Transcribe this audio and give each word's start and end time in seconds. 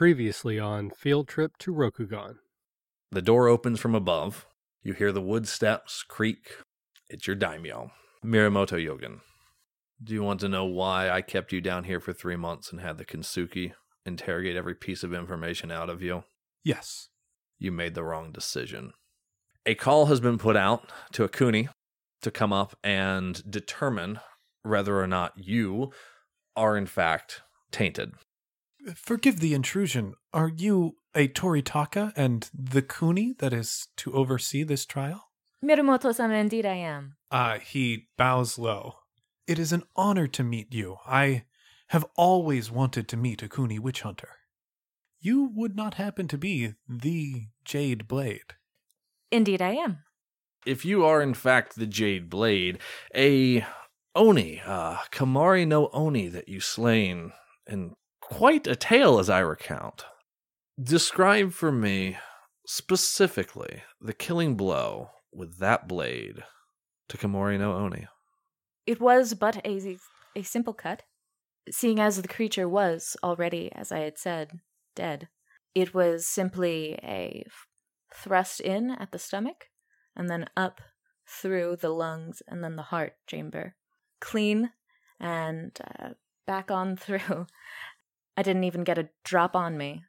Previously 0.00 0.58
on 0.58 0.88
Field 0.88 1.28
Trip 1.28 1.58
to 1.58 1.74
Rokugan. 1.74 2.36
The 3.10 3.20
door 3.20 3.48
opens 3.48 3.80
from 3.80 3.94
above. 3.94 4.46
You 4.82 4.94
hear 4.94 5.12
the 5.12 5.20
wood 5.20 5.46
steps 5.46 6.02
creak. 6.02 6.56
It's 7.10 7.26
your 7.26 7.36
daimyo, 7.36 7.90
Mirumoto 8.24 8.82
Yogen. 8.82 9.20
Do 10.02 10.14
you 10.14 10.22
want 10.22 10.40
to 10.40 10.48
know 10.48 10.64
why 10.64 11.10
I 11.10 11.20
kept 11.20 11.52
you 11.52 11.60
down 11.60 11.84
here 11.84 12.00
for 12.00 12.14
three 12.14 12.36
months 12.36 12.72
and 12.72 12.80
had 12.80 12.96
the 12.96 13.04
Kensuke 13.04 13.74
interrogate 14.06 14.56
every 14.56 14.74
piece 14.74 15.02
of 15.02 15.12
information 15.12 15.70
out 15.70 15.90
of 15.90 16.00
you? 16.00 16.24
Yes. 16.64 17.10
You 17.58 17.70
made 17.70 17.94
the 17.94 18.02
wrong 18.02 18.32
decision. 18.32 18.94
A 19.66 19.74
call 19.74 20.06
has 20.06 20.18
been 20.18 20.38
put 20.38 20.56
out 20.56 20.90
to 21.12 21.24
a 21.24 21.28
Kuni 21.28 21.68
to 22.22 22.30
come 22.30 22.54
up 22.54 22.74
and 22.82 23.42
determine 23.50 24.20
whether 24.62 24.98
or 24.98 25.06
not 25.06 25.34
you 25.36 25.92
are 26.56 26.78
in 26.78 26.86
fact 26.86 27.42
tainted. 27.70 28.14
Forgive 28.94 29.40
the 29.40 29.54
intrusion. 29.54 30.14
Are 30.32 30.48
you 30.48 30.96
a 31.14 31.28
Toritaka 31.28 32.12
and 32.16 32.48
the 32.54 32.82
Kuni 32.82 33.34
that 33.38 33.52
is 33.52 33.88
to 33.98 34.12
oversee 34.12 34.62
this 34.62 34.86
trial? 34.86 35.28
Mirumoto-sama, 35.64 36.34
indeed 36.34 36.64
I 36.64 36.76
am. 36.76 37.16
Uh, 37.30 37.58
he 37.58 38.08
bows 38.16 38.58
low. 38.58 38.94
It 39.46 39.58
is 39.58 39.72
an 39.72 39.82
honor 39.96 40.26
to 40.28 40.42
meet 40.42 40.72
you. 40.72 40.96
I 41.06 41.44
have 41.88 42.06
always 42.16 42.70
wanted 42.70 43.08
to 43.08 43.16
meet 43.16 43.42
a 43.42 43.48
Kuni 43.48 43.78
witch 43.78 44.02
hunter. 44.02 44.36
You 45.20 45.50
would 45.54 45.76
not 45.76 45.94
happen 45.94 46.28
to 46.28 46.38
be 46.38 46.74
the 46.88 47.48
Jade 47.64 48.08
Blade. 48.08 48.54
Indeed 49.30 49.60
I 49.60 49.72
am. 49.72 49.98
If 50.64 50.84
you 50.84 51.04
are 51.04 51.20
in 51.20 51.34
fact 51.34 51.76
the 51.76 51.86
Jade 51.86 52.30
Blade, 52.30 52.78
a 53.14 53.66
Oni, 54.14 54.62
uh, 54.64 54.96
Kamari 55.10 55.66
no 55.66 55.88
Oni 55.92 56.28
that 56.28 56.48
you 56.48 56.60
slain 56.60 57.32
in 57.66 57.94
quite 58.30 58.66
a 58.66 58.76
tale 58.76 59.18
as 59.18 59.28
I 59.28 59.40
recount. 59.40 60.04
Describe 60.82 61.52
for 61.52 61.72
me 61.72 62.16
specifically 62.66 63.82
the 64.00 64.14
killing 64.14 64.56
blow 64.56 65.10
with 65.32 65.58
that 65.58 65.88
blade 65.88 66.42
to 67.08 67.16
Kamori 67.16 67.58
no 67.58 67.74
Oni. 67.74 68.06
It 68.86 69.00
was 69.00 69.34
but 69.34 69.64
a, 69.66 69.98
a 70.34 70.42
simple 70.42 70.72
cut, 70.72 71.02
seeing 71.70 72.00
as 72.00 72.22
the 72.22 72.28
creature 72.28 72.68
was 72.68 73.16
already, 73.22 73.70
as 73.72 73.92
I 73.92 74.00
had 74.00 74.18
said, 74.18 74.60
dead. 74.94 75.28
It 75.74 75.92
was 75.92 76.26
simply 76.26 76.98
a 77.02 77.44
thrust 78.14 78.60
in 78.60 78.90
at 78.90 79.12
the 79.12 79.18
stomach 79.18 79.66
and 80.16 80.28
then 80.28 80.46
up 80.56 80.80
through 81.28 81.76
the 81.76 81.90
lungs 81.90 82.42
and 82.48 82.64
then 82.64 82.76
the 82.76 82.82
heart 82.82 83.14
chamber. 83.26 83.76
Clean 84.20 84.70
and 85.18 85.76
uh, 85.98 86.10
back 86.46 86.70
on 86.70 86.96
through. 87.04 87.46
I 88.36 88.42
didn't 88.42 88.64
even 88.64 88.84
get 88.84 88.98
a 88.98 89.10
drop 89.24 89.54
on 89.54 89.76
me. 89.76 90.04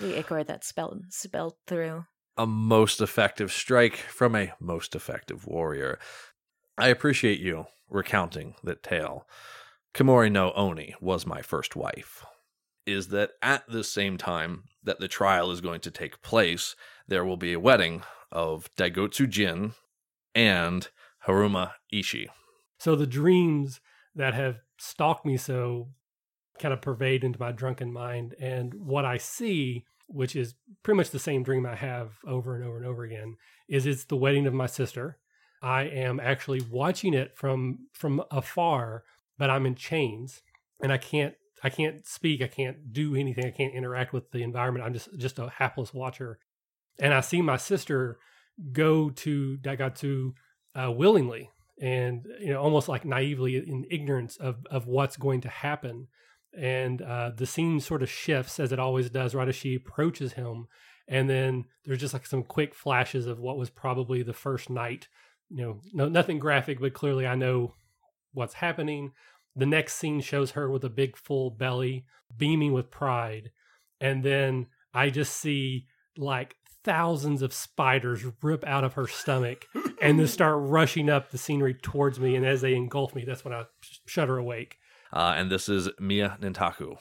The 0.00 0.18
ichor 0.18 0.44
that 0.44 0.64
spelled, 0.64 1.04
spelled 1.08 1.54
through. 1.66 2.04
A 2.36 2.46
most 2.46 3.00
effective 3.00 3.52
strike 3.52 3.96
from 3.96 4.36
a 4.36 4.52
most 4.60 4.94
effective 4.94 5.46
warrior. 5.46 5.98
I 6.78 6.88
appreciate 6.88 7.40
you 7.40 7.66
recounting 7.88 8.54
that 8.64 8.82
tale. 8.82 9.26
Kamori 9.94 10.30
no 10.30 10.52
Oni 10.52 10.94
was 11.00 11.26
my 11.26 11.42
first 11.42 11.74
wife. 11.74 12.24
Is 12.86 13.08
that 13.08 13.32
at 13.42 13.68
the 13.68 13.84
same 13.84 14.16
time 14.16 14.64
that 14.82 15.00
the 15.00 15.08
trial 15.08 15.50
is 15.50 15.60
going 15.60 15.80
to 15.80 15.90
take 15.90 16.22
place, 16.22 16.76
there 17.08 17.24
will 17.24 17.36
be 17.36 17.52
a 17.52 17.60
wedding 17.60 18.02
of 18.32 18.70
Daigotsu 18.76 19.28
Jin 19.28 19.72
and 20.34 20.88
Haruma 21.26 21.72
Ishi. 21.92 22.28
So 22.78 22.96
the 22.96 23.06
dreams 23.06 23.80
that 24.14 24.34
have 24.34 24.60
stalked 24.78 25.26
me 25.26 25.36
so 25.36 25.88
kind 26.60 26.72
of 26.72 26.80
pervade 26.80 27.24
into 27.24 27.40
my 27.40 27.52
drunken 27.52 27.92
mind. 27.92 28.34
And 28.40 28.74
what 28.74 29.04
I 29.04 29.16
see, 29.16 29.84
which 30.06 30.36
is 30.36 30.54
pretty 30.82 30.96
much 30.96 31.10
the 31.10 31.18
same 31.18 31.42
dream 31.42 31.66
I 31.66 31.74
have 31.74 32.18
over 32.26 32.54
and 32.54 32.64
over 32.64 32.76
and 32.76 32.86
over 32.86 33.02
again, 33.02 33.36
is 33.68 33.86
it's 33.86 34.04
the 34.04 34.16
wedding 34.16 34.46
of 34.46 34.54
my 34.54 34.66
sister. 34.66 35.18
I 35.62 35.82
am 35.82 36.20
actually 36.20 36.60
watching 36.60 37.14
it 37.14 37.36
from 37.36 37.86
from 37.92 38.22
afar, 38.30 39.04
but 39.38 39.50
I'm 39.50 39.66
in 39.66 39.74
chains 39.74 40.42
and 40.82 40.92
I 40.92 40.98
can't 40.98 41.34
I 41.62 41.68
can't 41.68 42.06
speak, 42.06 42.40
I 42.40 42.46
can't 42.46 42.92
do 42.92 43.14
anything, 43.14 43.44
I 43.44 43.50
can't 43.50 43.74
interact 43.74 44.12
with 44.12 44.30
the 44.30 44.42
environment. 44.42 44.84
I'm 44.84 44.94
just 44.94 45.16
just 45.18 45.38
a 45.38 45.50
hapless 45.50 45.92
watcher. 45.92 46.38
And 46.98 47.12
I 47.14 47.20
see 47.20 47.42
my 47.42 47.56
sister 47.56 48.18
go 48.72 49.10
to 49.10 49.58
Daigotsu 49.58 50.32
uh, 50.74 50.90
willingly 50.90 51.50
and 51.80 52.26
you 52.40 52.52
know 52.52 52.60
almost 52.60 52.88
like 52.88 53.04
naively 53.04 53.56
in 53.56 53.86
ignorance 53.90 54.36
of 54.36 54.66
of 54.70 54.86
what's 54.86 55.16
going 55.16 55.40
to 55.40 55.48
happen 55.48 56.08
and 56.56 57.02
uh, 57.02 57.30
the 57.36 57.46
scene 57.46 57.80
sort 57.80 58.02
of 58.02 58.10
shifts 58.10 58.58
as 58.58 58.72
it 58.72 58.78
always 58.78 59.10
does 59.10 59.34
right 59.34 59.48
as 59.48 59.54
she 59.54 59.74
approaches 59.74 60.34
him 60.34 60.66
and 61.08 61.28
then 61.30 61.64
there's 61.84 62.00
just 62.00 62.14
like 62.14 62.26
some 62.26 62.42
quick 62.42 62.74
flashes 62.74 63.26
of 63.26 63.38
what 63.38 63.56
was 63.56 63.70
probably 63.70 64.22
the 64.22 64.32
first 64.32 64.68
night 64.68 65.08
you 65.48 65.62
know 65.62 65.80
no 65.92 66.08
nothing 66.08 66.38
graphic 66.38 66.80
but 66.80 66.94
clearly 66.94 67.26
i 67.26 67.34
know 67.34 67.74
what's 68.32 68.54
happening. 68.54 69.12
The 69.56 69.66
next 69.66 69.94
scene 69.94 70.20
shows 70.20 70.52
her 70.52 70.70
with 70.70 70.84
a 70.84 70.90
big 70.90 71.16
full 71.16 71.50
belly 71.50 72.04
beaming 72.36 72.72
with 72.72 72.90
pride 72.92 73.50
and 74.00 74.22
then 74.22 74.68
i 74.94 75.10
just 75.10 75.34
see 75.34 75.86
like 76.16 76.54
thousands 76.84 77.42
of 77.42 77.52
spiders 77.52 78.24
rip 78.40 78.64
out 78.64 78.84
of 78.84 78.94
her 78.94 79.08
stomach 79.08 79.66
and 80.00 80.18
then 80.18 80.26
start 80.28 80.56
rushing 80.60 81.10
up 81.10 81.30
the 81.30 81.36
scenery 81.36 81.74
towards 81.74 82.20
me 82.20 82.36
and 82.36 82.46
as 82.46 82.60
they 82.60 82.74
engulf 82.74 83.16
me 83.16 83.24
that's 83.24 83.44
when 83.44 83.52
i 83.52 83.64
shudder 84.06 84.38
awake 84.38 84.78
Uh, 85.12 85.34
and 85.36 85.50
this 85.50 85.68
is 85.68 85.88
Mia 85.98 86.38
Nintaku, 86.40 86.96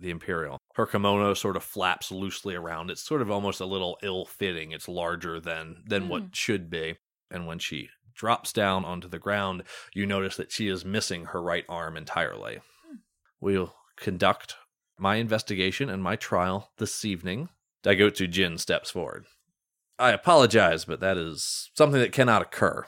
the 0.00 0.10
Imperial. 0.10 0.58
Her 0.74 0.86
kimono 0.86 1.34
sort 1.34 1.56
of 1.56 1.64
flaps 1.64 2.10
loosely 2.10 2.54
around. 2.54 2.90
It's 2.90 3.02
sort 3.02 3.22
of 3.22 3.30
almost 3.30 3.60
a 3.60 3.66
little 3.66 3.98
ill-fitting. 4.02 4.72
It's 4.72 4.88
larger 4.88 5.40
than 5.40 5.82
than 5.86 6.08
what 6.08 6.34
should 6.34 6.68
be. 6.68 6.96
And 7.30 7.46
when 7.46 7.58
she 7.58 7.88
drops 8.14 8.52
down 8.52 8.84
onto 8.84 9.08
the 9.08 9.18
ground, 9.18 9.64
you 9.94 10.06
notice 10.06 10.36
that 10.36 10.52
she 10.52 10.68
is 10.68 10.84
missing 10.84 11.26
her 11.26 11.42
right 11.42 11.64
arm 11.68 11.96
entirely. 11.96 12.60
We'll 13.40 13.74
conduct 13.96 14.56
my 14.98 15.16
investigation 15.16 15.88
and 15.88 16.02
my 16.02 16.16
trial 16.16 16.70
this 16.78 17.04
evening. 17.04 17.48
Daigotsu 17.82 18.30
Jin 18.30 18.58
steps 18.58 18.90
forward. 18.90 19.26
I 19.98 20.10
apologize, 20.10 20.84
but 20.84 21.00
that 21.00 21.16
is 21.16 21.70
something 21.74 22.00
that 22.00 22.12
cannot 22.12 22.42
occur. 22.42 22.86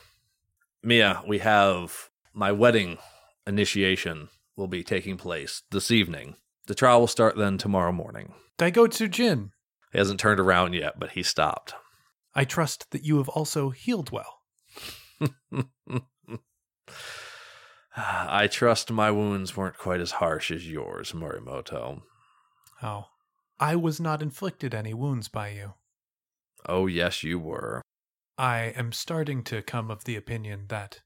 Mia, 0.83 1.23
we 1.27 1.39
have 1.39 2.11
my 2.33 2.53
wedding 2.53 2.99
initiation 3.47 4.29
will 4.57 4.69
be 4.69 4.83
taking 4.83 5.17
place 5.17 5.63
this 5.71 5.91
evening. 5.91 6.37
The 6.67 6.75
trial 6.75 7.01
will 7.01 7.07
start 7.07 7.37
then 7.37 7.59
tomorrow 7.59 7.93
morning. 7.93 8.35
Daigotsu 8.59 9.11
Jin, 9.11 9.53
He 9.93 9.99
hasn't 9.99 10.19
turned 10.19 10.41
around 10.41 10.73
yet, 10.73 10.99
but 10.99 11.11
he 11.11 11.23
stopped. 11.23 11.75
I 12.35 12.45
trust 12.45 12.91
that 12.91 13.05
you 13.05 13.19
have 13.19 13.29
also 13.29 13.71
healed 13.71 14.11
well. 14.11 14.41
I 17.97 18.47
trust 18.47 18.91
my 18.91 19.11
wounds 19.11 19.57
weren't 19.57 19.79
quite 19.79 20.01
as 20.01 20.13
harsh 20.13 20.51
as 20.51 20.69
yours, 20.71 21.13
Morimoto. 21.13 22.03
Oh, 22.83 23.07
I 23.59 23.75
was 23.77 23.99
not 24.01 24.21
inflicted 24.21 24.75
any 24.75 24.93
wounds 24.93 25.29
by 25.29 25.49
you. 25.51 25.75
Oh, 26.69 26.87
yes, 26.87 27.23
you 27.23 27.39
were. 27.39 27.81
I 28.37 28.75
am 28.77 28.93
starting 28.93 29.43
to 29.45 29.63
come 29.63 29.91
of 29.91 30.05
the 30.05 30.17
opinion 30.17 30.67
that 30.69 31.01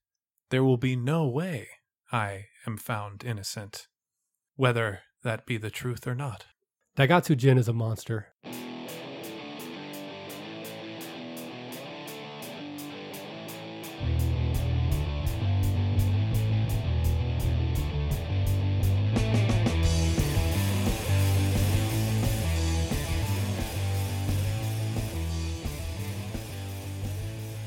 there 0.51 0.65
will 0.65 0.79
be 0.79 0.97
no 0.97 1.29
way 1.29 1.69
I 2.11 2.47
am 2.67 2.77
found 2.77 3.25
innocent, 3.25 3.89
whether 4.57 5.01
that 5.23 5.47
be 5.47 5.57
the 5.57 5.71
truth 5.71 6.07
or 6.07 6.15
not. 6.15 6.47
daigotsu 6.97 7.37
jin 7.37 7.59
is 7.59 7.69
a 7.69 7.73
monster 7.73 8.29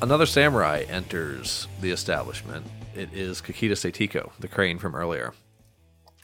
Another 0.04 0.26
samurai 0.26 0.84
enters 0.90 1.70
the 1.80 1.92
establishment. 1.92 2.68
It 2.96 3.14
is 3.14 3.42
Kakita 3.42 3.72
Seitiko, 3.74 4.32
the 4.40 4.48
crane 4.48 4.78
from 4.80 4.96
earlier. 4.96 5.34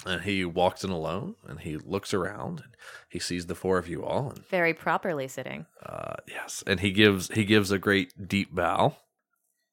And 0.06 0.22
he 0.22 0.46
walks 0.46 0.84
in 0.84 0.92
alone 0.92 1.36
and 1.48 1.60
he 1.60 1.78
looks 1.78 2.14
around 2.14 2.62
and 2.62 2.76
he 3.10 3.20
sees 3.20 3.48
the 3.48 3.56
four 3.56 3.78
of 3.78 3.90
you 3.90 4.04
all 4.06 4.30
and 4.30 4.46
Very 4.48 4.74
properly 4.74 5.28
sitting. 5.28 5.66
uh 5.86 6.14
yes, 6.28 6.64
and 6.66 6.80
he 6.80 6.92
gives 6.92 7.28
he 7.34 7.44
gives 7.44 7.70
a 7.72 7.78
great 7.78 8.14
deep 8.28 8.54
bow. 8.56 8.96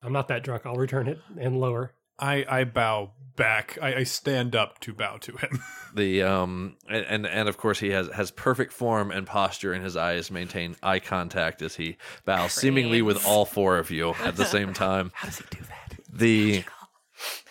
i'm 0.02 0.12
not 0.12 0.26
that 0.28 0.42
drunk 0.42 0.66
i'll 0.66 0.74
return 0.74 1.06
it 1.06 1.20
and 1.38 1.60
lower 1.60 1.92
I, 2.18 2.46
I 2.48 2.64
bow 2.64 3.10
back. 3.36 3.76
I, 3.82 3.96
I 3.96 4.02
stand 4.04 4.56
up 4.56 4.80
to 4.80 4.94
bow 4.94 5.18
to 5.18 5.32
him. 5.36 5.60
The 5.94 6.22
um 6.24 6.76
and, 6.90 7.04
and 7.06 7.26
and 7.26 7.48
of 7.48 7.56
course 7.56 7.78
he 7.78 7.88
has 7.90 8.08
has 8.10 8.30
perfect 8.30 8.72
form 8.72 9.10
and 9.10 9.26
posture 9.26 9.72
and 9.72 9.82
his 9.84 9.96
eyes 9.96 10.30
maintain 10.30 10.76
eye 10.82 10.98
contact 10.98 11.62
as 11.62 11.74
he 11.76 11.96
bows 12.26 12.52
seemingly 12.52 13.00
with 13.00 13.24
all 13.26 13.44
four 13.46 13.78
of 13.78 13.90
you 13.90 14.14
at 14.24 14.36
the 14.36 14.44
same 14.44 14.72
time. 14.86 15.10
How 15.14 15.28
does 15.28 15.38
he 15.38 15.44
do 15.50 15.58
that? 15.62 15.98
The 16.12 16.64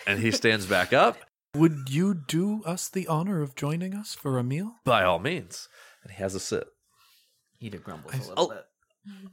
and 0.06 0.20
he 0.20 0.30
stands 0.30 0.66
back 0.66 0.92
up 0.92 1.16
Would 1.54 1.88
you 1.90 2.14
do 2.14 2.62
us 2.64 2.88
the 2.88 3.06
honor 3.08 3.42
of 3.42 3.54
joining 3.54 3.94
us 3.94 4.14
for 4.14 4.38
a 4.38 4.44
meal? 4.44 4.76
by 4.84 5.02
all 5.04 5.18
means. 5.18 5.68
And 6.02 6.12
he 6.12 6.18
has 6.22 6.34
a 6.34 6.40
sit. 6.40 6.68
He 7.58 7.70
grumbles 7.70 8.14
I- 8.14 8.16
a 8.18 8.20
little 8.28 8.44
Oh. 8.44 8.48
bit. 8.54 8.66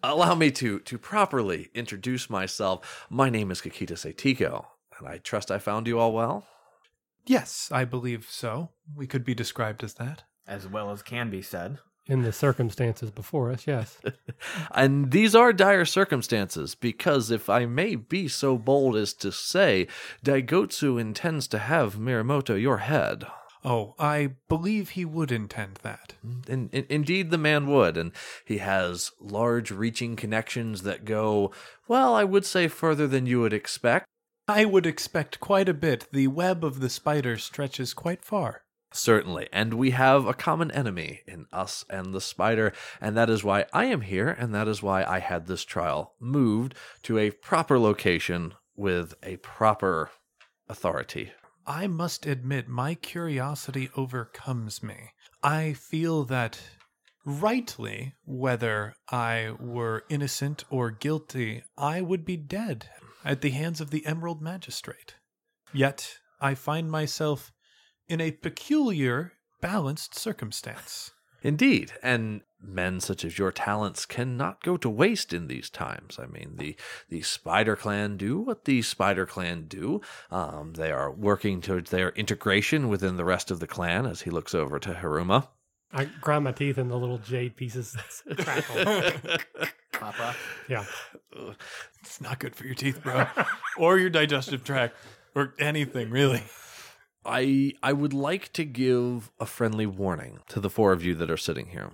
Allow 0.04 0.36
me 0.36 0.52
to 0.52 0.80
to 0.82 0.98
properly 1.00 1.70
introduce 1.74 2.30
myself. 2.30 3.06
My 3.10 3.30
name 3.30 3.50
is 3.52 3.60
Kakita 3.62 3.94
Seitiko, 3.98 4.68
and 5.00 5.08
I 5.08 5.18
trust 5.18 5.50
I 5.50 5.58
found 5.58 5.88
you 5.88 5.98
all 6.00 6.14
well. 6.14 6.48
Yes, 7.26 7.70
I 7.72 7.84
believe 7.86 8.28
so. 8.30 8.70
We 8.96 9.08
could 9.08 9.24
be 9.26 9.34
described 9.34 9.84
as 9.84 9.96
that. 9.96 10.24
As 10.46 10.68
well 10.68 10.92
as 10.92 11.02
can 11.02 11.30
be 11.32 11.42
said. 11.42 11.80
In 12.06 12.24
the 12.24 12.34
circumstances 12.34 13.12
before 13.12 13.50
us, 13.50 13.66
yes. 13.66 13.98
And 14.72 15.12
these 15.12 15.36
are 15.36 15.54
dire 15.54 15.86
circumstances, 15.86 16.76
because 16.76 17.32
if 17.32 17.50
I 17.50 17.66
may 17.66 17.96
be 17.96 18.28
so 18.28 18.58
bold 18.58 18.98
as 18.98 19.14
to 19.16 19.32
say, 19.32 19.88
Daigotsu 20.26 21.00
intends 21.00 21.48
to 21.50 21.60
have 21.60 21.96
Mirumoto 21.96 22.62
your 22.62 22.80
head. 22.80 23.24
Oh, 23.66 23.96
I 23.98 24.32
believe 24.50 24.90
he 24.90 25.06
would 25.06 25.32
intend 25.32 25.80
that. 25.84 26.16
In, 26.50 26.70
in, 26.74 26.86
indeed, 26.90 27.32
the 27.32 27.38
man 27.38 27.68
would, 27.68 27.96
and 27.96 28.12
he 28.44 28.58
has 28.58 29.12
large 29.22 29.72
reaching 29.72 30.18
connections 30.18 30.82
that 30.82 31.06
go, 31.06 31.52
well, 31.88 32.14
I 32.14 32.26
would 32.26 32.46
say 32.46 32.68
further 32.68 33.08
than 33.08 33.26
you 33.26 33.40
would 33.40 33.54
expect. 33.54 34.06
I 34.50 34.66
would 34.66 34.86
expect 34.86 35.40
quite 35.40 35.70
a 35.70 35.74
bit. 35.74 36.08
The 36.12 36.28
web 36.28 36.66
of 36.66 36.82
the 36.82 36.90
spider 36.90 37.38
stretches 37.38 37.94
quite 37.94 38.26
far. 38.26 38.64
Certainly, 38.96 39.50
and 39.52 39.74
we 39.74 39.90
have 39.92 40.28
a 40.28 40.36
common 40.36 40.70
enemy 40.70 41.22
in 41.28 41.48
us 41.52 41.84
and 41.90 42.14
the 42.14 42.22
spider, 42.22 42.74
and 43.02 43.18
that 43.18 43.30
is 43.30 43.44
why 43.44 43.66
I 43.74 43.86
am 43.86 44.02
here, 44.02 44.30
and 44.30 44.54
that 44.54 44.68
is 44.68 44.84
why 44.84 45.04
I 45.04 45.20
had 45.20 45.48
this 45.48 45.66
trial 45.66 46.14
moved 46.20 46.76
to 47.04 47.18
a 47.18 47.32
proper 47.32 47.80
location 47.80 48.54
with 48.76 49.16
a 49.24 49.38
proper 49.38 50.12
authority. 50.70 51.32
I 51.66 51.88
must 51.88 52.26
admit, 52.26 52.68
my 52.68 52.94
curiosity 52.94 53.90
overcomes 53.96 54.84
me. 54.84 55.12
I 55.42 55.74
feel 55.74 56.24
that, 56.26 56.60
rightly, 57.26 58.14
whether 58.26 58.96
I 59.10 59.54
were 59.60 60.04
innocent 60.10 60.66
or 60.70 60.92
guilty, 60.92 61.64
I 61.78 62.02
would 62.02 62.26
be 62.26 62.38
dead 62.38 62.90
at 63.26 63.42
the 63.42 63.52
hands 63.52 63.82
of 63.82 63.90
the 63.90 64.06
Emerald 64.06 64.42
Magistrate. 64.42 65.16
Yet, 65.74 66.18
I 66.40 66.54
find 66.54 66.92
myself 66.92 67.52
in 68.08 68.22
a 68.22 68.32
peculiar, 68.32 69.34
balanced 69.62 70.18
circumstance. 70.18 71.12
Indeed, 71.42 71.92
and 72.02 72.42
men 72.62 73.02
such 73.02 73.26
as 73.26 73.38
your 73.38 73.52
talents 73.52 74.06
cannot 74.06 74.64
go 74.64 74.78
to 74.78 74.90
waste 74.90 75.34
in 75.34 75.48
these 75.48 75.70
times. 75.70 76.18
I 76.18 76.26
mean, 76.26 76.56
the 76.58 76.78
the 77.10 77.22
Spider 77.22 77.76
Clan 77.76 78.16
do 78.16 78.40
what 78.40 78.64
the 78.64 78.82
Spider 78.82 79.26
Clan 79.26 79.66
do. 79.68 80.00
Um, 80.32 80.74
they 80.76 80.90
are 80.90 81.12
working 81.12 81.60
towards 81.60 81.92
their 81.92 82.12
integration 82.12 82.88
within 82.88 83.18
the 83.18 83.26
rest 83.26 83.52
of 83.52 83.60
the 83.60 83.68
clan. 83.68 84.06
As 84.06 84.22
he 84.22 84.30
looks 84.30 84.56
over 84.56 84.80
to 84.80 84.94
Haruma, 84.94 85.50
I 85.92 86.06
grind 86.06 86.46
my 86.46 86.54
teeth 86.54 86.78
and 86.78 86.90
the 86.90 86.96
little 86.98 87.18
jade 87.18 87.58
pieces 87.58 87.96
crackle. 88.38 89.12
Papa. 89.92 90.36
yeah. 90.70 90.86
It's 92.02 92.20
not 92.22 92.40
good 92.40 92.56
for 92.56 92.66
your 92.66 92.76
teeth, 92.76 93.04
bro. 93.04 93.26
or 93.78 94.00
your 94.00 94.10
digestive 94.10 94.64
tract. 94.64 94.96
Or 95.36 95.54
anything, 95.60 96.10
really. 96.10 96.44
I 97.26 97.74
I 97.82 97.94
would 97.94 98.14
like 98.14 98.52
to 98.54 98.66
give 98.66 99.32
a 99.40 99.46
friendly 99.46 99.86
warning 99.86 100.40
to 100.50 100.60
the 100.60 100.70
four 100.70 100.92
of 100.92 101.04
you 101.04 101.16
that 101.16 101.32
are 101.32 101.38
sitting 101.38 101.68
here. 101.68 101.92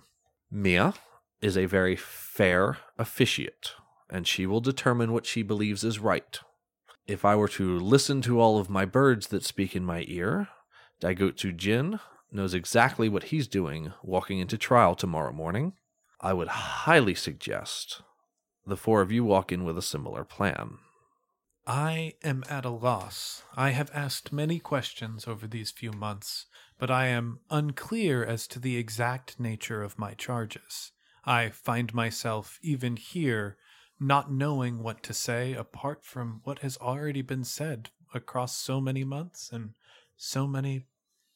Mia 0.52 0.94
is 1.42 1.58
a 1.58 1.66
very 1.66 1.96
fair 1.96 2.78
officiate, 2.98 3.72
and 4.10 4.28
she 4.28 4.46
will 4.46 4.62
determine 4.62 5.12
what 5.12 5.26
she 5.26 5.44
believes 5.44 5.84
is 5.84 6.00
right. 6.00 6.40
If 7.08 7.24
I 7.26 7.36
were 7.36 7.48
to 7.50 7.80
listen 7.80 8.22
to 8.24 8.40
all 8.40 8.60
of 8.60 8.70
my 8.70 8.86
birds 8.86 9.28
that 9.28 9.44
speak 9.44 9.76
in 9.76 9.84
my 9.86 10.06
ear, 10.08 10.50
Daigotsu 11.02 11.56
Jin 11.56 12.00
knows 12.32 12.54
exactly 12.54 13.10
what 13.10 13.26
he's 13.26 13.48
doing 13.48 13.94
walking 14.04 14.40
into 14.40 14.58
trial 14.58 14.96
tomorrow 14.96 15.32
morning. 15.32 15.74
I 16.22 16.34
would 16.34 16.50
highly 16.50 17.16
suggest 17.16 18.02
the 18.66 18.78
four 18.78 19.02
of 19.02 19.12
you 19.12 19.24
walk 19.24 19.52
in 19.52 19.64
with 19.64 19.78
a 19.78 19.82
similar 19.82 20.24
plan. 20.24 20.78
I 21.70 22.14
am 22.24 22.44
at 22.50 22.66
a 22.66 22.72
loss. 22.72 23.44
I 23.56 23.70
have 23.70 23.92
asked 23.94 24.34
many 24.34 24.58
questions 24.58 25.28
over 25.28 25.46
these 25.46 25.70
few 25.70 25.92
months, 25.92 26.48
but 26.80 26.90
I 26.90 27.10
am 27.10 27.42
unclear 27.52 28.26
as 28.26 28.48
to 28.48 28.60
the 28.60 28.76
exact 28.76 29.40
nature 29.40 29.84
of 29.84 30.00
my 30.00 30.16
charges. 30.16 30.94
I 31.26 31.50
find 31.50 31.94
myself, 31.94 32.58
even 32.64 32.96
here, 32.96 33.56
not 34.00 34.32
knowing 34.32 34.82
what 34.82 35.04
to 35.04 35.14
say 35.14 35.54
apart 35.54 36.04
from 36.04 36.42
what 36.44 36.60
has 36.60 36.76
already 36.78 37.22
been 37.22 37.44
said 37.44 37.92
across 38.16 38.58
so 38.58 38.82
many 38.82 39.04
months 39.04 39.52
and 39.54 39.76
so 40.18 40.48
many 40.48 40.88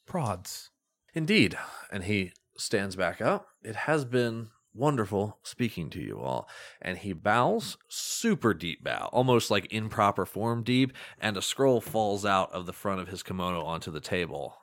prods. 0.04 0.70
Indeed. 1.14 1.56
And 1.92 2.02
he 2.02 2.32
stands 2.56 2.96
back 2.96 3.20
up. 3.20 3.50
It 3.62 3.76
has 3.76 4.04
been 4.04 4.48
wonderful 4.74 5.38
speaking 5.42 5.90
to 5.90 6.00
you 6.00 6.20
all. 6.20 6.48
And 6.82 6.98
he 6.98 7.12
bows, 7.12 7.76
super 7.88 8.52
deep 8.54 8.82
bow, 8.82 9.08
almost 9.12 9.50
like 9.50 9.72
improper 9.72 10.26
form 10.26 10.62
deep, 10.62 10.92
and 11.20 11.36
a 11.36 11.42
scroll 11.42 11.80
falls 11.80 12.24
out 12.24 12.52
of 12.52 12.66
the 12.66 12.72
front 12.72 13.00
of 13.00 13.08
his 13.08 13.22
kimono 13.22 13.62
onto 13.64 13.90
the 13.90 14.00
table. 14.00 14.56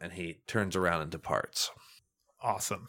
And 0.00 0.12
he 0.12 0.38
turns 0.46 0.76
around 0.76 1.02
and 1.02 1.10
departs. 1.10 1.70
Awesome. 2.42 2.88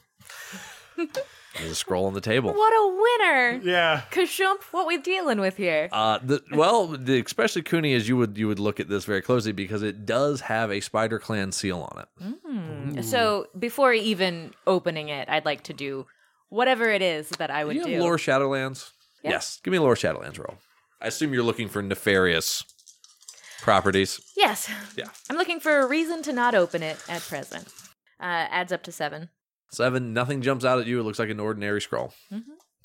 There's 1.57 1.71
a 1.71 1.75
scroll 1.75 2.05
on 2.05 2.13
the 2.13 2.21
table. 2.21 2.53
What 2.53 2.71
a 2.71 2.87
winner! 2.95 3.61
Yeah. 3.63 4.03
Kashump, 4.11 4.61
what 4.71 4.87
we 4.87 4.97
dealing 4.97 5.41
with 5.41 5.57
here? 5.57 5.89
Uh, 5.91 6.19
the, 6.23 6.41
well, 6.53 6.87
the, 6.87 7.19
especially 7.19 7.61
Kuni, 7.63 7.93
as 7.93 8.07
you 8.07 8.15
would 8.15 8.37
you 8.37 8.47
would 8.47 8.59
look 8.59 8.79
at 8.79 8.87
this 8.87 9.03
very 9.03 9.21
closely 9.21 9.51
because 9.51 9.83
it 9.83 10.05
does 10.05 10.41
have 10.41 10.71
a 10.71 10.79
Spider 10.79 11.19
Clan 11.19 11.51
seal 11.51 11.81
on 11.91 12.03
it. 12.03 12.33
Hmm. 12.45 13.01
So 13.01 13.47
before 13.57 13.91
even 13.91 14.53
opening 14.65 15.09
it, 15.09 15.27
I'd 15.27 15.45
like 15.45 15.63
to 15.63 15.73
do 15.73 16.05
whatever 16.51 16.87
it 16.89 17.01
is 17.01 17.27
that 17.39 17.49
I 17.49 17.65
would 17.65 17.73
Do 17.73 17.79
you 17.79 17.85
do. 17.85 17.91
have 17.93 18.01
Lore 18.01 18.17
Shadowlands? 18.17 18.91
Yeah. 19.23 19.31
Yes. 19.31 19.59
Give 19.63 19.71
me 19.71 19.77
a 19.77 19.81
Lore 19.81 19.95
Shadowlands 19.95 20.37
roll. 20.37 20.57
I 21.01 21.07
assume 21.07 21.33
you're 21.33 21.41
looking 21.43 21.67
for 21.67 21.81
nefarious 21.81 22.63
properties. 23.61 24.21
Yes. 24.37 24.69
Yeah. 24.97 25.05
I'm 25.29 25.37
looking 25.37 25.59
for 25.59 25.79
a 25.79 25.87
reason 25.87 26.21
to 26.23 26.33
not 26.33 26.53
open 26.55 26.83
it 26.83 26.97
at 27.09 27.21
present. 27.21 27.67
Uh, 28.19 28.45
adds 28.49 28.71
up 28.71 28.83
to 28.83 28.91
seven. 28.91 29.29
Seven, 29.71 30.13
nothing 30.13 30.41
jumps 30.41 30.65
out 30.65 30.79
at 30.79 30.85
you. 30.87 30.99
It 30.99 31.03
looks 31.03 31.17
like 31.19 31.29
an 31.29 31.39
ordinary 31.39 31.81
scroll. 31.81 32.13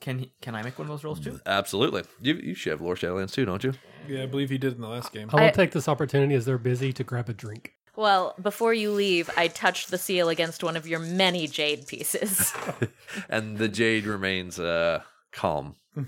Can 0.00 0.18
he, 0.20 0.32
can 0.40 0.54
I 0.54 0.62
make 0.62 0.78
one 0.78 0.86
of 0.86 0.90
those 0.90 1.04
rolls 1.04 1.20
too? 1.20 1.40
Absolutely. 1.46 2.04
You 2.20 2.34
you 2.34 2.54
should 2.54 2.70
have 2.72 2.80
Lore 2.82 2.94
Shadowlands 2.94 3.32
too, 3.32 3.44
don't 3.46 3.64
you? 3.64 3.72
Yeah, 4.06 4.22
I 4.22 4.26
believe 4.26 4.50
he 4.50 4.58
did 4.58 4.74
in 4.74 4.80
the 4.82 4.88
last 4.88 5.12
game. 5.12 5.28
I 5.32 5.36
will 5.36 5.44
I- 5.48 5.50
take 5.50 5.72
this 5.72 5.88
opportunity 5.88 6.34
as 6.34 6.44
they're 6.44 6.58
busy 6.58 6.92
to 6.92 7.02
grab 7.02 7.28
a 7.28 7.32
drink. 7.32 7.72
Well, 7.96 8.34
before 8.40 8.75
you 8.75 8.90
leave, 8.93 9.31
I 9.37 9.48
touched 9.48 9.90
the 9.90 9.98
seal 9.98 10.28
against 10.28 10.62
one 10.62 10.76
of 10.76 10.87
your 10.87 10.98
many 10.98 11.46
jade 11.46 11.87
pieces. 11.87 12.52
And 13.31 13.56
the 13.56 13.69
jade 13.69 14.04
remains 14.04 14.60
uh, 14.60 15.00
calm. 15.32 15.76
Uh, 15.97 16.02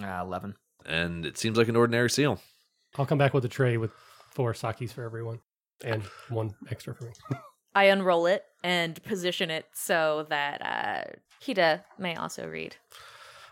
Eleven. 0.22 0.54
And 0.86 1.26
it 1.26 1.36
seems 1.36 1.58
like 1.58 1.68
an 1.68 1.76
ordinary 1.76 2.08
seal. 2.08 2.40
I'll 2.96 3.06
come 3.06 3.18
back 3.18 3.34
with 3.34 3.44
a 3.44 3.48
tray 3.48 3.76
with 3.76 3.90
four 4.30 4.54
sakis 4.54 4.92
for 4.92 5.02
everyone 5.02 5.40
and 5.84 6.02
one 6.28 6.54
extra 6.70 6.94
for 6.94 7.04
me. 7.04 7.10
I 7.74 7.84
unroll 7.84 8.26
it 8.26 8.44
and 8.62 9.02
position 9.02 9.50
it 9.50 9.66
so 9.72 10.26
that 10.28 10.62
uh, 10.62 11.10
Hida 11.44 11.82
may 11.98 12.14
also 12.14 12.46
read. 12.46 12.76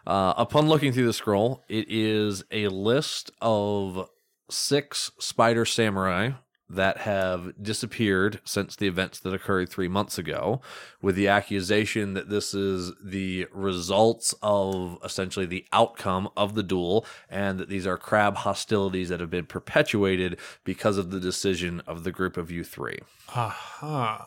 Uh, 0.06 0.34
upon 0.36 0.68
looking 0.68 0.92
through 0.92 1.06
the 1.06 1.12
scroll, 1.12 1.64
it 1.68 1.86
is 1.88 2.44
a 2.50 2.68
list 2.68 3.30
of 3.40 4.08
six 4.50 5.10
spider 5.18 5.64
samurai 5.64 6.30
that 6.70 6.98
have 6.98 7.52
disappeared 7.60 8.40
since 8.44 8.76
the 8.76 8.86
events 8.86 9.18
that 9.18 9.34
occurred 9.34 9.68
three 9.68 9.88
months 9.88 10.18
ago, 10.18 10.60
with 11.02 11.16
the 11.16 11.28
accusation 11.28 12.14
that 12.14 12.30
this 12.30 12.54
is 12.54 12.92
the 13.02 13.46
results 13.52 14.34
of 14.40 14.98
essentially 15.04 15.46
the 15.46 15.66
outcome 15.72 16.28
of 16.36 16.54
the 16.54 16.62
duel, 16.62 17.04
and 17.28 17.58
that 17.58 17.68
these 17.68 17.86
are 17.86 17.96
crab 17.96 18.36
hostilities 18.36 19.08
that 19.08 19.20
have 19.20 19.30
been 19.30 19.46
perpetuated 19.46 20.38
because 20.64 20.96
of 20.96 21.10
the 21.10 21.20
decision 21.20 21.82
of 21.86 22.04
the 22.04 22.12
group 22.12 22.36
of 22.36 22.50
you 22.50 22.62
three. 22.62 23.00
Aha. 23.34 24.26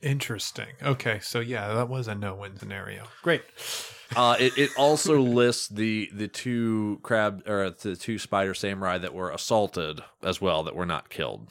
Interesting. 0.00 0.66
Okay, 0.82 1.20
so 1.20 1.38
yeah, 1.38 1.74
that 1.74 1.88
was 1.88 2.08
a 2.08 2.14
no-win 2.14 2.56
scenario. 2.56 3.04
Great. 3.22 3.42
Uh, 4.16 4.36
it, 4.38 4.56
it 4.58 4.70
also 4.76 5.20
lists 5.20 5.68
the 5.68 6.10
the 6.12 6.28
two 6.28 7.00
crab 7.02 7.42
or 7.48 7.70
the 7.70 7.96
two 7.96 8.18
spider 8.18 8.54
samurai 8.54 8.98
that 8.98 9.14
were 9.14 9.30
assaulted 9.30 10.00
as 10.22 10.40
well 10.40 10.62
that 10.62 10.74
were 10.74 10.86
not 10.86 11.08
killed 11.08 11.48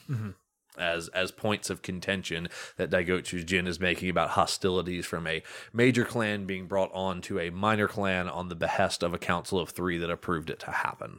as 0.78 1.08
as 1.08 1.30
points 1.30 1.70
of 1.70 1.82
contention 1.82 2.48
that 2.76 2.90
Daigotsu's 2.90 3.44
Jin 3.44 3.66
is 3.66 3.80
making 3.80 4.08
about 4.08 4.30
hostilities 4.30 5.06
from 5.06 5.26
a 5.26 5.42
major 5.72 6.04
clan 6.04 6.46
being 6.46 6.66
brought 6.66 6.90
on 6.92 7.20
to 7.22 7.38
a 7.38 7.50
minor 7.50 7.88
clan 7.88 8.28
on 8.28 8.48
the 8.48 8.54
behest 8.54 9.02
of 9.02 9.12
a 9.12 9.18
council 9.18 9.58
of 9.58 9.70
three 9.70 9.98
that 9.98 10.10
approved 10.10 10.50
it 10.50 10.60
to 10.60 10.70
happen. 10.70 11.18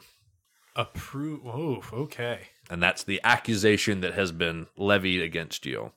Approve. 0.76 1.42
Oh, 1.46 1.84
okay. 1.94 2.48
And 2.70 2.82
that's 2.82 3.04
the 3.04 3.22
accusation 3.24 4.02
that 4.02 4.14
has 4.16 4.32
been 4.32 4.68
levied 4.76 5.22
against 5.22 5.66
you. 5.66 5.92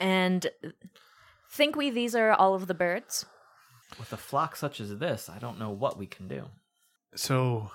And 0.00 0.46
think 1.50 1.76
we 1.76 1.90
these 1.90 2.14
are 2.14 2.32
all 2.32 2.54
of 2.54 2.66
the 2.66 2.74
birds? 2.74 3.26
With 3.98 4.12
a 4.12 4.16
flock 4.16 4.56
such 4.56 4.80
as 4.80 4.98
this, 4.98 5.28
I 5.28 5.38
don't 5.38 5.58
know 5.58 5.70
what 5.70 5.96
we 5.98 6.06
can 6.06 6.26
do. 6.28 6.46
So, 7.14 7.70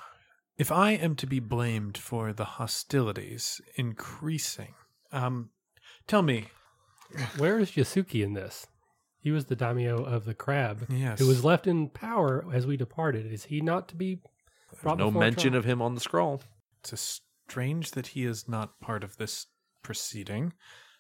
if 0.58 0.72
I 0.72 0.92
am 0.92 1.16
to 1.16 1.28
be 1.28 1.40
blamed 1.40 1.98
for 1.98 2.34
the 2.34 2.44
hostilities 2.46 3.62
increasing, 3.76 4.74
um, 5.12 5.50
tell 6.08 6.22
me, 6.22 6.48
Where 7.38 7.58
is 7.60 7.72
Yasuki 7.72 8.24
in 8.24 8.34
this? 8.34 8.68
He 9.22 9.32
was 9.32 9.46
the 9.46 9.56
daimyo 9.56 10.04
of 10.04 10.26
the 10.26 10.34
crab, 10.34 10.86
Yes. 10.90 11.20
who 11.20 11.28
was 11.28 11.44
left 11.44 11.68
in 11.68 11.90
power 11.90 12.46
as 12.54 12.66
we 12.68 12.78
departed. 12.78 13.26
Is 13.32 13.46
he 13.46 13.62
not 13.62 13.88
to 13.90 13.96
be 13.96 14.22
brought 14.82 14.98
No 14.98 15.10
mention 15.12 15.52
trial? 15.52 15.60
of 15.60 15.66
him 15.66 15.82
on 15.82 15.96
the 15.96 16.02
scroll. 16.02 16.42
It's 16.82 16.94
a 16.94 16.98
strange 16.98 17.92
that 17.92 18.08
he 18.08 18.24
is 18.26 18.48
not 18.48 18.80
part 18.80 19.04
of 19.04 19.18
this 19.18 19.48
proceeding, 19.84 20.54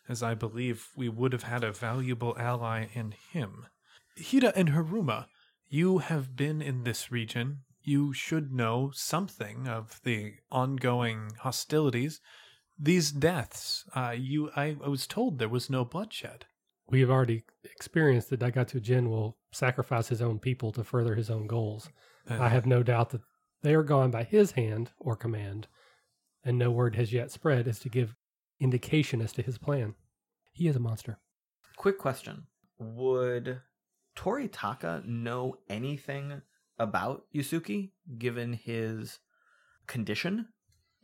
as 0.07 0.23
I 0.23 0.33
believe 0.33 0.89
we 0.95 1.07
would 1.09 1.31
have 1.33 1.43
had 1.43 1.63
a 1.63 1.71
valuable 1.71 2.35
ally 2.39 2.87
in 2.93 3.13
him. 3.31 3.67
Hida 4.19 4.51
and 4.55 4.69
Haruma, 4.69 5.25
you 5.67 5.99
have 5.99 6.35
been 6.35 6.61
in 6.61 6.83
this 6.83 7.11
region. 7.11 7.59
You 7.81 8.13
should 8.13 8.51
know 8.51 8.91
something 8.93 9.67
of 9.67 10.01
the 10.03 10.33
ongoing 10.51 11.31
hostilities. 11.39 12.19
These 12.77 13.11
deaths, 13.11 13.85
uh, 13.95 14.15
you, 14.17 14.51
I, 14.55 14.77
I 14.83 14.89
was 14.89 15.07
told 15.07 15.39
there 15.39 15.49
was 15.49 15.69
no 15.69 15.85
bloodshed. 15.85 16.45
We 16.89 17.01
have 17.01 17.09
already 17.09 17.43
experienced 17.63 18.29
that 18.29 18.39
Daigotsu 18.39 18.81
Jin 18.81 19.09
will 19.09 19.37
sacrifice 19.51 20.07
his 20.07 20.21
own 20.21 20.39
people 20.39 20.71
to 20.73 20.83
further 20.83 21.15
his 21.15 21.29
own 21.29 21.47
goals. 21.47 21.89
Uh, 22.29 22.39
I 22.39 22.49
have 22.49 22.65
no 22.65 22.83
doubt 22.83 23.11
that 23.11 23.21
they 23.61 23.73
are 23.73 23.83
gone 23.83 24.11
by 24.11 24.23
his 24.23 24.51
hand 24.51 24.91
or 24.97 25.15
command, 25.15 25.67
and 26.43 26.57
no 26.57 26.71
word 26.71 26.95
has 26.95 27.13
yet 27.13 27.31
spread 27.31 27.67
as 27.67 27.79
to 27.79 27.89
give 27.89 28.15
indication 28.59 29.21
as 29.21 29.33
to 29.33 29.41
his 29.41 29.57
plan. 29.57 29.95
He 30.51 30.67
is 30.67 30.75
a 30.75 30.79
monster. 30.79 31.19
Quick 31.75 31.97
question: 31.97 32.47
Would 32.79 33.61
Toritaka 34.19 35.05
know 35.05 35.55
anything 35.69 36.41
about 36.77 37.23
Yasuki, 37.33 37.91
given 38.17 38.51
his 38.53 39.19
condition? 39.87 40.47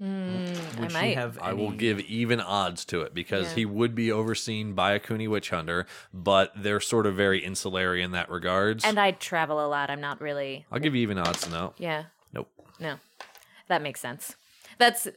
Mm, 0.02 0.80
Would 0.80 0.90
I 0.92 0.94
might. 0.94 1.16
have? 1.18 1.40
I 1.42 1.54
will 1.54 1.72
give 1.72 2.02
even 2.02 2.42
odds 2.42 2.84
to 2.86 3.04
it 3.04 3.14
because 3.14 3.50
Yeah. 3.52 3.56
he 3.56 3.66
would 3.66 3.96
be 3.96 4.12
overseen 4.12 4.74
by 4.74 4.92
a 4.92 5.00
Kuni 5.00 5.30
witch 5.30 5.50
hunter, 5.52 5.86
but 6.14 6.52
they're 6.58 6.82
sort 6.82 7.06
of 7.06 7.16
very 7.16 7.40
insulary 7.42 8.04
in 8.04 8.12
that 8.12 8.30
regards. 8.30 8.84
and 8.84 9.00
I 9.00 9.12
travel 9.12 9.66
a 9.66 9.68
lot. 9.70 9.90
I'm 9.90 10.02
not 10.02 10.20
really. 10.20 10.66
I'll 10.70 10.80
give 10.80 10.94
you 10.96 11.02
even 11.02 11.18
odds 11.18 11.42
to 11.44 11.50
know. 11.50 11.74
Yeah. 11.78 12.06
Nope. 12.34 12.50
No, 12.82 12.98
that 13.70 13.82
makes 13.82 14.02
sense. 14.02 14.36
That's 14.78 15.08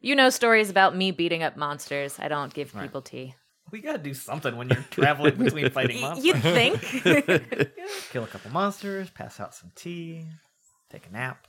you 0.00 0.14
know 0.14 0.30
stories 0.30 0.70
about 0.70 0.94
me 0.94 1.10
beating 1.10 1.42
up 1.42 1.56
monsters. 1.56 2.20
I 2.20 2.28
don't 2.28 2.54
give 2.54 2.72
Right. 2.72 2.82
people 2.84 3.02
tea. 3.02 3.34
We 3.70 3.80
gotta 3.80 3.98
do 3.98 4.14
something 4.14 4.56
when 4.56 4.68
you're 4.68 4.84
traveling 4.90 5.36
between 5.36 5.70
fighting 5.78 6.00
monsters. 6.00 6.24
You'd 6.24 6.42
think. 6.42 6.80
Kill 8.10 8.24
a 8.24 8.26
couple 8.26 8.50
monsters, 8.50 9.10
pass 9.10 9.38
out 9.40 9.54
some 9.54 9.70
tea, 9.74 10.24
take 10.90 11.06
a 11.06 11.12
nap. 11.12 11.46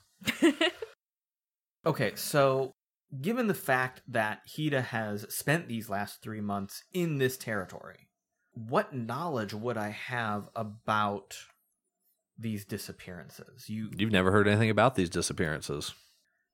okay, 1.86 2.12
so 2.16 2.74
given 3.22 3.48
the 3.48 3.54
fact 3.54 4.02
that 4.08 4.42
Hida 4.48 4.84
has 4.84 5.26
spent 5.34 5.68
these 5.68 5.90
last 5.90 6.22
three 6.22 6.42
months 6.42 6.84
in 6.94 7.18
this 7.18 7.38
territory, 7.38 8.10
what 8.54 8.94
knowledge 8.94 9.54
would 9.54 9.78
I 9.78 9.90
have 9.90 10.50
about 10.56 11.38
these 12.38 12.66
disappearances? 12.66 13.70
You 13.70 13.90
You've 13.96 14.12
never 14.12 14.32
heard 14.32 14.48
anything 14.48 14.70
about 14.70 14.96
these 14.96 15.10
disappearances. 15.10 15.94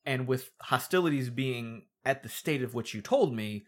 and 0.06 0.28
with 0.28 0.52
hostilities 0.62 1.30
being 1.30 1.84
at 2.06 2.22
the 2.22 2.30
state 2.30 2.62
of 2.62 2.74
which 2.76 2.94
you 2.94 3.02
told 3.02 3.36
me, 3.36 3.66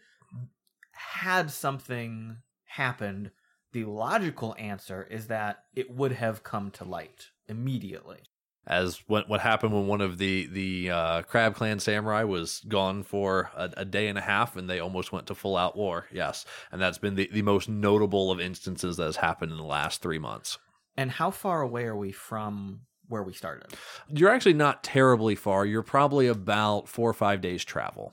had 0.98 1.50
something 1.50 2.38
happened, 2.64 3.30
the 3.72 3.84
logical 3.84 4.54
answer 4.58 5.06
is 5.10 5.26
that 5.28 5.64
it 5.74 5.90
would 5.90 6.12
have 6.12 6.42
come 6.42 6.70
to 6.72 6.84
light 6.84 7.28
immediately. 7.48 8.18
As 8.66 9.02
what 9.06 9.30
what 9.30 9.40
happened 9.40 9.72
when 9.72 9.86
one 9.86 10.02
of 10.02 10.18
the 10.18 10.46
the 10.46 10.90
uh, 10.90 11.22
Crab 11.22 11.54
Clan 11.54 11.80
samurai 11.80 12.24
was 12.24 12.60
gone 12.68 13.02
for 13.02 13.50
a, 13.56 13.70
a 13.78 13.84
day 13.86 14.08
and 14.08 14.18
a 14.18 14.22
half, 14.22 14.56
and 14.56 14.68
they 14.68 14.78
almost 14.78 15.10
went 15.10 15.26
to 15.28 15.34
full 15.34 15.56
out 15.56 15.74
war. 15.74 16.06
Yes, 16.12 16.44
and 16.70 16.80
that's 16.80 16.98
been 16.98 17.14
the, 17.14 17.30
the 17.32 17.40
most 17.40 17.70
notable 17.70 18.30
of 18.30 18.40
instances 18.40 18.98
that 18.98 19.04
has 19.04 19.16
happened 19.16 19.52
in 19.52 19.58
the 19.58 19.64
last 19.64 20.02
three 20.02 20.18
months. 20.18 20.58
And 20.98 21.10
how 21.12 21.30
far 21.30 21.62
away 21.62 21.84
are 21.84 21.96
we 21.96 22.12
from 22.12 22.80
where 23.08 23.22
we 23.22 23.32
started? 23.32 23.72
You're 24.08 24.30
actually 24.30 24.52
not 24.54 24.84
terribly 24.84 25.34
far. 25.34 25.64
You're 25.64 25.82
probably 25.82 26.26
about 26.26 26.88
four 26.88 27.08
or 27.08 27.14
five 27.14 27.40
days 27.40 27.64
travel. 27.64 28.12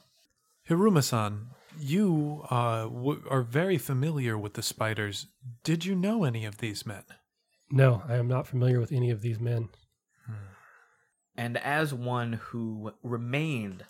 Hiruma-san, 0.70 1.48
you 1.80 2.46
uh, 2.50 2.84
w- 2.84 3.24
are 3.30 3.42
very 3.42 3.78
familiar 3.78 4.38
with 4.38 4.54
the 4.54 4.62
spiders. 4.62 5.28
Did 5.64 5.86
you 5.86 5.96
know 5.96 6.24
any 6.24 6.46
of 6.46 6.58
these 6.58 6.86
men? 6.86 7.04
No, 7.70 8.04
I 8.08 8.16
am 8.16 8.28
not 8.28 8.48
familiar 8.48 8.80
with 8.80 8.92
any 8.92 9.12
of 9.12 9.22
these 9.22 9.40
men. 9.40 9.70
And 11.38 11.58
as 11.58 11.94
one 11.94 12.34
who 12.34 12.94
remained 13.04 13.86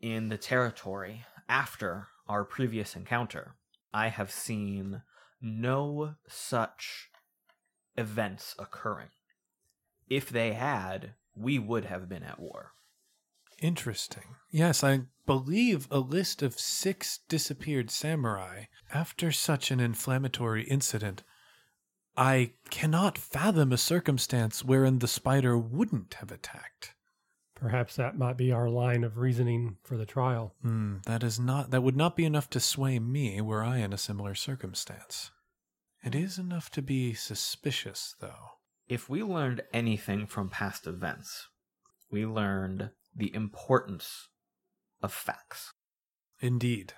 in 0.00 0.28
the 0.28 0.36
territory 0.36 1.24
after 1.48 2.08
our 2.28 2.44
previous 2.44 2.94
encounter, 2.94 3.54
I 3.92 4.08
have 4.08 4.30
seen 4.30 5.02
no 5.40 6.16
such 6.28 7.08
events 7.96 8.54
occurring. 8.58 9.08
If 10.08 10.28
they 10.28 10.52
had, 10.52 11.14
we 11.34 11.58
would 11.58 11.86
have 11.86 12.08
been 12.08 12.22
at 12.22 12.38
war. 12.38 12.72
Interesting. 13.60 14.36
Yes, 14.50 14.84
I 14.84 15.00
believe 15.28 15.86
a 15.90 15.98
list 15.98 16.40
of 16.42 16.58
six 16.58 17.18
disappeared 17.28 17.90
samurai 17.90 18.64
after 18.94 19.30
such 19.30 19.70
an 19.70 19.78
inflammatory 19.78 20.64
incident. 20.64 21.22
I 22.16 22.52
cannot 22.70 23.18
fathom 23.18 23.70
a 23.70 23.76
circumstance 23.76 24.64
wherein 24.64 25.00
the 25.00 25.06
spider 25.06 25.58
wouldn't 25.58 26.14
have 26.14 26.32
attacked. 26.32 26.94
Perhaps 27.54 27.94
that 27.96 28.16
might 28.16 28.38
be 28.38 28.50
our 28.52 28.70
line 28.70 29.04
of 29.04 29.18
reasoning 29.18 29.76
for 29.84 29.98
the 29.98 30.06
trial. 30.06 30.54
Hmm, 30.62 30.96
that 31.04 31.22
is 31.22 31.38
not 31.38 31.72
that 31.72 31.82
would 31.82 31.96
not 31.96 32.16
be 32.16 32.24
enough 32.24 32.48
to 32.48 32.58
sway 32.58 32.98
me 32.98 33.42
were 33.42 33.62
I 33.62 33.80
in 33.80 33.92
a 33.92 33.98
similar 33.98 34.34
circumstance. 34.34 35.30
It 36.02 36.14
is 36.14 36.38
enough 36.38 36.70
to 36.70 36.80
be 36.80 37.12
suspicious, 37.12 38.14
though. 38.18 38.52
If 38.88 39.10
we 39.10 39.22
learned 39.22 39.60
anything 39.74 40.26
from 40.26 40.48
past 40.48 40.86
events, 40.86 41.48
we 42.10 42.24
learned 42.24 42.92
the 43.14 43.34
importance 43.34 44.28
of 45.02 45.12
facts. 45.12 45.72
Indeed. 46.40 46.94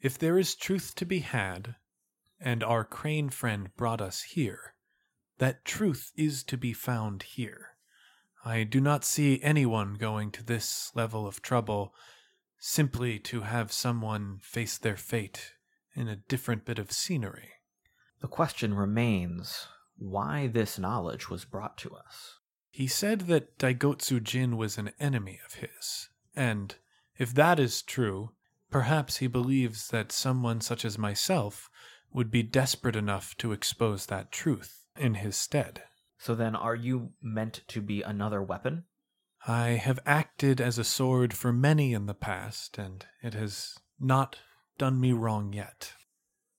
If 0.00 0.18
there 0.18 0.38
is 0.38 0.54
truth 0.54 0.94
to 0.96 1.06
be 1.06 1.20
had, 1.20 1.76
and 2.40 2.62
our 2.62 2.84
crane 2.84 3.30
friend 3.30 3.70
brought 3.76 4.00
us 4.00 4.22
here, 4.22 4.74
that 5.38 5.64
truth 5.64 6.12
is 6.16 6.42
to 6.44 6.56
be 6.56 6.72
found 6.72 7.22
here. 7.22 7.68
I 8.44 8.64
do 8.64 8.80
not 8.80 9.04
see 9.04 9.40
anyone 9.42 9.94
going 9.94 10.30
to 10.32 10.44
this 10.44 10.92
level 10.94 11.26
of 11.26 11.40
trouble 11.40 11.94
simply 12.58 13.18
to 13.20 13.42
have 13.42 13.72
someone 13.72 14.38
face 14.42 14.78
their 14.78 14.96
fate 14.96 15.54
in 15.94 16.08
a 16.08 16.16
different 16.16 16.64
bit 16.64 16.78
of 16.78 16.92
scenery. 16.92 17.52
The 18.20 18.28
question 18.28 18.74
remains 18.74 19.66
why 19.96 20.46
this 20.46 20.78
knowledge 20.78 21.30
was 21.30 21.44
brought 21.44 21.78
to 21.78 21.94
us. 21.94 22.38
He 22.70 22.86
said 22.86 23.22
that 23.22 23.58
Daigotsu 23.58 24.22
Jin 24.22 24.56
was 24.56 24.76
an 24.76 24.92
enemy 24.98 25.40
of 25.46 25.54
his, 25.54 26.08
and 26.34 26.74
if 27.18 27.34
that 27.34 27.58
is 27.58 27.82
true, 27.82 28.30
perhaps 28.70 29.18
he 29.18 29.26
believes 29.26 29.88
that 29.88 30.12
someone 30.12 30.60
such 30.60 30.84
as 30.84 30.98
myself 30.98 31.70
would 32.12 32.30
be 32.30 32.42
desperate 32.42 32.96
enough 32.96 33.36
to 33.36 33.52
expose 33.52 34.06
that 34.06 34.32
truth 34.32 34.84
in 34.96 35.14
his 35.14 35.36
stead. 35.36 35.82
So 36.18 36.34
then, 36.34 36.54
are 36.54 36.74
you 36.74 37.10
meant 37.20 37.62
to 37.68 37.80
be 37.80 38.02
another 38.02 38.42
weapon? 38.42 38.84
I 39.46 39.70
have 39.70 39.98
acted 40.06 40.60
as 40.60 40.78
a 40.78 40.84
sword 40.84 41.34
for 41.34 41.52
many 41.52 41.92
in 41.92 42.06
the 42.06 42.14
past, 42.14 42.78
and 42.78 43.04
it 43.22 43.34
has 43.34 43.78
not 44.00 44.38
done 44.78 45.00
me 45.00 45.12
wrong 45.12 45.52
yet. 45.52 45.92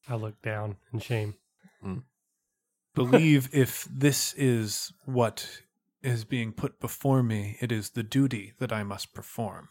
I 0.08 0.16
look 0.16 0.42
down 0.42 0.78
in 0.94 1.00
shame. 1.00 1.36
Hmm. 1.82 2.00
Believe 2.96 3.50
if 3.52 3.86
this 3.92 4.34
is 4.38 4.94
what 5.06 5.62
is 6.02 6.24
being 6.24 6.54
put 6.54 6.80
before 6.80 7.24
me, 7.24 7.58
it 7.60 7.72
is 7.72 7.90
the 7.90 8.04
duty 8.04 8.54
that 8.60 8.72
I 8.72 8.84
must 8.84 9.14
perform. 9.14 9.68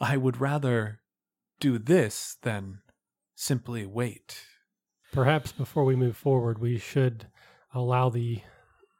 I 0.00 0.16
would 0.16 0.40
rather 0.40 1.00
do 1.60 1.78
this 1.78 2.36
than 2.42 2.80
simply 3.34 3.86
wait. 3.86 4.42
Perhaps 5.12 5.52
before 5.52 5.84
we 5.84 5.96
move 5.96 6.16
forward, 6.16 6.58
we 6.58 6.78
should 6.78 7.26
allow 7.74 8.08
the 8.08 8.40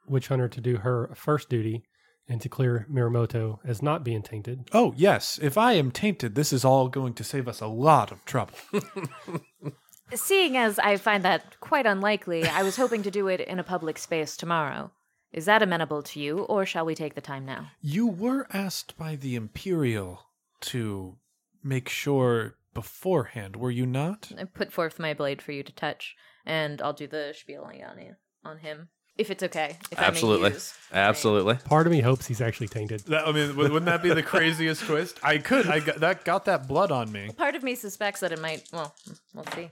witch 0.08 0.28
hunter 0.28 0.48
to 0.48 0.60
do 0.60 0.78
her 0.78 1.10
first 1.14 1.48
duty 1.48 1.84
and 2.28 2.40
to 2.40 2.48
clear 2.48 2.86
Mirumoto 2.90 3.58
as 3.64 3.82
not 3.82 4.04
being 4.04 4.22
tainted. 4.22 4.68
Oh, 4.72 4.94
yes, 4.96 5.38
if 5.40 5.56
I 5.56 5.74
am 5.74 5.90
tainted, 5.90 6.34
this 6.34 6.52
is 6.52 6.64
all 6.64 6.88
going 6.88 7.14
to 7.14 7.24
save 7.24 7.46
us 7.48 7.60
a 7.60 7.66
lot 7.66 8.10
of 8.10 8.24
trouble. 8.24 8.56
Seeing 10.14 10.56
as 10.56 10.78
I 10.78 10.96
find 10.96 11.24
that 11.24 11.58
quite 11.60 11.86
unlikely, 11.86 12.44
I 12.44 12.62
was 12.62 12.76
hoping 12.76 13.02
to 13.02 13.10
do 13.10 13.28
it 13.28 13.40
in 13.40 13.58
a 13.58 13.64
public 13.64 13.98
space 13.98 14.36
tomorrow. 14.36 14.92
Is 15.32 15.44
that 15.46 15.62
amenable 15.62 16.02
to 16.02 16.20
you, 16.20 16.40
or 16.40 16.64
shall 16.64 16.84
we 16.86 16.94
take 16.94 17.14
the 17.14 17.20
time 17.20 17.44
now? 17.44 17.70
you 17.82 18.06
were 18.06 18.46
asked 18.52 18.96
by 18.96 19.16
the 19.16 19.34
Imperial 19.34 20.25
to 20.62 21.16
make 21.62 21.88
sure 21.88 22.56
beforehand, 22.74 23.56
were 23.56 23.70
you 23.70 23.86
not? 23.86 24.30
I 24.38 24.44
put 24.44 24.72
forth 24.72 24.98
my 24.98 25.14
blade 25.14 25.40
for 25.42 25.52
you 25.52 25.62
to 25.62 25.72
touch, 25.72 26.14
and 26.44 26.80
I'll 26.82 26.92
do 26.92 27.06
the 27.06 27.32
spiel 27.36 27.62
on 27.62 28.16
on 28.44 28.58
him, 28.58 28.88
if 29.16 29.30
it's 29.30 29.42
okay. 29.42 29.76
If 29.90 29.98
Absolutely. 29.98 30.46
I 30.46 30.48
may 30.50 30.54
use 30.54 30.74
my- 30.92 30.98
Absolutely. 30.98 31.54
Part 31.56 31.86
of 31.86 31.90
me 31.92 32.00
hopes 32.00 32.26
he's 32.26 32.40
actually 32.40 32.68
tainted. 32.68 33.00
That, 33.06 33.26
I 33.26 33.32
mean, 33.32 33.56
wouldn't 33.56 33.86
that 33.86 34.02
be 34.02 34.10
the 34.14 34.22
craziest 34.34 34.84
twist? 34.84 35.18
I 35.22 35.38
could. 35.38 35.66
I 35.66 35.80
got, 35.80 35.96
that 36.00 36.24
got 36.24 36.44
that 36.44 36.68
blood 36.68 36.92
on 36.92 37.10
me. 37.10 37.30
Part 37.36 37.56
of 37.56 37.62
me 37.62 37.74
suspects 37.74 38.20
that 38.20 38.30
it 38.32 38.40
might. 38.40 38.62
Well, 38.72 38.94
we'll 39.34 39.46
see. 39.54 39.70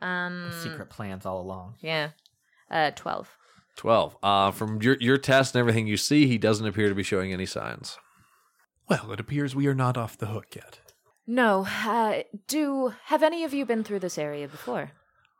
Um. 0.00 0.50
Secret 0.62 0.90
plans 0.90 1.24
all 1.26 1.40
along. 1.40 1.76
Yeah. 1.80 2.10
Uh, 2.70 2.90
12. 2.92 3.28
12. 3.76 4.16
Uh, 4.22 4.50
from 4.50 4.80
your, 4.82 4.96
your 5.00 5.16
test 5.18 5.54
and 5.54 5.60
everything 5.60 5.86
you 5.86 5.96
see, 5.96 6.26
he 6.26 6.38
doesn't 6.38 6.66
appear 6.66 6.88
to 6.88 6.94
be 6.94 7.02
showing 7.02 7.32
any 7.32 7.46
signs. 7.46 7.98
Well, 9.02 9.12
it 9.12 9.20
appears 9.20 9.54
we 9.54 9.66
are 9.66 9.74
not 9.74 9.96
off 9.96 10.16
the 10.18 10.26
hook 10.26 10.54
yet. 10.54 10.78
No, 11.26 11.66
uh, 11.86 12.22
do. 12.48 12.92
Have 13.06 13.22
any 13.22 13.44
of 13.44 13.54
you 13.54 13.64
been 13.64 13.84
through 13.84 14.00
this 14.00 14.18
area 14.18 14.48
before? 14.48 14.90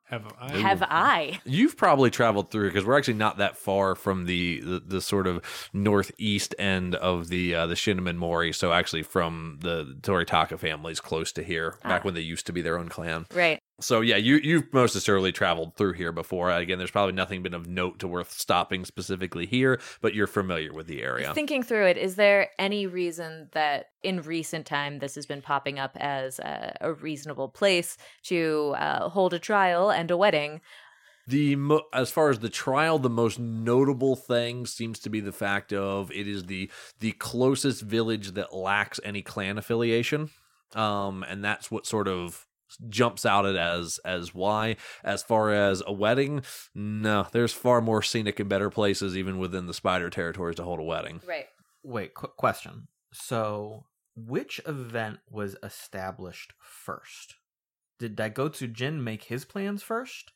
Have 0.05 0.25
I? 0.39 0.53
Have 0.59 0.83
I? 0.83 1.41
You've 1.45 1.77
probably 1.77 2.11
traveled 2.11 2.51
through 2.51 2.69
because 2.69 2.85
we're 2.85 2.99
actually 2.99 3.15
not 3.15 3.39
that 3.39 3.57
far 3.57 3.95
from 3.95 4.27
the, 4.27 4.61
the, 4.61 4.79
the 4.81 5.01
sort 5.01 5.27
of 5.27 5.43
northeast 5.73 6.55
end 6.59 6.95
of 6.95 7.29
the 7.29 7.55
uh, 7.55 7.67
the 7.67 7.75
Shinomen 7.75 8.17
Mori. 8.17 8.53
So 8.53 8.73
actually, 8.73 9.03
from 9.05 9.59
the 9.63 9.97
Toritaka 10.03 10.59
families 10.59 11.01
close 11.01 11.33
to 11.33 11.43
here, 11.43 11.79
back 11.83 12.03
Ah. 12.03 12.05
when 12.05 12.15
they 12.15 12.21
used 12.21 12.47
to 12.47 12.53
be 12.53 12.61
their 12.63 12.79
own 12.79 12.89
clan. 12.91 13.27
Right. 13.35 13.59
So 13.83 14.01
yeah, 14.01 14.17
you 14.17 14.37
you've 14.37 14.73
most 14.73 14.95
assuredly 14.95 15.33
traveled 15.33 15.77
through 15.77 15.95
here 15.95 16.13
before. 16.13 16.51
Again, 16.51 16.79
there's 16.79 16.91
probably 16.91 17.13
nothing 17.13 17.43
been 17.43 17.55
of 17.55 17.67
note 17.67 17.99
to 18.01 18.09
worth 18.09 18.33
stopping 18.33 18.85
specifically 18.85 19.47
here, 19.47 19.81
but 20.01 20.15
you're 20.15 20.27
familiar 20.27 20.73
with 20.73 20.87
the 20.87 21.03
area. 21.03 21.35
Thinking 21.35 21.63
through 21.63 21.87
it, 21.87 21.97
is 21.97 22.17
there 22.17 22.51
any 22.59 22.87
reason 22.87 23.49
that 23.53 23.91
in 24.03 24.23
recent 24.23 24.67
time 24.67 24.99
this 24.99 25.15
has 25.15 25.27
been 25.27 25.43
popping 25.43 25.79
up 25.79 25.97
as 26.01 26.39
a, 26.39 26.77
a 26.81 26.93
reasonable 26.93 27.49
place 27.49 27.97
to 28.25 28.75
uh, 28.79 29.09
hold 29.09 29.35
a 29.35 29.39
trial 29.39 29.91
and 29.91 30.11
a 30.11 30.17
wedding? 30.17 30.61
The 31.27 31.55
mo- 31.57 31.87
as 31.93 32.11
far 32.11 32.31
as 32.31 32.41
the 32.41 32.49
trial, 32.49 32.99
the 32.99 33.09
most 33.09 33.39
notable 33.39 34.17
thing 34.17 34.67
seems 34.67 34.99
to 35.01 35.11
be 35.11 35.21
the 35.21 35.33
fact 35.33 35.73
of 35.73 36.11
it 36.11 36.27
is 36.27 36.47
the 36.47 36.71
the 36.99 37.13
closest 37.13 37.83
village 37.83 38.33
that 38.33 38.55
lacks 38.55 38.99
any 39.05 39.23
clan 39.23 39.57
affiliation, 39.57 40.31
um, 40.75 41.25
and 41.29 41.45
that's 41.45 41.71
what 41.71 41.87
sort 41.87 42.09
of 42.09 42.47
jumps 42.89 43.25
out 43.27 43.47
at 43.47 43.57
as 43.57 43.99
as 44.05 44.35
why. 44.35 44.77
As 45.05 45.23
far 45.23 45.53
as 45.53 45.83
a 45.87 45.93
wedding, 45.93 46.43
no, 46.75 47.27
there's 47.33 47.53
far 47.53 47.81
more 47.81 48.03
scenic 48.03 48.41
and 48.41 48.49
better 48.49 48.71
places 48.71 49.17
even 49.17 49.39
within 49.39 49.67
the 49.67 49.75
spider 49.75 50.11
territories 50.11 50.57
to 50.57 50.65
hold 50.65 50.81
a 50.81 50.85
wedding. 50.85 51.21
Right. 51.27 51.47
Wait, 51.83 52.15
quick 52.15 52.37
question. 52.37 52.89
So, 53.13 53.87
which 54.15 54.61
event 54.67 55.19
was 55.31 55.57
established 55.63 56.53
first? 56.61 57.37
Did 57.99 58.17
Daigotsu 58.17 58.73
Jin 58.73 59.03
make 59.03 59.25
his 59.25 59.45
plans 59.45 59.83
first? 59.83 60.33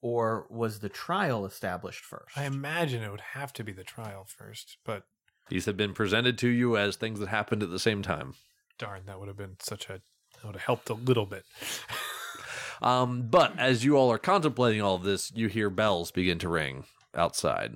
Or 0.00 0.46
was 0.48 0.78
the 0.78 0.88
trial 0.88 1.44
established 1.44 2.04
first? 2.04 2.36
I 2.38 2.44
imagine 2.44 3.02
it 3.02 3.10
would 3.10 3.20
have 3.32 3.52
to 3.54 3.64
be 3.64 3.72
the 3.72 3.82
trial 3.84 4.24
first, 4.28 4.78
but 4.84 5.04
These 5.48 5.66
have 5.66 5.76
been 5.76 5.92
presented 5.94 6.38
to 6.38 6.48
you 6.48 6.76
as 6.76 6.94
things 6.96 7.18
that 7.18 7.28
happened 7.28 7.62
at 7.64 7.70
the 7.70 7.78
same 7.80 8.02
time. 8.02 8.34
darn, 8.78 9.06
that 9.06 9.18
would 9.18 9.26
have 9.28 9.36
been 9.36 9.56
such 9.60 9.88
a 9.90 10.00
that 10.40 10.46
would 10.46 10.54
have 10.56 10.62
helped 10.64 10.88
a 10.90 10.94
little 10.94 11.26
bit. 11.26 11.44
Um, 12.80 13.22
but 13.22 13.58
as 13.58 13.84
you 13.84 13.96
all 13.96 14.12
are 14.12 14.18
contemplating 14.18 14.80
all 14.80 14.94
of 14.94 15.02
this, 15.02 15.32
you 15.34 15.48
hear 15.48 15.68
bells 15.68 16.12
begin 16.12 16.38
to 16.38 16.48
ring 16.48 16.84
outside. 17.12 17.74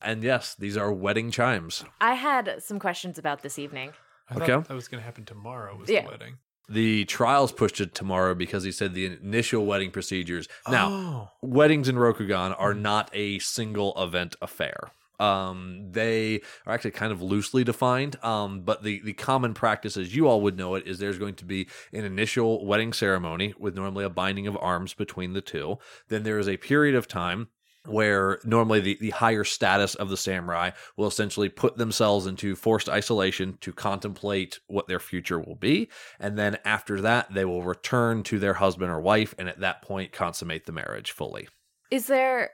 And 0.00 0.22
yes, 0.22 0.54
these 0.58 0.74
are 0.74 0.90
wedding 0.90 1.30
chimes. 1.30 1.84
I 2.00 2.14
had 2.14 2.62
some 2.62 2.78
questions 2.78 3.18
about 3.18 3.42
this 3.42 3.58
evening. 3.58 3.92
I 4.30 4.36
Okay. 4.36 4.46
thought 4.46 4.68
that 4.68 4.74
was 4.74 4.88
going 4.88 5.00
to 5.02 5.04
happen 5.04 5.26
tomorrow. 5.26 5.76
Was 5.76 5.90
Yeah. 5.90 6.02
the 6.04 6.08
wedding? 6.08 6.38
The 6.66 7.04
trials 7.04 7.52
pushed 7.52 7.76
to 7.76 7.86
tomorrow 7.86 8.34
because 8.34 8.64
he 8.64 8.72
said 8.72 8.94
the 8.94 9.04
initial 9.04 9.66
wedding 9.66 9.90
procedures. 9.90 10.48
Now, 10.66 10.88
oh, 10.90 11.30
weddings 11.42 11.86
in 11.88 11.96
Rokugan 11.96 12.54
are 12.58 12.72
not 12.72 13.10
a 13.12 13.38
single 13.40 13.92
event 14.02 14.34
affair. 14.40 14.92
Um, 15.18 15.88
they 15.90 16.42
are 16.66 16.74
actually 16.74 16.92
kind 16.92 17.12
of 17.12 17.22
loosely 17.22 17.64
defined. 17.64 18.22
Um, 18.24 18.60
but 18.60 18.82
the, 18.82 19.00
the 19.04 19.14
common 19.14 19.54
practice, 19.54 19.96
as 19.96 20.14
you 20.14 20.26
all 20.26 20.40
would 20.42 20.56
know 20.56 20.74
it, 20.74 20.86
is 20.86 20.98
there's 20.98 21.18
going 21.18 21.34
to 21.36 21.44
be 21.44 21.68
an 21.92 22.04
initial 22.04 22.64
wedding 22.64 22.92
ceremony 22.92 23.54
with 23.58 23.74
normally 23.74 24.04
a 24.04 24.10
binding 24.10 24.46
of 24.46 24.56
arms 24.60 24.94
between 24.94 25.32
the 25.32 25.40
two. 25.40 25.78
Then 26.08 26.22
there 26.22 26.38
is 26.38 26.48
a 26.48 26.56
period 26.56 26.94
of 26.94 27.08
time 27.08 27.48
where 27.88 28.38
normally 28.44 28.80
the, 28.80 28.98
the 29.00 29.10
higher 29.10 29.44
status 29.44 29.94
of 29.94 30.10
the 30.10 30.16
samurai 30.16 30.70
will 30.96 31.06
essentially 31.06 31.48
put 31.48 31.76
themselves 31.76 32.26
into 32.26 32.54
forced 32.54 32.88
isolation 32.88 33.56
to 33.60 33.72
contemplate 33.72 34.60
what 34.66 34.88
their 34.88 35.00
future 35.00 35.38
will 35.38 35.54
be. 35.54 35.88
And 36.20 36.38
then 36.38 36.58
after 36.64 37.00
that, 37.00 37.32
they 37.32 37.44
will 37.44 37.62
return 37.62 38.22
to 38.24 38.38
their 38.38 38.54
husband 38.54 38.90
or 38.90 39.00
wife 39.00 39.34
and 39.38 39.48
at 39.48 39.60
that 39.60 39.82
point 39.82 40.12
consummate 40.12 40.66
the 40.66 40.72
marriage 40.72 41.12
fully. 41.12 41.48
Is 41.90 42.06
there 42.06 42.50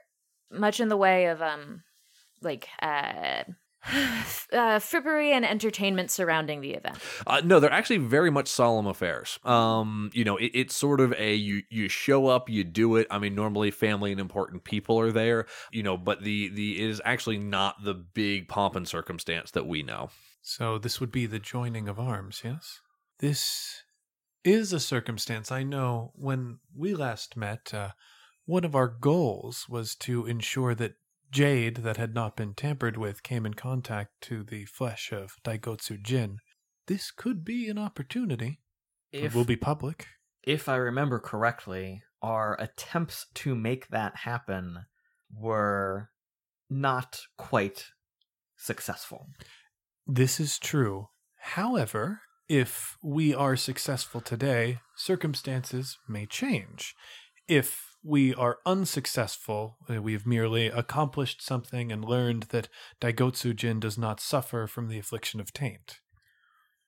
much 0.51 0.79
in 0.79 0.89
the 0.89 0.97
way 0.97 1.25
of 1.25 1.41
um 1.41 1.83
like 2.41 2.67
uh 2.81 3.43
uh 3.87 4.79
frippery 4.79 5.31
and 5.31 5.45
entertainment 5.45 6.09
surrounding 6.09 6.61
the 6.61 6.71
event? 6.71 6.97
Uh, 7.27 7.41
no, 7.43 7.59
they're 7.59 7.71
actually 7.71 7.97
very 7.97 8.31
much 8.31 8.47
solemn 8.47 8.87
affairs. 8.87 9.39
Um, 9.43 10.09
you 10.13 10.23
know, 10.23 10.37
it, 10.37 10.51
it's 10.53 10.75
sort 10.75 10.99
of 10.99 11.13
a 11.17 11.35
you 11.35 11.61
you 11.69 11.87
show 11.87 12.27
up, 12.27 12.49
you 12.49 12.63
do 12.63 12.95
it. 12.95 13.07
I 13.11 13.19
mean, 13.19 13.35
normally 13.35 13.69
family 13.71 14.11
and 14.11 14.19
important 14.19 14.63
people 14.63 14.99
are 14.99 15.11
there, 15.11 15.45
you 15.71 15.83
know, 15.83 15.97
but 15.97 16.23
the 16.23 16.49
the 16.49 16.81
it 16.81 16.89
is 16.89 17.01
actually 17.05 17.37
not 17.37 17.83
the 17.83 17.93
big 17.93 18.47
pomp 18.47 18.75
and 18.75 18.87
circumstance 18.87 19.51
that 19.51 19.67
we 19.67 19.83
know. 19.83 20.09
so 20.41 20.77
this 20.77 20.99
would 20.99 21.11
be 21.11 21.25
the 21.25 21.39
joining 21.39 21.87
of 21.87 21.99
arms, 21.99 22.41
yes? 22.43 22.79
This 23.19 23.83
is 24.43 24.73
a 24.73 24.79
circumstance 24.79 25.51
I 25.51 25.63
know 25.63 26.11
when 26.15 26.59
we 26.75 26.93
last 26.93 27.35
met, 27.35 27.73
uh, 27.73 27.89
one 28.45 28.63
of 28.63 28.75
our 28.75 28.87
goals 28.87 29.67
was 29.67 29.95
to 29.95 30.25
ensure 30.27 30.75
that 30.75 30.93
jade 31.31 31.77
that 31.77 31.97
had 31.97 32.13
not 32.13 32.35
been 32.35 32.53
tampered 32.53 32.97
with 32.97 33.23
came 33.23 33.45
in 33.45 33.53
contact 33.53 34.11
to 34.21 34.43
the 34.43 34.65
flesh 34.65 35.11
of 35.11 35.35
Daigotsu 35.43 36.01
Jin. 36.01 36.39
This 36.87 37.11
could 37.11 37.43
be 37.43 37.67
an 37.67 37.77
opportunity. 37.77 38.59
if, 39.11 39.33
it 39.33 39.35
will 39.35 39.45
be 39.45 39.55
public. 39.55 40.07
if 40.43 40.69
I 40.69 40.75
remember 40.75 41.19
correctly, 41.19 42.03
our 42.21 42.59
attempts 42.59 43.27
to 43.35 43.55
make 43.55 43.87
that 43.89 44.17
happen 44.17 44.85
were 45.33 46.09
not 46.69 47.21
quite 47.37 47.85
successful. 48.57 49.27
This 50.07 50.39
is 50.39 50.59
true. 50.59 51.09
However, 51.37 52.21
if 52.47 52.97
we 53.01 53.33
are 53.33 53.55
successful 53.55 54.21
today, 54.21 54.79
circumstances 54.95 55.97
may 56.07 56.25
change. 56.25 56.95
If 57.47 57.94
we 58.05 58.35
are 58.35 58.59
unsuccessful, 58.67 59.77
uh, 59.89 59.99
we 59.99 60.13
have 60.13 60.27
merely 60.27 60.67
accomplished 60.67 61.41
something 61.41 61.91
and 61.91 62.05
learned 62.05 62.43
that 62.43 62.69
Daigotsu 63.01 63.55
Jin 63.55 63.79
does 63.79 63.97
not 63.97 64.19
suffer 64.19 64.67
from 64.67 64.87
the 64.87 64.99
affliction 64.99 65.39
of 65.39 65.51
taint. 65.51 66.01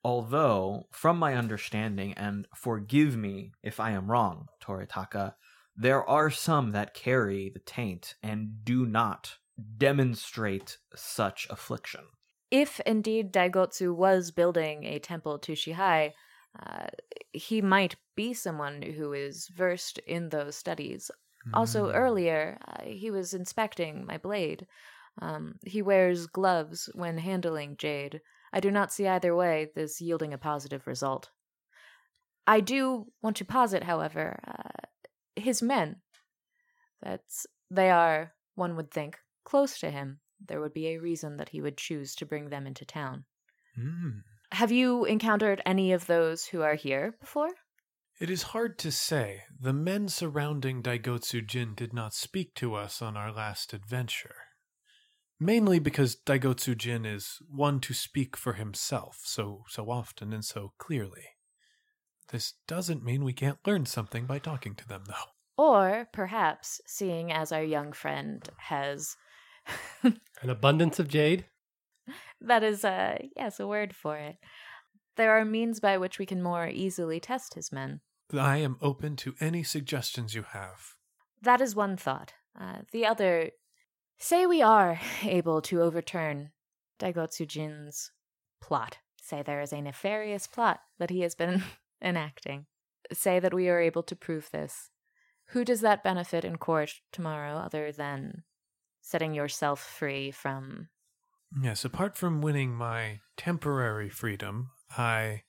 Although, 0.03 0.87
from 0.91 1.17
my 1.17 1.33
understanding, 1.33 2.13
and 2.13 2.47
forgive 2.55 3.17
me 3.17 3.51
if 3.63 3.79
I 3.79 3.91
am 3.91 4.11
wrong, 4.11 4.45
Toritaka, 4.61 5.33
there 5.75 6.07
are 6.07 6.29
some 6.29 6.71
that 6.71 6.93
carry 6.93 7.49
the 7.49 7.59
taint 7.59 8.13
and 8.21 8.63
do 8.63 8.85
not 8.85 9.37
demonstrate 9.77 10.77
such 10.95 11.47
affliction. 11.49 12.01
If 12.51 12.79
indeed 12.81 13.33
Daigotsu 13.33 13.93
was 13.93 14.29
building 14.31 14.83
a 14.83 14.99
temple 14.99 15.39
to 15.39 15.53
Shihai, 15.53 16.13
uh, 16.65 16.87
he 17.33 17.61
might 17.61 17.95
be 18.15 18.33
someone 18.33 18.81
who 18.81 19.13
is 19.13 19.47
versed 19.49 19.97
in 19.99 20.29
those 20.29 20.55
studies. 20.55 21.11
Also, 21.53 21.87
Mm. 21.87 21.95
earlier, 21.95 22.57
uh, 22.67 22.83
he 22.83 23.09
was 23.11 23.33
inspecting 23.33 24.05
my 24.05 24.17
blade. 24.17 24.67
Um, 25.21 25.59
he 25.65 25.81
wears 25.81 26.27
gloves 26.27 26.89
when 26.93 27.17
handling 27.17 27.77
jade. 27.77 28.21
I 28.51 28.59
do 28.59 28.69
not 28.71 28.91
see 28.91 29.07
either 29.07 29.35
way 29.35 29.71
this 29.75 30.01
yielding 30.01 30.33
a 30.33 30.37
positive 30.37 30.87
result. 30.87 31.31
I 32.45 32.59
do 32.59 33.11
want 33.21 33.37
to 33.37 33.45
posit, 33.45 33.83
however, 33.83 34.39
uh, 34.47 34.87
his 35.35 35.61
men. 35.61 36.01
That's 37.01 37.45
they 37.69 37.89
are, 37.91 38.33
one 38.55 38.75
would 38.75 38.91
think, 38.91 39.19
close 39.43 39.79
to 39.79 39.91
him. 39.91 40.19
There 40.45 40.61
would 40.61 40.73
be 40.73 40.87
a 40.87 40.97
reason 40.99 41.37
that 41.37 41.49
he 41.49 41.61
would 41.61 41.77
choose 41.77 42.15
to 42.15 42.25
bring 42.25 42.49
them 42.49 42.65
into 42.67 42.85
town. 42.85 43.25
Mm. 43.77 44.23
Have 44.51 44.71
you 44.71 45.05
encountered 45.05 45.61
any 45.65 45.91
of 45.91 46.07
those 46.07 46.45
who 46.45 46.61
are 46.61 46.75
here 46.75 47.15
before? 47.19 47.49
It 48.19 48.29
is 48.29 48.43
hard 48.43 48.79
to 48.79 48.91
say. 48.91 49.43
The 49.59 49.73
men 49.73 50.07
surrounding 50.07 50.81
Daigotsu 50.81 51.45
Jin 51.45 51.75
did 51.75 51.93
not 51.93 52.13
speak 52.13 52.55
to 52.55 52.73
us 52.73 53.01
on 53.01 53.15
our 53.15 53.31
last 53.31 53.73
adventure. 53.73 54.35
Mainly 55.39 55.77
because 55.77 56.15
Daigotsu 56.15 56.75
Jin 56.75 57.05
is 57.05 57.39
one 57.47 57.79
to 57.81 57.93
speak 57.93 58.35
for 58.35 58.53
himself 58.53 59.19
so 59.23 59.63
so 59.67 59.91
often 59.91 60.33
and 60.33 60.43
so 60.43 60.73
clearly. 60.79 61.25
This 62.29 62.55
doesn't 62.67 63.03
mean 63.03 63.23
we 63.23 63.33
can't 63.33 63.65
learn 63.65 63.85
something 63.85 64.25
by 64.25 64.39
talking 64.39 64.75
to 64.75 64.87
them, 64.87 65.03
though. 65.07 65.63
Or 65.63 66.07
perhaps, 66.11 66.81
seeing 66.85 67.31
as 67.31 67.51
our 67.51 67.63
young 67.63 67.93
friend 67.93 68.47
has 68.57 69.15
An 70.03 70.49
abundance 70.49 70.99
of 70.99 71.07
jade. 71.07 71.45
That 72.41 72.63
is 72.63 72.83
a 72.83 73.29
yes, 73.35 73.59
a 73.59 73.67
word 73.67 73.95
for 73.95 74.17
it. 74.17 74.37
There 75.15 75.37
are 75.37 75.45
means 75.45 75.79
by 75.79 75.97
which 75.97 76.19
we 76.19 76.25
can 76.25 76.43
more 76.43 76.67
easily 76.67 77.19
test 77.19 77.55
his 77.55 77.71
men. 77.71 78.01
I 78.33 78.57
am 78.57 78.77
open 78.81 79.15
to 79.17 79.35
any 79.39 79.63
suggestions 79.63 80.35
you 80.35 80.43
have. 80.43 80.93
That 81.41 81.61
is 81.61 81.75
one 81.75 81.97
thought. 81.97 82.33
Uh, 82.59 82.79
the 82.91 83.05
other, 83.05 83.51
say 84.17 84.45
we 84.45 84.61
are 84.61 84.99
able 85.23 85.61
to 85.63 85.81
overturn 85.81 86.51
Daigotsu 86.99 87.47
Jin's 87.47 88.11
plot. 88.61 88.97
Say 89.21 89.41
there 89.41 89.61
is 89.61 89.73
a 89.73 89.81
nefarious 89.81 90.47
plot 90.47 90.81
that 90.99 91.09
he 91.09 91.21
has 91.21 91.35
been 91.35 91.63
enacting. 92.01 92.65
Say 93.13 93.39
that 93.39 93.53
we 93.53 93.69
are 93.69 93.79
able 93.79 94.03
to 94.03 94.15
prove 94.15 94.49
this. 94.51 94.89
Who 95.51 95.63
does 95.63 95.81
that 95.81 96.03
benefit 96.03 96.43
in 96.43 96.57
court 96.57 96.95
tomorrow 97.11 97.55
other 97.55 97.91
than 97.91 98.43
setting 99.07 99.33
yourself 99.33 99.79
free 99.79 100.31
from. 100.31 100.89
Yes, 101.61 101.85
apart 101.85 102.17
from 102.17 102.41
winning 102.41 102.73
my 102.75 103.21
temporary 103.35 104.09
freedom, 104.09 104.71
I 104.97 105.43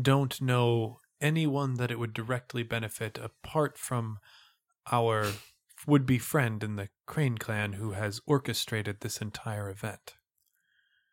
don't 0.00 0.40
know 0.40 0.98
anyone 1.20 1.74
that 1.74 1.90
it 1.90 1.98
would 1.98 2.12
directly 2.12 2.62
benefit 2.62 3.18
apart 3.18 3.78
from 3.78 4.18
our 4.90 5.32
would 5.86 6.06
be 6.06 6.18
friend 6.18 6.62
in 6.62 6.76
the 6.76 6.88
Crane 7.06 7.38
clan 7.38 7.74
who 7.74 7.92
has 7.92 8.20
orchestrated 8.26 9.00
this 9.00 9.20
entire 9.20 9.68
event. 9.68 10.14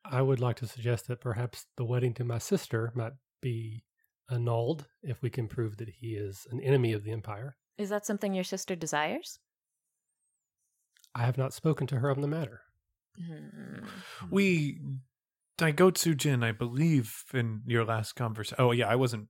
I 0.06 0.22
would 0.22 0.40
like 0.40 0.58
to 0.58 0.68
suggest 0.68 1.08
that 1.08 1.22
perhaps 1.22 1.66
the 1.76 1.86
wedding 1.86 2.14
to 2.16 2.24
my 2.24 2.38
sister 2.38 2.92
might 2.96 3.14
be 3.42 3.84
annulled 4.30 4.88
if 5.02 5.22
we 5.22 5.30
can 5.30 5.48
prove 5.48 5.78
that 5.78 5.90
he 5.90 6.10
is 6.10 6.46
an 6.52 6.60
enemy 6.62 6.94
of 6.94 7.04
the 7.04 7.12
Empire. 7.12 7.58
Is 7.78 7.90
that 7.90 8.06
something 8.06 8.34
your 8.34 8.44
sister 8.44 8.76
desires? 8.76 9.40
I 11.16 11.24
have 11.24 11.38
not 11.38 11.54
spoken 11.54 11.88
to 11.88 12.00
her 12.00 12.12
on 12.12 12.22
the 12.22 12.28
matter. 12.28 12.62
Hmm. 13.26 13.86
We 14.32 14.80
Daigotsu 15.58 16.16
Jin, 16.16 16.44
I 16.44 16.52
believe, 16.52 17.24
in 17.34 17.62
your 17.66 17.86
last 17.86 18.14
conversation. 18.14 18.58
Oh 18.60 18.72
yeah, 18.72 18.88
I 18.88 18.96
wasn't. 18.96 19.28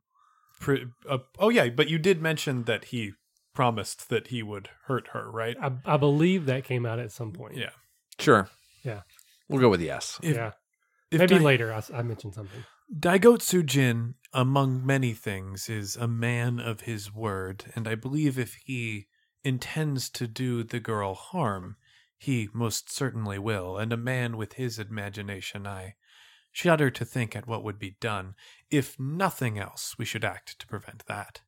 Pre- 0.60 0.88
uh, 1.10 1.19
oh 1.39 1.49
yeah, 1.49 1.69
but 1.69 1.89
you 1.89 1.97
did 1.97 2.21
mention 2.21 2.63
that 2.63 2.86
he 2.86 3.13
promised 3.54 4.10
that 4.10 4.28
he 4.28 4.43
would 4.43 4.69
hurt 4.86 5.10
her, 5.13 5.30
right? 5.32 5.58
I, 5.62 5.71
I 5.86 5.97
believe 5.97 6.45
that 6.45 6.63
came 6.65 6.86
out 6.86 6.99
at 6.99 7.12
some 7.12 7.32
point. 7.32 7.58
Yeah. 7.58 7.71
Sure. 8.19 8.49
Yeah. 8.84 9.02
We'll 9.47 9.62
go 9.62 9.69
with 9.69 9.82
yes. 9.82 10.19
If- 10.21 10.36
yeah. 10.36 10.52
If 11.12 11.17
Maybe 11.19 11.39
Dai- 11.39 11.43
later 11.43 11.73
I 11.73 12.04
mentioned 12.04 12.36
something. 12.36 12.63
Daigotsu 12.95 13.65
Jin, 13.65 14.13
among 14.32 14.86
many 14.86 15.13
things, 15.13 15.67
is 15.67 15.95
a 15.95 16.08
man 16.08 16.60
of 16.60 16.82
his 16.82 17.12
word, 17.13 17.65
and 17.75 17.88
I 17.88 17.95
believe 17.95 18.38
if 18.38 18.56
he 18.63 19.08
intends 19.43 20.10
to 20.12 20.28
do 20.28 20.63
the 20.63 20.80
girl 20.80 21.15
harm, 21.15 21.78
he 22.19 22.49
most 22.53 22.91
certainly 22.91 23.39
will, 23.39 23.77
and 23.77 23.93
a 23.93 23.97
man 23.97 24.36
with 24.36 24.53
his 24.53 24.77
imagination, 24.77 25.65
I 25.65 25.95
shudder 26.51 26.91
to 26.91 27.05
think 27.05 27.36
at 27.36 27.47
what 27.47 27.63
would 27.63 27.79
be 27.79 27.95
done. 28.01 28.36
If 28.69 28.99
nothing 28.99 29.58
else, 29.58 29.95
we 29.97 30.03
should 30.03 30.25
act 30.25 30.60
to 30.60 30.67
prevent 30.67 31.05
that. 31.08 31.41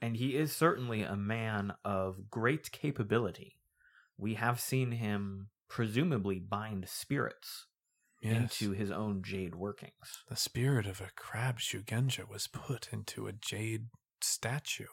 And 0.00 0.16
he 0.16 0.36
is 0.36 0.54
certainly 0.54 1.02
a 1.02 1.16
man 1.16 1.72
of 1.84 2.28
great 2.30 2.70
capability. 2.70 3.56
We 4.18 4.34
have 4.34 4.60
seen 4.60 4.92
him 4.92 5.48
presumably 5.68 6.38
bind 6.38 6.88
spirits 6.88 7.66
into 8.20 8.72
his 8.72 8.90
own 8.90 9.22
jade 9.24 9.54
workings. 9.54 10.22
the 10.28 10.36
spirit 10.36 10.86
of 10.86 11.00
a 11.00 11.10
crab 11.16 11.58
Shugenja 11.58 12.28
was 12.28 12.46
put 12.46 12.88
into 12.92 13.26
a 13.26 13.32
jade 13.32 13.86
statue. 14.20 14.84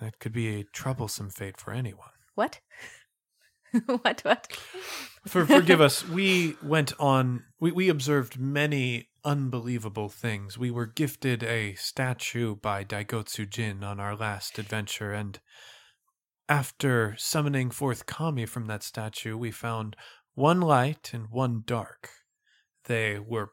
That 0.00 0.18
could 0.18 0.32
be 0.32 0.48
a 0.58 0.64
troublesome 0.64 1.30
fate 1.30 1.60
for 1.60 1.72
anyone. 1.72 2.08
What? 2.34 2.60
what? 3.86 4.20
What? 4.22 4.48
For 5.26 5.46
forgive 5.46 5.80
us, 5.80 6.06
we 6.08 6.56
went 6.62 6.92
on. 6.98 7.44
We 7.58 7.72
we 7.72 7.88
observed 7.88 8.38
many 8.38 9.08
unbelievable 9.24 10.08
things. 10.08 10.58
We 10.58 10.70
were 10.70 10.86
gifted 10.86 11.42
a 11.42 11.74
statue 11.74 12.56
by 12.56 12.84
Daigotsu 12.84 13.48
Jin 13.48 13.84
on 13.84 14.00
our 14.00 14.16
last 14.16 14.58
adventure, 14.58 15.12
and 15.12 15.38
after 16.48 17.14
summoning 17.18 17.70
forth 17.70 18.06
Kami 18.06 18.46
from 18.46 18.66
that 18.66 18.82
statue, 18.82 19.36
we 19.36 19.50
found 19.50 19.94
one 20.34 20.60
light 20.60 21.10
and 21.12 21.30
one 21.30 21.62
dark. 21.64 22.10
They 22.84 23.18
were. 23.18 23.52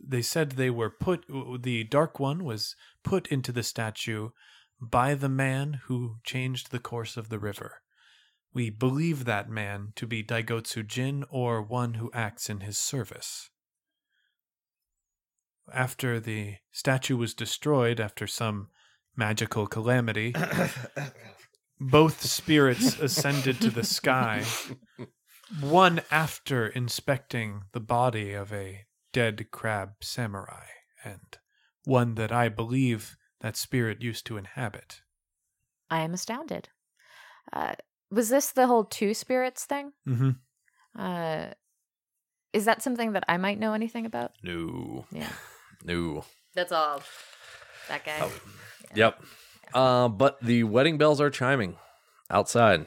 They 0.00 0.22
said 0.22 0.52
they 0.52 0.70
were 0.70 0.90
put. 0.90 1.26
The 1.60 1.84
dark 1.84 2.20
one 2.20 2.44
was 2.44 2.76
put 3.02 3.26
into 3.26 3.50
the 3.50 3.64
statue 3.64 4.30
by 4.80 5.14
the 5.14 5.28
man 5.28 5.80
who 5.86 6.18
changed 6.24 6.70
the 6.70 6.78
course 6.78 7.16
of 7.16 7.28
the 7.28 7.38
river. 7.40 7.82
We 8.54 8.70
believe 8.70 9.24
that 9.24 9.48
man 9.48 9.92
to 9.96 10.06
be 10.06 10.22
Daigotsu 10.22 10.86
Jin 10.86 11.24
or 11.30 11.62
one 11.62 11.94
who 11.94 12.10
acts 12.12 12.48
in 12.48 12.60
his 12.60 12.78
service. 12.78 13.50
After 15.72 16.18
the 16.18 16.56
statue 16.72 17.16
was 17.16 17.34
destroyed 17.34 18.00
after 18.00 18.26
some 18.26 18.68
magical 19.14 19.66
calamity, 19.66 20.34
both 21.80 22.22
spirits 22.22 22.98
ascended 22.98 23.60
to 23.60 23.70
the 23.70 23.84
sky, 23.84 24.44
one 25.60 26.00
after 26.10 26.66
inspecting 26.66 27.64
the 27.72 27.80
body 27.80 28.32
of 28.32 28.52
a 28.52 28.86
dead 29.12 29.50
crab 29.50 29.90
samurai, 30.00 30.66
and 31.04 31.38
one 31.84 32.14
that 32.14 32.32
I 32.32 32.48
believe 32.48 33.16
that 33.40 33.56
spirit 33.56 34.02
used 34.02 34.26
to 34.26 34.36
inhabit. 34.36 35.02
I 35.90 36.00
am 36.00 36.14
astounded. 36.14 36.68
Uh, 37.52 37.74
was 38.10 38.28
this 38.28 38.52
the 38.52 38.66
whole 38.66 38.84
two 38.84 39.14
spirits 39.14 39.64
thing? 39.64 39.92
Mm-hmm. 40.06 40.30
Uh, 40.98 41.48
is 42.52 42.64
that 42.64 42.82
something 42.82 43.12
that 43.12 43.24
I 43.28 43.36
might 43.36 43.58
know 43.58 43.74
anything 43.74 44.06
about? 44.06 44.32
No. 44.42 45.06
Yeah. 45.12 45.30
No. 45.84 46.24
That's 46.54 46.72
all. 46.72 47.02
That 47.88 48.04
guy. 48.04 48.18
Oh. 48.20 48.32
Yep. 48.94 49.22
Uh, 49.74 50.08
but 50.08 50.40
the 50.42 50.64
wedding 50.64 50.98
bells 50.98 51.20
are 51.20 51.30
chiming 51.30 51.76
outside. 52.30 52.86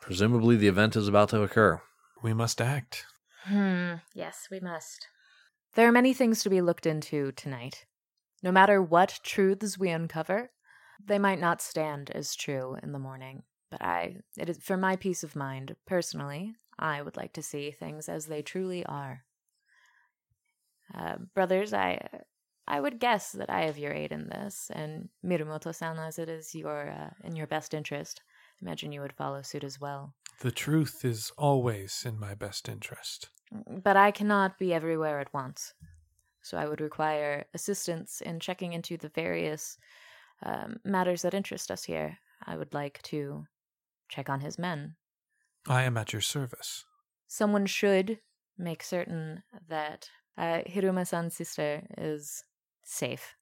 Presumably, 0.00 0.56
the 0.56 0.68
event 0.68 0.96
is 0.96 1.08
about 1.08 1.30
to 1.30 1.42
occur. 1.42 1.80
We 2.22 2.34
must 2.34 2.60
act. 2.60 3.04
Hmm. 3.44 3.94
Yes, 4.14 4.48
we 4.50 4.60
must. 4.60 5.08
There 5.74 5.88
are 5.88 5.92
many 5.92 6.12
things 6.12 6.42
to 6.42 6.50
be 6.50 6.60
looked 6.60 6.86
into 6.86 7.32
tonight. 7.32 7.86
No 8.42 8.52
matter 8.52 8.82
what 8.82 9.20
truths 9.22 9.78
we 9.78 9.90
uncover, 9.90 10.50
they 11.04 11.18
might 11.18 11.40
not 11.40 11.62
stand 11.62 12.10
as 12.10 12.34
true 12.34 12.76
in 12.82 12.92
the 12.92 12.98
morning. 12.98 13.42
But 13.70 13.82
I, 13.82 14.16
it 14.36 14.48
is 14.48 14.58
for 14.58 14.76
my 14.76 14.96
peace 14.96 15.22
of 15.22 15.36
mind, 15.36 15.76
personally, 15.86 16.54
I 16.78 17.02
would 17.02 17.16
like 17.16 17.32
to 17.34 17.42
see 17.42 17.70
things 17.70 18.08
as 18.08 18.26
they 18.26 18.42
truly 18.42 18.84
are. 18.84 19.24
Uh, 20.92 21.16
brothers, 21.34 21.72
I, 21.72 22.00
I 22.66 22.80
would 22.80 22.98
guess 22.98 23.32
that 23.32 23.48
I 23.48 23.62
have 23.62 23.78
your 23.78 23.92
aid 23.92 24.10
in 24.10 24.28
this, 24.28 24.70
and 24.74 25.08
Mirumoto-san, 25.24 25.98
as 25.98 26.18
it 26.18 26.28
is 26.28 26.54
your 26.54 26.90
uh, 26.90 27.10
in 27.22 27.36
your 27.36 27.46
best 27.46 27.74
interest, 27.74 28.22
imagine 28.60 28.92
you 28.92 29.00
would 29.00 29.12
follow 29.12 29.42
suit 29.42 29.64
as 29.64 29.80
well. 29.80 30.14
The 30.40 30.50
truth 30.50 31.04
is 31.04 31.30
always 31.36 32.02
in 32.04 32.18
my 32.18 32.34
best 32.34 32.68
interest. 32.68 33.28
But 33.66 33.96
I 33.96 34.10
cannot 34.10 34.58
be 34.58 34.72
everywhere 34.72 35.20
at 35.20 35.32
once. 35.34 35.74
So 36.42 36.56
I 36.56 36.66
would 36.66 36.80
require 36.80 37.44
assistance 37.54 38.20
in 38.20 38.40
checking 38.40 38.72
into 38.72 38.96
the 38.96 39.10
various 39.10 39.76
um, 40.42 40.80
matters 40.84 41.22
that 41.22 41.34
interest 41.34 41.70
us 41.70 41.84
here. 41.84 42.18
I 42.46 42.56
would 42.56 42.72
like 42.72 43.02
to 43.02 43.46
check 44.10 44.28
on 44.28 44.40
his 44.40 44.58
men. 44.58 44.96
I 45.66 45.84
am 45.84 45.96
at 45.96 46.12
your 46.12 46.22
service. 46.22 46.84
Someone 47.26 47.66
should 47.66 48.18
make 48.58 48.82
certain 48.82 49.42
that 49.68 50.10
uh, 50.36 50.62
Hiruma-san's 50.66 51.36
sister 51.36 51.86
is 51.96 52.44
safe. 52.82 53.36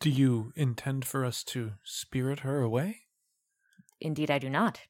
Do 0.00 0.10
you 0.10 0.52
intend 0.56 1.04
for 1.04 1.24
us 1.24 1.44
to 1.44 1.72
spirit 1.84 2.40
her 2.40 2.60
away? 2.60 3.02
Indeed, 4.00 4.30
I 4.30 4.38
do 4.38 4.48
not. 4.48 4.80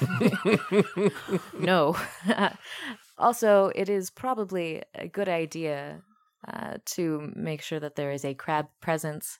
no. 1.58 1.96
also, 3.18 3.72
it 3.74 3.88
is 3.88 4.10
probably 4.10 4.82
a 4.94 5.08
good 5.08 5.28
idea 5.28 6.02
uh, 6.46 6.78
to 6.84 7.32
make 7.34 7.62
sure 7.62 7.80
that 7.80 7.96
there 7.96 8.12
is 8.12 8.24
a 8.24 8.34
crab 8.34 8.68
presence 8.80 9.38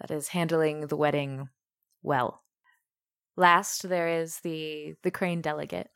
that 0.00 0.10
is 0.10 0.28
handling 0.28 0.86
the 0.86 0.96
wedding 0.96 1.48
well. 2.02 2.43
Last, 3.36 3.88
there 3.88 4.08
is 4.08 4.40
the 4.40 4.94
the 5.02 5.10
crane 5.10 5.40
delegate 5.40 5.90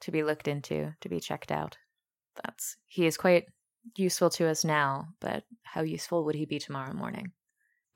to 0.00 0.10
be 0.10 0.22
looked 0.22 0.48
into, 0.48 0.94
to 1.00 1.08
be 1.08 1.20
checked 1.20 1.50
out. 1.50 1.78
That's 2.44 2.76
he 2.86 3.06
is 3.06 3.16
quite 3.16 3.46
useful 3.96 4.30
to 4.30 4.48
us 4.48 4.64
now, 4.64 5.08
but 5.20 5.44
how 5.62 5.82
useful 5.82 6.24
would 6.24 6.34
he 6.34 6.44
be 6.44 6.58
tomorrow 6.58 6.92
morning? 6.92 7.32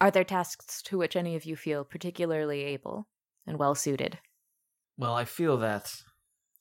Are 0.00 0.10
there 0.10 0.24
tasks 0.24 0.82
to 0.82 0.98
which 0.98 1.14
any 1.14 1.36
of 1.36 1.44
you 1.44 1.54
feel 1.54 1.84
particularly 1.84 2.62
able 2.62 3.06
and 3.46 3.58
well 3.58 3.74
suited? 3.74 4.18
Well, 4.96 5.14
I 5.14 5.24
feel 5.24 5.58
that 5.58 5.94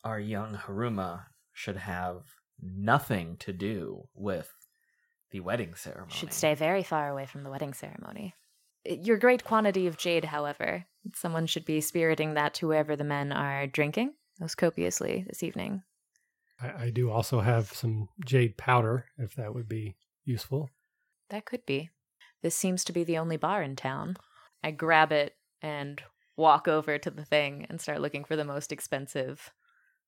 our 0.04 0.20
young 0.20 0.56
Haruma 0.56 1.26
should 1.54 1.78
have 1.78 2.24
nothing 2.62 3.38
to 3.38 3.54
do 3.54 4.08
with 4.14 4.50
the 5.32 5.40
wedding 5.40 5.74
ceremony. 5.76 6.12
Should 6.12 6.34
stay 6.34 6.54
very 6.54 6.84
far 6.84 7.10
away 7.10 7.26
from 7.26 7.44
the 7.44 7.50
wedding 7.50 7.74
ceremony. 7.74 8.36
Your 8.86 9.18
great 9.18 9.44
quantity 9.44 9.88
of 9.88 9.98
jade, 9.98 10.26
however, 10.26 10.86
someone 11.14 11.46
should 11.46 11.66
be 11.66 11.82
spiriting 11.82 12.34
that 12.34 12.54
to 12.56 12.68
wherever 12.68 12.96
the 12.96 13.04
men 13.04 13.32
are 13.32 13.68
drinking 13.68 14.14
most 14.42 14.56
copiously 14.56 15.24
this 15.28 15.44
evening. 15.44 15.84
I, 16.60 16.86
I 16.86 16.90
do 16.90 17.12
also 17.12 17.40
have 17.40 17.72
some 17.72 18.10
jade 18.26 18.58
powder, 18.58 19.06
if 19.18 19.36
that 19.36 19.54
would 19.54 19.70
be 19.70 19.96
useful. 20.26 20.70
That 21.30 21.46
could 21.46 21.66
be. 21.66 21.92
This 22.42 22.56
seems 22.56 22.84
to 22.86 22.94
be 22.94 23.04
the 23.04 23.20
only 23.20 23.38
bar 23.38 23.62
in 23.62 23.76
town. 23.76 24.18
I 24.64 24.72
grab 24.72 25.12
it 25.12 25.36
and 25.62 26.02
walk 26.36 26.68
over 26.68 26.98
to 26.98 27.12
the 27.12 27.24
thing 27.24 27.68
and 27.70 27.80
start 27.80 28.02
looking 28.02 28.24
for 28.24 28.36
the 28.36 28.44
most 28.44 28.72
expensive. 28.72 29.52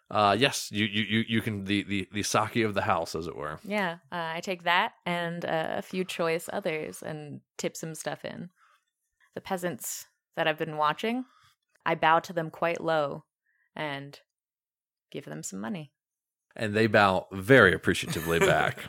Uh, 0.10 0.36
yes, 0.38 0.70
you, 0.72 0.86
you, 0.86 1.04
you, 1.04 1.26
you 1.28 1.42
can, 1.42 1.66
the, 1.66 1.84
the, 1.84 2.08
the 2.12 2.24
sake 2.24 2.58
of 2.58 2.74
the 2.74 2.82
house, 2.82 3.16
as 3.16 3.28
it 3.28 3.36
were. 3.36 3.60
Yeah, 3.64 3.98
uh, 4.12 4.34
I 4.36 4.42
take 4.42 4.64
that 4.64 4.94
and 5.06 5.46
uh, 5.46 5.76
a 5.78 5.82
few 5.82 6.04
choice 6.04 6.50
others 6.52 7.04
and 7.04 7.42
tip 7.58 7.78
some 7.78 7.96
stuff 7.96 8.26
in. 8.26 8.50
The 9.36 9.42
peasants 9.42 10.06
that 10.36 10.48
I've 10.48 10.58
been 10.58 10.78
watching, 10.78 11.26
I 11.86 11.96
bow 11.96 12.20
to 12.20 12.34
them 12.34 12.50
quite 12.50 12.82
low 12.82 13.24
and 13.76 14.20
give 15.12 15.26
them 15.26 15.44
some 15.44 15.60
money. 15.60 15.92
and 16.56 16.74
they 16.76 16.88
bow 16.88 17.28
very 17.32 17.74
appreciatively 17.74 18.40
back. 18.54 18.80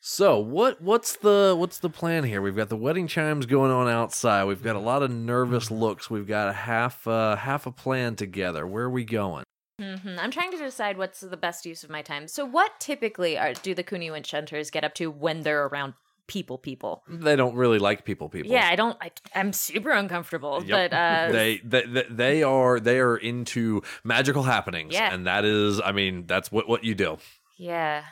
So 0.00 0.38
what 0.38 0.80
what's 0.80 1.16
the 1.16 1.54
what's 1.56 1.78
the 1.78 1.90
plan 1.90 2.24
here? 2.24 2.42
We've 2.42 2.56
got 2.56 2.68
the 2.70 2.76
wedding 2.76 3.06
chimes 3.06 3.46
going 3.46 3.70
on 3.70 3.88
outside. 3.88 4.44
We've 4.44 4.62
got 4.62 4.74
a 4.76 4.80
lot 4.80 5.02
of 5.02 5.10
nervous 5.10 5.70
looks. 5.70 6.10
We've 6.10 6.26
got 6.26 6.48
a 6.48 6.52
half 6.52 7.06
uh, 7.06 7.36
half 7.36 7.66
a 7.66 7.70
plan 7.72 8.16
together. 8.16 8.66
Where 8.66 8.84
are 8.84 8.90
we 8.90 9.04
going? 9.04 9.44
hmm 9.80 10.18
I'm 10.18 10.30
trying 10.32 10.50
to 10.50 10.56
decide 10.58 10.98
what's 10.98 11.20
the 11.20 11.36
best 11.36 11.64
use 11.64 11.84
of 11.84 11.90
my 11.90 12.02
time. 12.02 12.26
So, 12.28 12.44
what 12.44 12.80
typically 12.80 13.38
are 13.38 13.52
do 13.54 13.74
the 13.74 13.82
Kuni 13.84 14.10
Winch 14.10 14.30
Hunters 14.32 14.70
get 14.70 14.82
up 14.84 14.94
to 14.94 15.08
when 15.10 15.42
they're 15.42 15.66
around 15.66 15.94
people? 16.26 16.58
People. 16.58 17.02
They 17.08 17.36
don't 17.36 17.54
really 17.54 17.78
like 17.78 18.04
people. 18.04 18.28
People. 18.28 18.50
Yeah, 18.52 18.68
I 18.70 18.76
don't. 18.76 18.96
I, 19.00 19.10
I'm 19.34 19.52
super 19.52 19.90
uncomfortable, 19.90 20.62
Yep. 20.64 20.90
but 20.90 20.96
uh, 20.96 21.32
they, 21.32 21.58
they 21.64 21.82
they 21.86 22.04
they 22.10 22.42
are 22.42 22.80
they 22.80 22.98
are 23.00 23.16
into 23.16 23.82
magical 24.04 24.42
happenings, 24.44 24.94
Yeah. 24.94 25.12
and 25.12 25.26
that 25.26 25.44
is, 25.44 25.80
I 25.80 25.92
mean, 25.92 26.26
that's 26.26 26.50
what 26.52 26.68
what 26.68 26.84
you 26.84 26.94
do. 26.94 27.18
yeah, 27.58 28.04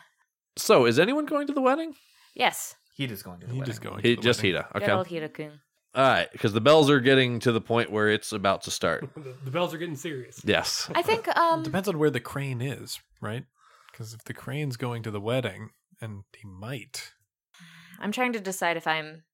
So, 0.57 0.87
is 0.87 0.99
anyone 0.99 1.27
going 1.27 1.47
to 1.47 1.53
the 1.53 1.61
wedding? 1.63 1.95
yes, 2.35 2.75
Heat 2.97 3.09
going 3.23 3.41
to 3.41 3.47
the 3.47 3.53
He 3.53 3.59
wedding. 3.61 3.71
just 3.73 3.81
going. 3.83 4.03
He, 4.03 4.15
to 4.15 4.21
the 4.21 4.23
just 4.23 4.43
wedding. 4.43 4.61
Hida. 4.63 4.73
good 4.73 4.83
Okay. 4.83 4.93
old 4.93 5.07
Hida-kun. 5.09 5.61
All 5.95 6.05
right, 6.05 6.29
because 6.31 6.53
the 6.53 6.61
bells 6.61 6.89
are 6.91 7.01
getting 7.01 7.41
to 7.41 7.51
the 7.51 7.61
point 7.61 7.91
where 7.91 8.09
it's 8.09 8.31
about 8.33 8.63
to 8.63 8.71
start. 8.71 9.09
The, 9.17 9.35
the 9.45 9.51
bells 9.51 9.73
are 9.75 9.79
getting 9.79 9.97
serious. 9.97 10.41
Yes. 10.45 10.89
I 10.95 11.03
think 11.03 11.27
um, 11.37 11.63
Depends 11.65 11.89
on 11.89 11.99
where 11.99 12.11
the 12.11 12.21
crane 12.21 12.61
is, 12.63 13.01
right? 13.21 13.45
Because 13.91 14.15
if 14.15 14.23
the 14.25 14.35
crane's 14.35 14.77
going 14.77 15.03
to 15.03 15.11
the 15.11 15.21
wedding, 15.21 15.71
and 16.01 16.23
he 16.37 16.47
might. 16.47 17.13
I'm 18.01 18.13
trying 18.13 18.33
to 18.33 18.41
decide 18.41 18.77
if 18.77 18.87
I'm 18.87 19.25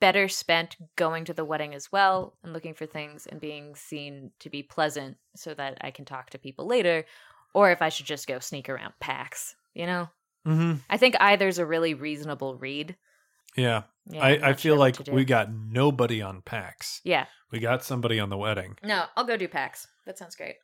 better 0.00 0.28
spent 0.28 0.76
going 0.96 1.26
to 1.26 1.34
the 1.34 1.44
wedding 1.44 1.74
as 1.74 1.92
well 1.92 2.36
and 2.42 2.52
looking 2.52 2.74
for 2.74 2.86
things 2.86 3.26
and 3.26 3.38
being 3.40 3.74
seen 3.74 4.30
to 4.40 4.48
be 4.48 4.62
pleasant 4.62 5.16
so 5.36 5.52
that 5.54 5.78
I 5.82 5.90
can 5.90 6.04
talk 6.06 6.30
to 6.30 6.38
people 6.38 6.66
later, 6.66 7.04
or 7.54 7.70
if 7.70 7.82
I 7.82 7.90
should 7.90 8.06
just 8.06 8.26
go 8.26 8.38
sneak 8.38 8.68
around 8.68 8.94
packs. 9.00 9.54
You 9.74 9.86
know, 9.86 10.08
Mm-hmm. 10.48 10.76
I 10.88 10.96
think 10.96 11.16
either's 11.20 11.58
a 11.58 11.66
really 11.66 11.92
reasonable 11.92 12.56
read. 12.56 12.96
Yeah, 13.56 13.82
Yeah, 14.06 14.22
I'm 14.24 14.42
I, 14.44 14.48
I 14.48 14.52
feel 14.54 14.74
sure 14.74 14.78
like 14.78 14.98
we 15.12 15.24
got 15.26 15.52
nobody 15.52 16.22
on 16.22 16.40
packs. 16.40 17.00
Yeah, 17.04 17.26
We 17.52 17.58
got 17.58 17.84
somebody 17.84 18.18
on 18.18 18.30
the 18.30 18.38
wedding. 18.38 18.76
no, 18.82 19.04
I'll 19.16 19.24
go 19.26 19.36
do 19.36 19.48
packs. 19.48 19.86
That 20.06 20.16
sounds 20.16 20.36
great. 20.36 20.54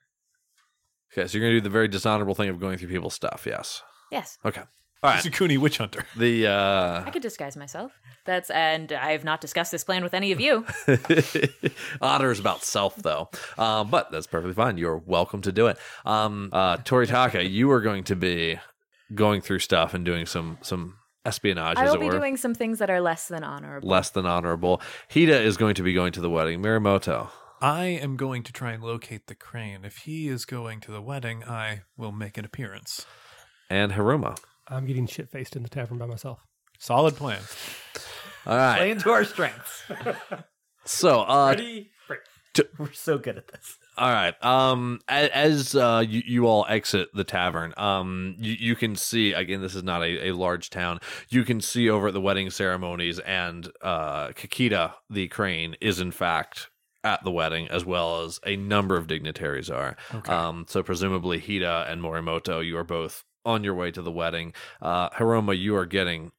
Okay, 1.13 1.27
so 1.29 1.37
you're 1.37 1.47
gonna 1.47 1.59
do 1.59 1.63
the 1.63 1.69
very 1.71 1.89
dishonorable 1.89 2.35
thing 2.35 2.49
of 2.49 2.59
going 2.59 2.79
through 2.79 2.89
people's 2.89 3.15
stuff. 3.15 3.45
Yes. 3.47 3.83
Yes, 4.11 4.39
Okay. 4.45 4.63
All 5.07 5.13
right. 5.13 5.19
It's 5.19 5.27
a 5.27 5.31
Kuni 5.31 5.57
witch 5.57 5.79
hunter. 5.79 6.05
The 6.17 6.49
uh 6.49 7.05
I 7.07 7.11
could 7.11 7.23
disguise 7.23 7.57
myself. 7.57 7.93
That's 8.25 8.51
and 8.51 8.91
I 8.91 9.13
have 9.13 9.23
not 9.23 9.41
discussed 9.41 9.71
this 9.71 9.85
plan 9.85 10.03
with 10.03 10.15
any 10.15 10.33
of 10.33 10.41
you. 10.41 10.67
honor 12.01 12.31
is 12.33 12.41
about 12.41 12.65
self 12.65 12.97
though 12.97 13.29
uh, 13.59 13.85
but 13.85 14.11
that's 14.11 14.27
perfectly 14.27 14.55
fine 14.55 14.79
you're 14.79 14.97
welcome 14.97 15.43
to 15.43 15.53
do 15.53 15.67
it 15.69 15.79
um 16.05 16.51
uh 16.53 16.77
toritaka 16.79 17.49
you 17.49 17.71
are 17.71 17.81
going 17.81 18.03
to 18.05 18.17
be 18.17 18.59
going 19.15 19.41
through 19.41 19.59
stuff 19.61 19.95
and 19.95 20.05
doing 20.05 20.27
some 20.27 20.59
some 20.63 20.97
espionage 21.25 21.77
I 21.77 21.85
will 21.91 21.99
be 21.99 22.07
were 22.07 22.13
doing 22.19 22.37
some 22.37 22.55
things 22.55 22.79
that 22.81 22.91
are 22.91 23.01
less 23.01 23.29
than 23.29 23.45
honorable. 23.45 23.89
less 23.89 24.11
than 24.11 24.27
honorable 24.27 24.81
hida 25.11 25.41
is 25.41 25.57
going 25.57 25.75
to 25.77 25.83
be 25.83 25.93
going 25.93 26.13
to 26.13 26.21
the 26.21 26.31
wedding 26.31 26.61
mirumoto 26.63 27.29
I 27.61 27.85
am 27.87 28.17
going 28.17 28.43
to 28.43 28.53
try 28.53 28.73
and 28.73 28.83
locate 28.83 29.29
the 29.29 29.35
crane. 29.35 29.83
If 29.85 29.97
he 29.99 30.29
is 30.29 30.45
going 30.45 30.81
to 30.83 30.91
the 30.93 31.01
wedding, 31.01 31.43
I 31.43 31.85
will 31.97 32.13
make 32.13 32.37
an 32.37 32.45
appearance. 32.45 33.07
and 33.71 33.93
haruma 33.93 34.37
I'm 34.69 34.87
getting 34.87 35.07
shit 35.07 35.31
faced 35.31 35.57
in 35.57 35.63
the 35.63 35.69
tavern 35.69 35.99
by 35.99 36.07
myself. 36.07 36.41
Solid 36.79 37.17
plan. 37.17 37.41
all 38.47 38.57
right 38.57 38.77
Play 38.79 38.91
into 38.91 39.11
our 39.11 39.25
strengths. 39.25 39.83
so 40.85 41.21
uh 41.23 41.49
Ready? 41.57 41.91
Break. 42.09 42.21
We're 42.79 42.93
so 42.93 43.19
good 43.19 43.37
at 43.37 43.49
this. 43.49 43.79
All 43.99 44.11
right. 44.11 44.35
Um, 44.45 45.01
a- 45.09 45.35
as 45.35 45.75
uh, 45.75 46.05
you, 46.07 46.23
you 46.27 46.47
all 46.47 46.67
exit 46.69 47.09
the 47.15 47.25
tavern, 47.25 47.73
um, 47.79 48.35
you, 48.39 48.53
you 48.59 48.77
can 48.77 48.95
see 48.97 49.33
again. 49.33 49.63
This 49.63 49.75
is 49.75 49.83
not 49.83 50.03
a, 50.03 50.29
a 50.29 50.33
large 50.33 50.69
town. 50.71 51.01
You 51.31 51.45
can 51.45 51.61
see 51.61 51.89
over 51.89 52.09
at 52.09 52.15
the 52.15 52.21
wedding 52.21 52.51
ceremonies, 52.51 53.19
and 53.21 53.71
uh, 53.83 54.29
Kakita 54.29 54.93
the 55.09 55.29
crane 55.29 55.77
is 55.81 55.99
in 56.01 56.11
fact 56.13 56.69
at 57.05 57.25
the 57.25 57.31
wedding, 57.31 57.69
as 57.69 57.85
well 57.85 58.23
as 58.23 58.39
a 58.45 58.57
number 58.57 58.97
of 58.97 59.07
dignitaries 59.07 59.71
are. 59.71 59.97
Okay. 60.15 60.33
Um, 60.33 60.67
so 60.69 60.83
presumably 60.83 61.41
Hida 61.41 61.91
and 61.91 62.03
Morimoto, 62.03 62.65
you 62.65 62.77
are 62.77 62.85
both 62.85 63.25
on 63.47 63.65
your 63.65 63.75
way 63.75 63.91
to 63.93 64.03
the 64.03 64.11
wedding. 64.13 64.53
Uh, 64.83 65.09
Hiroma, 65.11 65.59
you 65.59 65.75
are 65.77 65.87
getting, 65.87 66.33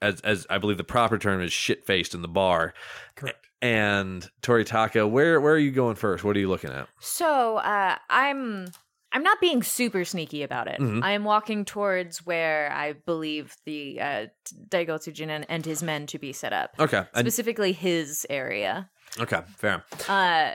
as 0.00 0.20
as 0.22 0.46
I 0.48 0.56
believe 0.58 0.78
the 0.78 0.84
proper 0.84 1.18
term 1.18 1.42
is, 1.42 1.52
shit 1.52 1.84
faced 1.84 2.14
in 2.14 2.22
the 2.22 2.28
bar. 2.28 2.72
Correct. 3.16 3.46
And 3.60 4.28
Toritaka, 4.42 5.10
where 5.10 5.40
where 5.40 5.54
are 5.54 5.58
you 5.58 5.70
going 5.72 5.96
first? 5.96 6.24
What 6.24 6.36
are 6.36 6.40
you 6.40 6.48
looking 6.48 6.70
at? 6.70 6.88
So 7.00 7.56
uh, 7.56 7.96
I'm 8.10 8.68
I'm 9.12 9.22
not 9.22 9.40
being 9.40 9.62
super 9.62 10.04
sneaky 10.04 10.42
about 10.42 10.66
it. 10.68 10.80
Mhm. 10.80 11.02
I 11.02 11.12
am 11.12 11.24
walking 11.24 11.64
towards 11.64 12.26
where 12.26 12.70
I 12.72 12.92
believe 12.94 13.56
the 13.64 14.00
uh, 14.00 14.26
Daigotsu 14.68 15.14
Jinin 15.14 15.44
and 15.48 15.64
his 15.64 15.82
men 15.82 16.06
to 16.08 16.18
be 16.18 16.32
set 16.32 16.52
up, 16.52 16.74
Okay. 16.78 17.04
And, 17.14 17.24
specifically 17.24 17.72
his 17.72 18.26
area. 18.28 18.90
okay. 19.20 19.42
Fair. 19.56 19.84
Uh, 20.08 20.54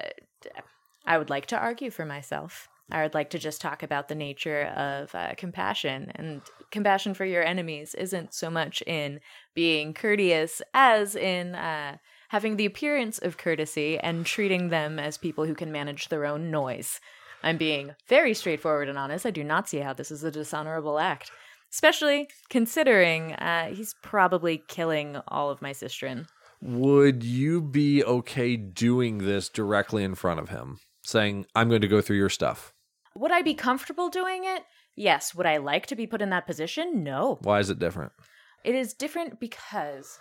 I 1.06 1.18
would 1.18 1.30
like 1.32 1.48
to 1.48 1.58
argue 1.58 1.90
for 1.90 2.06
myself. 2.06 2.68
I 2.92 3.04
would 3.04 3.14
like 3.14 3.30
to 3.32 3.40
just 3.40 3.62
talk 3.62 3.84
about 3.84 4.08
the 4.08 4.16
nature 4.16 4.64
of 4.76 5.14
uh, 5.14 5.34
compassion. 5.38 6.12
And 6.16 6.42
compassion 6.72 7.14
for 7.14 7.26
your 7.26 7.44
enemies 7.44 7.96
isn't 7.96 8.34
so 8.34 8.50
much 8.50 8.82
in 8.88 9.20
being 9.54 9.94
courteous 9.94 10.62
as 10.74 11.16
in 11.16 11.56
uh, 11.56 11.98
having 12.30 12.58
the 12.58 12.66
appearance 12.66 13.20
of 13.20 13.38
courtesy 13.38 13.98
and 14.00 14.26
treating 14.26 14.70
them 14.70 15.00
as 15.00 15.18
people 15.18 15.46
who 15.46 15.56
can 15.56 15.72
manage 15.72 16.10
their 16.10 16.26
own 16.26 16.52
noise. 16.52 17.00
I'm 17.44 17.58
being 17.58 17.96
very 18.08 18.34
straightforward 18.34 18.90
and 18.90 18.98
honest. 18.98 19.26
I 19.26 19.32
do 19.32 19.44
not 19.44 19.70
see 19.70 19.80
how 19.80 19.94
this 19.94 20.12
is 20.12 20.24
a 20.24 20.32
dishonorable 20.32 21.00
act, 21.00 21.32
especially 21.72 22.28
considering 22.50 23.34
uh, 23.34 23.74
he's 23.74 23.96
probably 24.04 24.64
killing 24.68 25.18
all 25.28 25.50
of 25.50 25.62
my 25.62 25.72
sistren. 25.72 26.28
Would 26.62 27.24
you 27.24 27.62
be 27.62 28.04
okay 28.04 28.58
doing 28.58 29.20
this 29.20 29.48
directly 29.48 30.04
in 30.04 30.16
front 30.16 30.42
of 30.42 30.50
him, 30.50 30.80
saying, 31.02 31.46
"I'm 31.56 31.70
going 31.70 31.82
to 31.82 31.88
go 31.88 32.02
through 32.02 32.18
your 32.18 32.30
stuff"? 32.30 32.74
Would 33.20 33.34
I 33.34 33.42
be 33.42 33.54
comfortable 33.54 34.08
doing 34.08 34.46
it? 34.46 34.64
Yes. 34.96 35.36
Would 35.36 35.46
I 35.46 35.58
like 35.58 35.88
to 35.88 35.96
be 35.96 36.08
put 36.08 36.22
in 36.22 36.30
that 36.30 36.48
position? 36.48 37.04
No. 37.04 37.38
Why 37.42 37.60
is 37.60 37.70
it 37.70 37.78
different? 37.78 38.14
It 38.64 38.76
is 38.76 38.94
different 38.94 39.42
because 39.42 40.20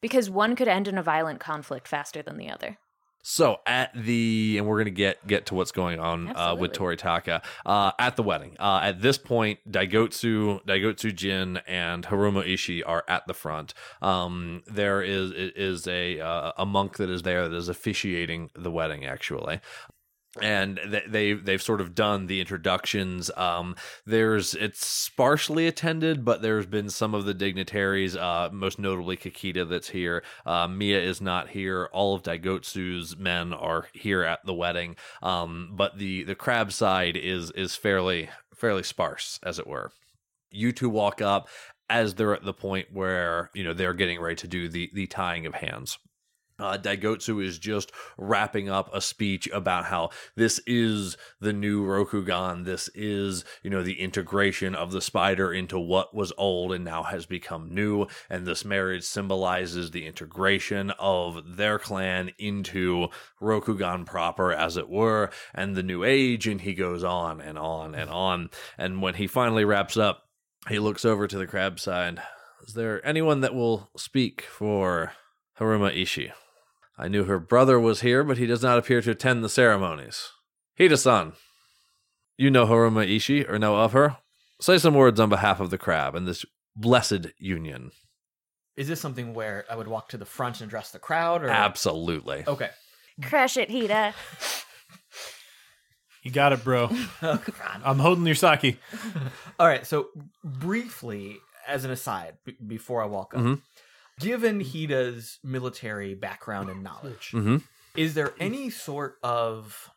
because 0.00 0.30
one 0.30 0.54
could 0.54 0.68
end 0.68 0.86
in 0.86 0.96
a 0.96 1.02
violent 1.02 1.40
conflict 1.40 1.88
faster 1.88 2.22
than 2.22 2.38
the 2.38 2.48
other. 2.48 2.78
So 3.22 3.58
at 3.66 3.90
the 3.94 4.56
and 4.58 4.66
we're 4.66 4.78
gonna 4.78 4.90
get 4.90 5.26
get 5.26 5.46
to 5.46 5.54
what's 5.54 5.72
going 5.72 5.98
on 5.98 6.34
uh, 6.34 6.54
with. 6.58 6.72
Toritaka 6.72 7.42
uh, 7.66 7.92
at 7.98 8.14
the 8.14 8.22
wedding. 8.22 8.56
Uh, 8.60 8.80
at 8.82 9.02
this 9.02 9.18
point, 9.18 9.58
Daigotsu, 9.68 10.64
Daigotsu 10.64 11.14
Jin, 11.14 11.58
and 11.66 12.06
Haruma 12.06 12.46
Ishii 12.46 12.82
are 12.86 13.04
at 13.08 13.26
the 13.26 13.34
front. 13.34 13.74
Um, 14.00 14.62
there 14.66 15.02
is 15.02 15.32
is 15.32 15.86
a 15.88 16.20
uh, 16.20 16.52
a 16.56 16.64
monk 16.64 16.96
that 16.96 17.10
is 17.10 17.22
there 17.22 17.48
that 17.48 17.56
is 17.56 17.68
officiating 17.68 18.50
the 18.54 18.70
wedding 18.70 19.04
actually. 19.04 19.60
And 20.40 20.78
they 20.86 21.02
they 21.08 21.32
they've 21.32 21.62
sort 21.62 21.80
of 21.80 21.94
done 21.94 22.26
the 22.26 22.40
introductions. 22.40 23.32
Um, 23.36 23.74
there's 24.06 24.54
it's 24.54 24.86
sparsely 24.86 25.66
attended, 25.66 26.24
but 26.24 26.40
there's 26.40 26.66
been 26.66 26.88
some 26.88 27.14
of 27.14 27.24
the 27.24 27.34
dignitaries, 27.34 28.14
uh, 28.16 28.48
most 28.52 28.78
notably 28.78 29.16
Kakita, 29.16 29.68
that's 29.68 29.88
here. 29.88 30.22
Uh, 30.46 30.68
Mia 30.68 31.00
is 31.00 31.20
not 31.20 31.48
here. 31.48 31.88
All 31.92 32.14
of 32.14 32.22
Daigotsu's 32.22 33.16
men 33.16 33.52
are 33.52 33.88
here 33.92 34.22
at 34.22 34.46
the 34.46 34.54
wedding. 34.54 34.94
Um, 35.20 35.72
but 35.72 35.98
the 35.98 36.22
the 36.22 36.36
crab 36.36 36.70
side 36.70 37.16
is 37.16 37.50
is 37.52 37.74
fairly 37.74 38.30
fairly 38.54 38.84
sparse, 38.84 39.40
as 39.42 39.58
it 39.58 39.66
were. 39.66 39.90
You 40.52 40.70
two 40.70 40.90
walk 40.90 41.20
up 41.20 41.48
as 41.88 42.14
they're 42.14 42.34
at 42.34 42.44
the 42.44 42.54
point 42.54 42.92
where 42.92 43.50
you 43.52 43.64
know 43.64 43.74
they're 43.74 43.94
getting 43.94 44.20
ready 44.20 44.36
to 44.36 44.48
do 44.48 44.68
the 44.68 44.90
the 44.94 45.08
tying 45.08 45.44
of 45.44 45.54
hands. 45.54 45.98
Uh, 46.60 46.76
Daigotsu 46.76 47.42
is 47.44 47.58
just 47.58 47.90
wrapping 48.18 48.68
up 48.68 48.94
a 48.94 49.00
speech 49.00 49.48
about 49.52 49.86
how 49.86 50.10
this 50.36 50.60
is 50.66 51.16
the 51.40 51.52
new 51.52 51.84
Rokugan. 51.84 52.64
This 52.64 52.90
is, 52.94 53.44
you 53.62 53.70
know, 53.70 53.82
the 53.82 54.00
integration 54.00 54.74
of 54.74 54.92
the 54.92 55.00
spider 55.00 55.52
into 55.52 55.78
what 55.78 56.14
was 56.14 56.32
old 56.36 56.72
and 56.72 56.84
now 56.84 57.02
has 57.04 57.24
become 57.24 57.74
new. 57.74 58.06
And 58.28 58.46
this 58.46 58.64
marriage 58.64 59.04
symbolizes 59.04 59.90
the 59.90 60.06
integration 60.06 60.90
of 60.98 61.56
their 61.56 61.78
clan 61.78 62.32
into 62.38 63.08
Rokugan 63.40 64.04
proper, 64.04 64.52
as 64.52 64.76
it 64.76 64.88
were, 64.88 65.30
and 65.54 65.74
the 65.74 65.82
new 65.82 66.04
age. 66.04 66.46
And 66.46 66.60
he 66.60 66.74
goes 66.74 67.02
on 67.02 67.40
and 67.40 67.58
on 67.58 67.94
and 67.94 68.10
on. 68.10 68.50
And 68.76 69.00
when 69.00 69.14
he 69.14 69.26
finally 69.26 69.64
wraps 69.64 69.96
up, 69.96 70.28
he 70.68 70.78
looks 70.78 71.06
over 71.06 71.26
to 71.26 71.38
the 71.38 71.46
crab 71.46 71.80
side. 71.80 72.20
Is 72.66 72.74
there 72.74 73.04
anyone 73.06 73.40
that 73.40 73.54
will 73.54 73.90
speak 73.96 74.42
for 74.42 75.12
Haruma 75.58 75.96
Ishii? 75.96 76.32
I 77.02 77.08
knew 77.08 77.24
her 77.24 77.38
brother 77.38 77.80
was 77.80 78.02
here, 78.02 78.22
but 78.22 78.36
he 78.36 78.44
does 78.46 78.62
not 78.62 78.76
appear 78.78 79.00
to 79.00 79.10
attend 79.12 79.42
the 79.42 79.48
ceremonies. 79.48 80.28
Hida-san, 80.78 81.32
you 82.36 82.50
know 82.50 82.66
Haruma 82.66 83.08
Ishii 83.08 83.48
or 83.50 83.58
know 83.58 83.76
of 83.76 83.92
her? 83.92 84.18
Say 84.60 84.76
some 84.76 84.94
words 84.94 85.18
on 85.18 85.30
behalf 85.30 85.60
of 85.60 85.70
the 85.70 85.78
crab 85.78 86.14
and 86.14 86.28
this 86.28 86.44
blessed 86.76 87.28
union. 87.38 87.92
Is 88.76 88.86
this 88.88 89.00
something 89.00 89.32
where 89.32 89.64
I 89.70 89.76
would 89.76 89.88
walk 89.88 90.10
to 90.10 90.18
the 90.18 90.26
front 90.26 90.60
and 90.60 90.68
address 90.68 90.90
the 90.90 90.98
crowd? 90.98 91.42
Or 91.42 91.48
Absolutely. 91.48 92.44
okay, 92.46 92.68
Crush 93.22 93.56
it, 93.56 93.70
Hida. 93.70 94.12
You 96.22 96.30
got 96.30 96.52
it, 96.52 96.62
bro. 96.62 96.90
oh, 97.22 97.42
I'm 97.82 97.98
holding 97.98 98.26
your 98.26 98.34
sake. 98.34 98.78
All 99.58 99.66
right. 99.66 99.86
So 99.86 100.08
briefly, 100.44 101.38
as 101.66 101.86
an 101.86 101.90
aside, 101.90 102.34
b- 102.44 102.56
before 102.66 103.02
I 103.02 103.06
walk 103.06 103.32
up, 103.34 103.40
Mhm. 103.40 103.62
Given 104.20 104.60
Hida's 104.60 105.38
military 105.42 106.14
background 106.14 106.68
and 106.70 106.82
knowledge, 106.82 107.32
Mm-hmm. 107.32 107.56
is 107.96 108.14
there 108.14 108.34
any 108.38 108.70
sort 108.70 109.16
of 109.22 109.90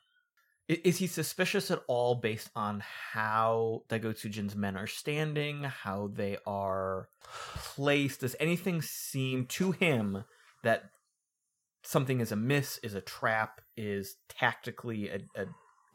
is 0.70 0.98
he 0.98 1.08
suspicious 1.08 1.70
at 1.70 1.84
all 1.88 2.16
based 2.16 2.50
on 2.56 2.82
how 3.12 3.84
Daigotsujin's 3.90 4.56
men 4.56 4.78
are 4.78 4.88
standing, 4.88 5.64
how 5.66 6.10
they 6.14 6.38
are 6.48 7.10
placed? 7.56 8.22
Does 8.22 8.36
anything 8.40 8.82
seem 8.82 9.46
to 9.48 9.74
him 9.74 10.24
that 10.64 10.90
something 11.84 12.22
is 12.22 12.32
amiss, 12.32 12.80
is 12.82 12.94
a 12.96 13.02
trap, 13.02 13.60
is 13.76 14.16
tactically 14.30 15.10
a, 15.10 15.20
a, 15.36 15.46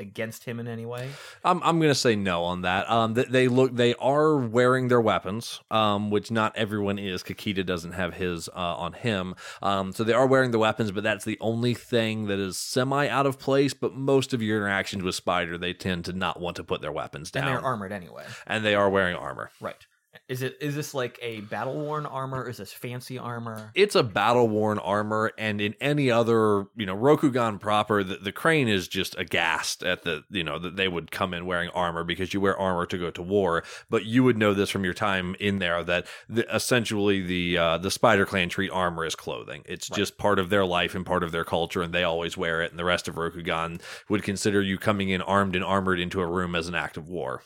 against 0.00 0.44
him 0.44 0.60
in 0.60 0.68
any 0.68 0.86
way? 0.86 1.10
I'm 1.44 1.62
I'm 1.62 1.80
gonna 1.80 1.94
say 1.94 2.16
no 2.16 2.44
on 2.44 2.62
that. 2.62 2.88
Um, 2.90 3.14
th- 3.14 3.28
they 3.28 3.48
look 3.48 3.74
they 3.74 3.94
are 3.96 4.36
wearing 4.36 4.88
their 4.88 5.00
weapons, 5.00 5.60
um, 5.70 6.10
which 6.10 6.30
not 6.30 6.56
everyone 6.56 6.98
is. 6.98 7.22
Kakita 7.22 7.64
doesn't 7.66 7.92
have 7.92 8.14
his 8.14 8.48
uh, 8.48 8.52
on 8.76 8.92
him, 8.92 9.34
um, 9.62 9.92
so 9.92 10.04
they 10.04 10.12
are 10.12 10.26
wearing 10.26 10.50
the 10.50 10.58
weapons, 10.58 10.92
but 10.92 11.02
that's 11.02 11.24
the 11.24 11.38
only 11.40 11.74
thing 11.74 12.26
that 12.26 12.38
is 12.38 12.56
semi 12.56 13.08
out 13.08 13.26
of 13.26 13.38
place. 13.38 13.74
But 13.74 13.94
most 13.94 14.32
of 14.34 14.42
your 14.42 14.58
interactions 14.58 15.02
with 15.02 15.14
Spider, 15.14 15.58
they 15.58 15.72
tend 15.72 16.04
to 16.06 16.12
not 16.12 16.40
want 16.40 16.56
to 16.56 16.64
put 16.64 16.80
their 16.80 16.92
weapons 16.92 17.30
down, 17.30 17.44
And 17.48 17.56
they're 17.56 17.64
armored 17.64 17.92
anyway. 17.92 18.24
and 18.46 18.64
they 18.64 18.74
are 18.74 18.88
wearing 18.88 19.16
armor. 19.16 19.50
Right. 19.60 19.86
Is 20.28 20.42
it 20.42 20.56
is 20.60 20.74
this 20.74 20.94
like 20.94 21.18
a 21.22 21.40
battle 21.42 21.74
worn 21.74 22.06
armor? 22.06 22.48
Is 22.48 22.58
this 22.58 22.72
fancy 22.72 23.18
armor? 23.18 23.70
It's 23.74 23.94
a 23.94 24.02
battle 24.02 24.48
worn 24.48 24.78
armor, 24.78 25.32
and 25.38 25.60
in 25.60 25.74
any 25.80 26.10
other, 26.10 26.66
you 26.76 26.86
know, 26.86 26.96
Rokugan 26.96 27.60
proper, 27.60 28.02
the, 28.04 28.16
the 28.16 28.32
crane 28.32 28.68
is 28.68 28.88
just 28.88 29.18
aghast 29.18 29.82
at 29.82 30.02
the, 30.02 30.24
you 30.30 30.44
know, 30.44 30.58
that 30.58 30.76
they 30.76 30.88
would 30.88 31.10
come 31.10 31.34
in 31.34 31.46
wearing 31.46 31.70
armor 31.70 32.04
because 32.04 32.32
you 32.34 32.40
wear 32.40 32.56
armor 32.58 32.86
to 32.86 32.98
go 32.98 33.10
to 33.10 33.22
war. 33.22 33.64
But 33.90 34.04
you 34.04 34.24
would 34.24 34.38
know 34.38 34.54
this 34.54 34.70
from 34.70 34.84
your 34.84 34.94
time 34.94 35.34
in 35.40 35.58
there 35.58 35.82
that 35.84 36.06
the, 36.28 36.46
essentially 36.54 37.20
the 37.22 37.58
uh, 37.58 37.78
the 37.78 37.90
Spider 37.90 38.26
Clan 38.26 38.48
treat 38.48 38.70
armor 38.70 39.04
as 39.04 39.14
clothing. 39.14 39.62
It's 39.66 39.90
Right. 39.90 39.96
just 39.96 40.18
part 40.18 40.38
of 40.38 40.50
their 40.50 40.64
life 40.64 40.94
and 40.94 41.04
part 41.06 41.22
of 41.22 41.32
their 41.32 41.44
culture, 41.44 41.82
and 41.82 41.92
they 41.94 42.02
always 42.02 42.36
wear 42.36 42.62
it. 42.62 42.70
And 42.70 42.78
the 42.78 42.84
rest 42.84 43.08
of 43.08 43.14
Rokugan 43.16 43.80
would 44.08 44.22
consider 44.22 44.60
you 44.60 44.78
coming 44.78 45.08
in 45.08 45.22
armed 45.22 45.54
and 45.56 45.64
armored 45.64 45.98
into 46.00 46.20
a 46.20 46.26
room 46.26 46.54
as 46.54 46.68
an 46.68 46.74
act 46.74 46.96
of 46.96 47.08
war. 47.08 47.42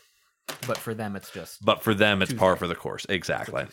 But 0.66 0.78
for 0.78 0.94
them, 0.94 1.16
it's 1.16 1.30
just. 1.30 1.64
But 1.64 1.82
for 1.82 1.94
them, 1.94 2.22
it's 2.22 2.32
par 2.32 2.56
for 2.56 2.66
the 2.68 2.74
course. 2.74 3.06
Exactly. 3.08 3.66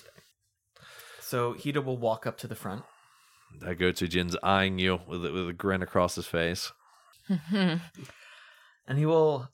So 1.19 1.53
Hida 1.53 1.83
will 1.83 1.97
walk 1.97 2.25
up 2.25 2.37
to 2.39 2.47
the 2.47 2.55
front. 2.55 2.83
Daigotsujin's 3.61 4.09
Jin's 4.09 4.35
eyeing 4.43 4.79
you 4.79 4.99
with, 5.07 5.25
a- 5.25 5.31
with 5.31 5.49
a 5.49 5.53
grin 5.53 5.81
across 5.81 6.15
his 6.15 6.25
face. 6.25 6.71
and 7.51 7.81
he 8.97 9.05
will 9.05 9.49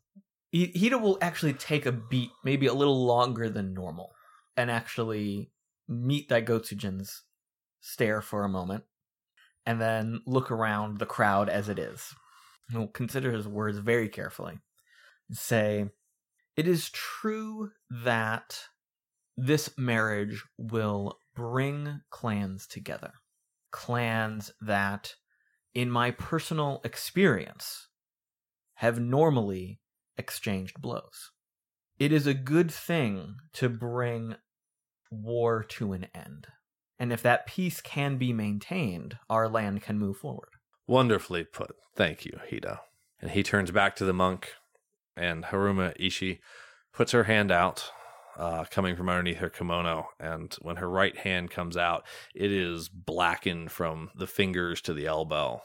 Hida 0.54 1.02
will 1.02 1.18
actually 1.22 1.54
take 1.54 1.86
a 1.86 1.92
beat 1.92 2.30
maybe 2.44 2.68
a 2.68 2.74
little 2.74 3.06
longer 3.06 3.50
than 3.50 3.74
normal 3.74 4.12
and 4.56 4.72
actually 4.72 5.52
meet 5.88 6.30
Daigotsujin's 6.30 7.24
stare 7.82 8.22
for 8.22 8.44
a 8.44 8.50
moment 8.50 8.86
and 9.66 9.82
then 9.82 10.22
look 10.26 10.52
around 10.52 10.98
the 11.00 11.06
crowd 11.06 11.50
as 11.50 11.68
it 11.68 11.78
is. 11.78 12.14
He'll 12.72 12.88
consider 12.88 13.32
his 13.32 13.48
words 13.48 13.78
very 13.78 14.08
carefully. 14.10 14.60
Say, 15.32 15.90
it 16.56 16.68
is 16.68 16.90
true 16.90 17.72
that 17.90 18.60
this 19.38 19.78
marriage 19.78 20.44
will 20.58 21.20
bring 21.36 22.02
clans 22.10 22.68
together. 22.68 23.14
Clans 23.72 24.52
that, 24.62 25.16
in 25.74 25.92
my 25.92 26.12
personal 26.12 26.82
experience, 26.84 27.90
have 28.76 29.00
normally 29.00 29.80
exchanged 30.18 30.82
blows. 30.82 31.32
It 32.00 32.12
is 32.12 32.28
a 32.28 32.34
good 32.34 32.72
thing 32.72 33.36
to 33.54 33.70
bring 33.70 34.36
war 35.12 35.64
to 35.64 35.94
an 35.94 36.08
end. 36.14 36.48
And 36.98 37.12
if 37.12 37.22
that 37.24 37.46
peace 37.46 37.82
can 37.82 38.18
be 38.18 38.32
maintained, 38.32 39.18
our 39.30 39.50
land 39.50 39.82
can 39.82 40.00
move 40.00 40.18
forward. 40.18 40.50
Wonderfully 40.88 41.44
put. 41.44 41.72
Thank 41.96 42.26
you, 42.26 42.40
Hida. 42.50 42.80
And 43.22 43.32
he 43.32 43.44
turns 43.44 43.72
back 43.72 43.96
to 43.98 44.06
the 44.06 44.14
monk, 44.14 44.54
and 45.16 45.46
Haruma 45.46 45.94
Ishi 45.98 46.42
puts 46.94 47.12
her 47.12 47.24
hand 47.24 47.52
out, 47.52 47.92
uh, 48.38 48.66
coming 48.70 48.96
from 48.96 49.10
underneath 49.10 49.38
her 49.38 49.50
kimono. 49.50 50.10
And 50.20 50.54
when 50.62 50.78
her 50.78 50.90
right 50.90 51.18
hand 51.18 51.52
comes 51.52 51.78
out, 51.78 52.06
it 52.34 52.52
is 52.52 52.90
blackened 52.90 53.72
from 53.72 54.12
the 54.16 54.28
fingers 54.28 54.82
to 54.82 54.94
the 54.94 55.08
elbow. 55.08 55.62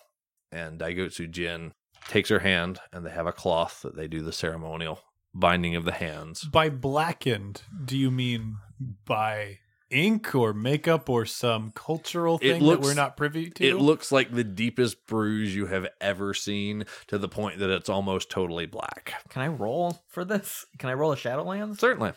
And 0.52 0.78
Daigotsu 0.80 1.30
Jin 1.30 1.72
takes 2.08 2.28
her 2.28 2.40
hand, 2.40 2.80
and 2.92 3.04
they 3.04 3.10
have 3.10 3.26
a 3.26 3.32
cloth 3.32 3.82
that 3.82 3.96
they 3.96 4.08
do 4.08 4.22
the 4.22 4.32
ceremonial 4.32 5.00
binding 5.34 5.76
of 5.76 5.84
the 5.84 5.92
hands. 5.92 6.44
By 6.44 6.70
blackened, 6.70 7.62
do 7.84 7.96
you 7.96 8.10
mean 8.10 8.56
by 9.04 9.58
ink 9.90 10.34
or 10.34 10.52
makeup 10.52 11.08
or 11.10 11.26
some 11.26 11.72
cultural 11.74 12.38
thing 12.38 12.62
looks- 12.62 12.80
that 12.82 12.88
we're 12.88 12.94
not 12.94 13.16
privy 13.16 13.50
to? 13.50 13.66
It 13.68 13.76
looks 13.76 14.10
like 14.12 14.32
the 14.34 14.44
deepest 14.44 15.06
bruise 15.06 15.54
you 15.54 15.66
have 15.66 15.86
ever 16.00 16.32
seen 16.34 16.84
to 17.08 17.18
the 17.18 17.28
point 17.28 17.58
that 17.58 17.70
it's 17.70 17.88
almost 17.88 18.30
totally 18.30 18.66
black. 18.66 19.14
Can 19.28 19.42
I 19.42 19.48
roll 19.48 20.02
for 20.08 20.24
this? 20.24 20.66
Can 20.78 20.88
I 20.90 20.94
roll 20.94 21.12
a 21.12 21.16
Shadowlands? 21.16 21.78
Certainly. 21.78 22.12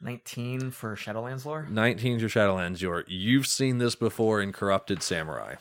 19 0.00 0.70
for 0.70 0.94
Shadowlands 0.94 1.44
lore? 1.44 1.66
19 1.70 2.18
to 2.18 2.26
Shadowlands 2.26 2.80
Your. 2.82 3.04
You've 3.08 3.46
seen 3.46 3.78
this 3.78 3.94
before 3.94 4.40
in 4.42 4.52
Corrupted 4.52 5.02
Samurai. 5.02 5.54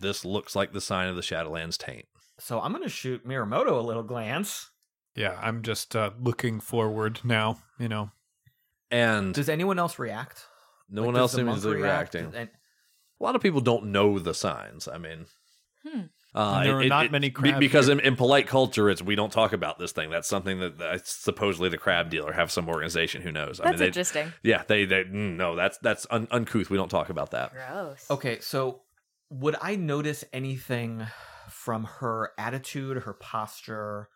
This 0.00 0.24
looks 0.24 0.56
like 0.56 0.72
the 0.72 0.80
sign 0.80 1.08
of 1.08 1.16
the 1.16 1.22
Shadowlands 1.22 1.76
taint. 1.76 2.06
So 2.38 2.60
I'm 2.60 2.72
going 2.72 2.82
to 2.82 2.88
shoot 2.88 3.26
Mirumoto 3.26 3.78
a 3.78 3.82
little 3.82 4.02
glance. 4.02 4.70
yeah, 5.14 5.38
I'm 5.42 5.62
just 5.62 5.94
uh, 5.94 6.10
looking 6.20 6.60
forward 6.60 7.20
now. 7.22 7.58
You 7.78 7.88
know, 7.88 8.10
And 8.90 9.34
Does 9.34 9.48
anyone 9.48 9.78
else 9.78 9.98
react? 9.98 10.44
no 10.88 11.02
Like, 11.02 11.06
one 11.06 11.16
else 11.16 11.32
the 11.32 11.38
seems 11.38 11.62
to 11.62 11.68
be 11.74 11.82
react? 11.82 12.14
reacting. 12.14 12.34
And- 12.40 12.50
A 13.20 13.24
lot 13.24 13.34
of 13.34 13.40
people 13.42 13.60
don't 13.60 13.86
know 13.86 14.18
the 14.18 14.34
signs. 14.34 14.86
I 14.88 14.98
mean, 14.98 15.26
Hmm. 15.82 16.00
uh, 16.34 16.56
And 16.58 16.66
there 16.68 16.78
are 16.80 16.84
not 16.84 17.10
many 17.10 17.28
be- 17.28 17.32
crabs 17.34 17.58
because 17.58 17.88
in, 17.88 17.98
in 18.00 18.14
polite 18.16 18.46
culture, 18.46 18.90
it's 18.90 19.00
we 19.00 19.14
don't 19.16 19.32
talk 19.32 19.52
about 19.54 19.78
this 19.78 19.92
thing. 19.92 20.10
That's 20.10 20.28
something 20.28 20.60
that 20.60 20.80
uh, 20.80 20.98
supposedly 21.02 21.68
the 21.70 21.78
crab 21.78 22.10
dealer 22.10 22.32
have 22.32 22.50
some 22.52 22.68
organization 22.68 23.22
who 23.22 23.32
knows. 23.32 23.58
I 23.60 23.64
That's 23.64 23.72
mean, 23.74 23.78
they, 23.78 23.86
interesting. 23.86 24.32
yeah, 24.42 24.64
they 24.68 24.84
they 24.84 25.04
mm, 25.04 25.36
no, 25.36 25.56
that's 25.56 25.78
that's 25.78 26.06
un- 26.10 26.28
uncouth. 26.30 26.68
We 26.70 26.76
don't 26.76 26.90
talk 26.90 27.08
about 27.08 27.30
that. 27.30 27.52
Gross. 27.52 28.06
Okay, 28.10 28.38
so 28.40 28.82
would 29.30 29.56
I 29.62 29.76
notice 29.76 30.24
anything 30.32 31.06
from 31.48 31.84
her 32.00 32.32
attitude, 32.36 33.04
her 33.04 33.12
posture? 33.14 34.08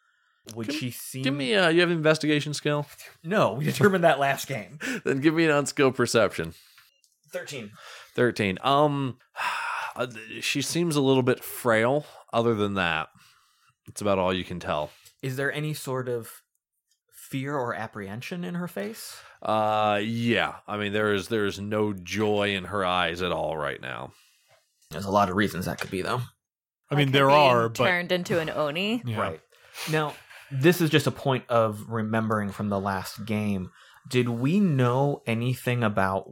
Would 0.55 0.69
Give- 0.69 0.77
she 0.77 0.91
seem? 0.91 1.23
Give 1.23 1.35
me, 1.35 1.55
uh, 1.55 1.69
you 1.69 1.81
have 1.81 1.91
an 1.91 1.97
investigation 1.97 2.55
skill? 2.55 2.87
No, 3.23 3.53
we 3.55 3.65
determined 3.67 4.05
that 4.05 4.19
last 4.19 4.47
game. 4.49 4.79
then 5.05 5.21
give 5.21 5.35
me 5.35 5.45
an 5.45 5.51
unskilled 5.51 5.95
perception. 5.95 6.55
Thirteen. 7.31 7.73
13 8.17 8.59
um 8.63 9.19
uh, 9.97 10.07
she 10.41 10.61
seems 10.63 10.97
a 10.97 11.01
little 11.01 11.23
bit 11.23 11.45
frail 11.45 12.05
other 12.33 12.55
than 12.55 12.75
that 12.75 13.09
it's 13.87 14.01
about 14.01 14.19
all 14.19 14.33
you 14.35 14.43
can 14.45 14.59
tell 14.59 14.91
Is 15.23 15.37
there 15.37 15.53
any 15.53 15.73
sort 15.75 16.09
of 16.09 16.43
fear 17.13 17.57
or 17.57 17.73
apprehension 17.73 18.43
in 18.43 18.55
her 18.57 18.67
face? 18.67 19.17
uh 19.43 20.01
yeah 20.03 20.57
i 20.67 20.77
mean 20.77 20.93
there 20.93 21.15
is 21.15 21.29
there 21.29 21.47
is 21.47 21.61
no 21.61 21.93
joy 21.93 22.55
in 22.57 22.65
her 22.65 22.85
eyes 22.85 23.23
at 23.23 23.31
all 23.33 23.57
right 23.57 23.81
now 23.81 24.13
There's 24.91 25.05
a 25.07 25.11
lot 25.11 25.31
of 25.31 25.37
reasons 25.37 25.67
that 25.67 25.79
could 25.81 25.91
be, 25.91 26.03
though. 26.03 26.23
I 26.91 26.97
mean 26.97 27.09
her 27.09 27.13
there 27.13 27.31
are, 27.31 27.69
but 27.69 27.85
turned 27.85 28.11
into 28.13 28.41
an 28.41 28.51
oni. 28.51 29.03
yeah. 29.07 29.21
Right. 29.21 29.41
Now, 29.93 30.15
this 30.51 30.81
is 30.81 30.91
just 30.91 31.07
a 31.07 31.13
point 31.13 31.45
of 31.49 31.89
remembering 31.89 32.51
from 32.51 32.69
the 32.69 32.81
last 32.81 33.25
game. 33.25 33.71
Did 34.09 34.29
we 34.29 34.61
know 34.61 35.23
anything 35.27 35.83
about 35.83 36.31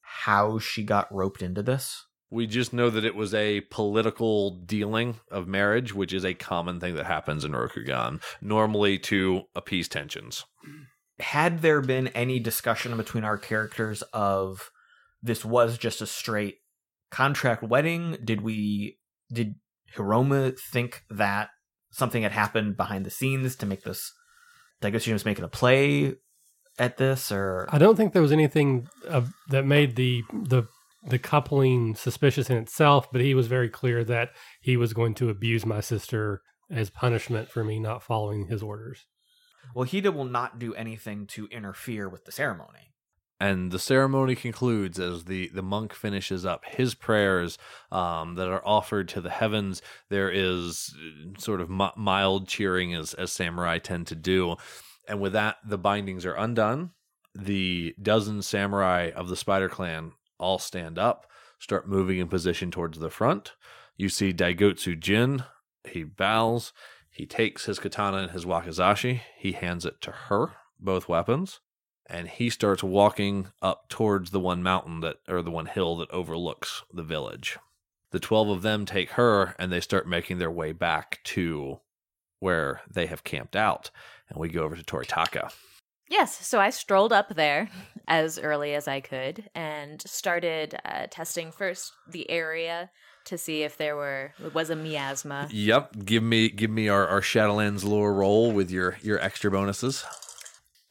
how 0.00 0.58
she 0.58 0.82
got 0.82 1.12
roped 1.14 1.42
into 1.42 1.62
this? 1.62 2.04
we 2.30 2.46
just 2.48 2.72
know 2.72 2.90
that 2.90 3.04
it 3.04 3.14
was 3.14 3.32
a 3.32 3.60
political 3.70 4.62
dealing 4.64 5.20
of 5.30 5.46
marriage 5.46 5.94
which 5.94 6.12
is 6.12 6.24
a 6.24 6.34
common 6.34 6.80
thing 6.80 6.96
that 6.96 7.06
happens 7.06 7.44
in 7.44 7.52
rokugan 7.52 8.20
normally 8.40 8.98
to 8.98 9.42
appease 9.54 9.88
tensions 9.88 10.44
Had 11.20 11.62
there 11.62 11.80
been 11.80 12.08
any 12.08 12.40
discussion 12.40 12.96
between 12.96 13.22
our 13.22 13.38
characters 13.38 14.02
of 14.12 14.70
this 15.22 15.44
was 15.44 15.78
just 15.78 16.02
a 16.02 16.06
straight 16.06 16.56
contract 17.10 17.62
wedding? 17.62 18.18
Did 18.24 18.40
we 18.40 18.98
did 19.32 19.54
Hiroma 19.96 20.58
think 20.58 21.04
that 21.08 21.50
something 21.94 22.22
had 22.22 22.32
happened 22.32 22.76
behind 22.76 23.06
the 23.06 23.10
scenes 23.10 23.56
to 23.56 23.66
make 23.66 23.82
this 23.82 24.12
I 24.82 24.90
guess 24.90 25.02
she 25.02 25.12
was 25.12 25.24
making 25.24 25.44
a 25.44 25.48
play 25.48 26.14
at 26.78 26.96
this 26.98 27.32
or 27.32 27.68
I 27.70 27.78
don't 27.78 27.96
think 27.96 28.12
there 28.12 28.22
was 28.22 28.32
anything 28.32 28.88
uh, 29.08 29.22
that 29.48 29.64
made 29.64 29.96
the 29.96 30.22
the 30.32 30.66
the 31.06 31.18
coupling 31.18 31.94
suspicious 31.94 32.48
in 32.48 32.56
itself, 32.56 33.12
but 33.12 33.20
he 33.20 33.34
was 33.34 33.46
very 33.46 33.68
clear 33.68 34.04
that 34.04 34.30
he 34.60 34.76
was 34.76 34.94
going 34.94 35.14
to 35.14 35.28
abuse 35.28 35.66
my 35.66 35.80
sister 35.80 36.42
as 36.70 36.90
punishment 36.90 37.50
for 37.50 37.62
me 37.62 37.78
not 37.78 38.02
following 38.02 38.46
his 38.46 38.62
orders. 38.62 39.04
Well, 39.74 39.86
Hida 39.86 40.14
will 40.14 40.24
not 40.24 40.58
do 40.58 40.74
anything 40.74 41.26
to 41.28 41.46
interfere 41.48 42.08
with 42.08 42.24
the 42.24 42.32
ceremony. 42.32 42.93
And 43.44 43.72
the 43.72 43.78
ceremony 43.78 44.34
concludes 44.34 44.98
as 44.98 45.24
the, 45.24 45.50
the 45.52 45.62
monk 45.62 45.92
finishes 45.92 46.46
up 46.46 46.64
his 46.64 46.94
prayers 46.94 47.58
um, 47.92 48.36
that 48.36 48.48
are 48.48 48.66
offered 48.66 49.06
to 49.08 49.20
the 49.20 49.28
heavens. 49.28 49.82
There 50.08 50.30
is 50.30 50.94
uh, 50.96 51.38
sort 51.38 51.60
of 51.60 51.68
mi- 51.68 51.90
mild 51.94 52.48
cheering, 52.48 52.94
as, 52.94 53.12
as 53.12 53.32
samurai 53.32 53.78
tend 53.80 54.06
to 54.06 54.14
do. 54.14 54.56
And 55.06 55.20
with 55.20 55.34
that, 55.34 55.58
the 55.62 55.76
bindings 55.76 56.24
are 56.24 56.32
undone. 56.32 56.92
The 57.34 57.94
dozen 58.00 58.40
samurai 58.40 59.10
of 59.14 59.28
the 59.28 59.36
Spider 59.36 59.68
Clan 59.68 60.12
all 60.38 60.58
stand 60.58 60.98
up, 60.98 61.26
start 61.58 61.86
moving 61.86 62.20
in 62.20 62.28
position 62.28 62.70
towards 62.70 62.98
the 62.98 63.10
front. 63.10 63.52
You 63.98 64.08
see 64.08 64.32
Daigotsu 64.32 64.98
Jin. 64.98 65.44
He 65.86 66.02
bows. 66.02 66.72
He 67.10 67.26
takes 67.26 67.66
his 67.66 67.78
katana 67.78 68.16
and 68.16 68.30
his 68.30 68.46
wakizashi. 68.46 69.20
He 69.36 69.52
hands 69.52 69.84
it 69.84 70.00
to 70.00 70.12
her, 70.12 70.52
both 70.80 71.10
weapons 71.10 71.60
and 72.06 72.28
he 72.28 72.50
starts 72.50 72.82
walking 72.82 73.48
up 73.62 73.88
towards 73.88 74.30
the 74.30 74.40
one 74.40 74.62
mountain 74.62 75.00
that 75.00 75.16
or 75.28 75.42
the 75.42 75.50
one 75.50 75.66
hill 75.66 75.96
that 75.96 76.10
overlooks 76.10 76.82
the 76.92 77.02
village. 77.02 77.58
The 78.10 78.20
12 78.20 78.48
of 78.48 78.62
them 78.62 78.86
take 78.86 79.12
her 79.12 79.54
and 79.58 79.72
they 79.72 79.80
start 79.80 80.06
making 80.06 80.38
their 80.38 80.50
way 80.50 80.72
back 80.72 81.20
to 81.24 81.80
where 82.38 82.82
they 82.90 83.06
have 83.06 83.24
camped 83.24 83.56
out 83.56 83.90
and 84.28 84.38
we 84.38 84.48
go 84.48 84.62
over 84.62 84.76
to 84.76 84.84
Toritaka. 84.84 85.52
Yes, 86.08 86.46
so 86.46 86.60
I 86.60 86.70
strolled 86.70 87.12
up 87.12 87.34
there 87.34 87.70
as 88.06 88.38
early 88.38 88.74
as 88.74 88.86
I 88.86 89.00
could 89.00 89.48
and 89.54 90.02
started 90.02 90.76
uh, 90.84 91.06
testing 91.10 91.50
first 91.50 91.92
the 92.06 92.30
area 92.30 92.90
to 93.24 93.38
see 93.38 93.62
if 93.62 93.78
there 93.78 93.96
were 93.96 94.32
was 94.52 94.68
a 94.68 94.76
miasma. 94.76 95.48
Yep, 95.50 96.04
give 96.04 96.22
me 96.22 96.50
give 96.50 96.70
me 96.70 96.88
our 96.88 97.08
our 97.08 97.22
Shadowlands 97.22 97.84
lore 97.84 98.12
roll 98.12 98.52
with 98.52 98.70
your 98.70 98.98
your 99.02 99.18
extra 99.18 99.50
bonuses. 99.50 100.04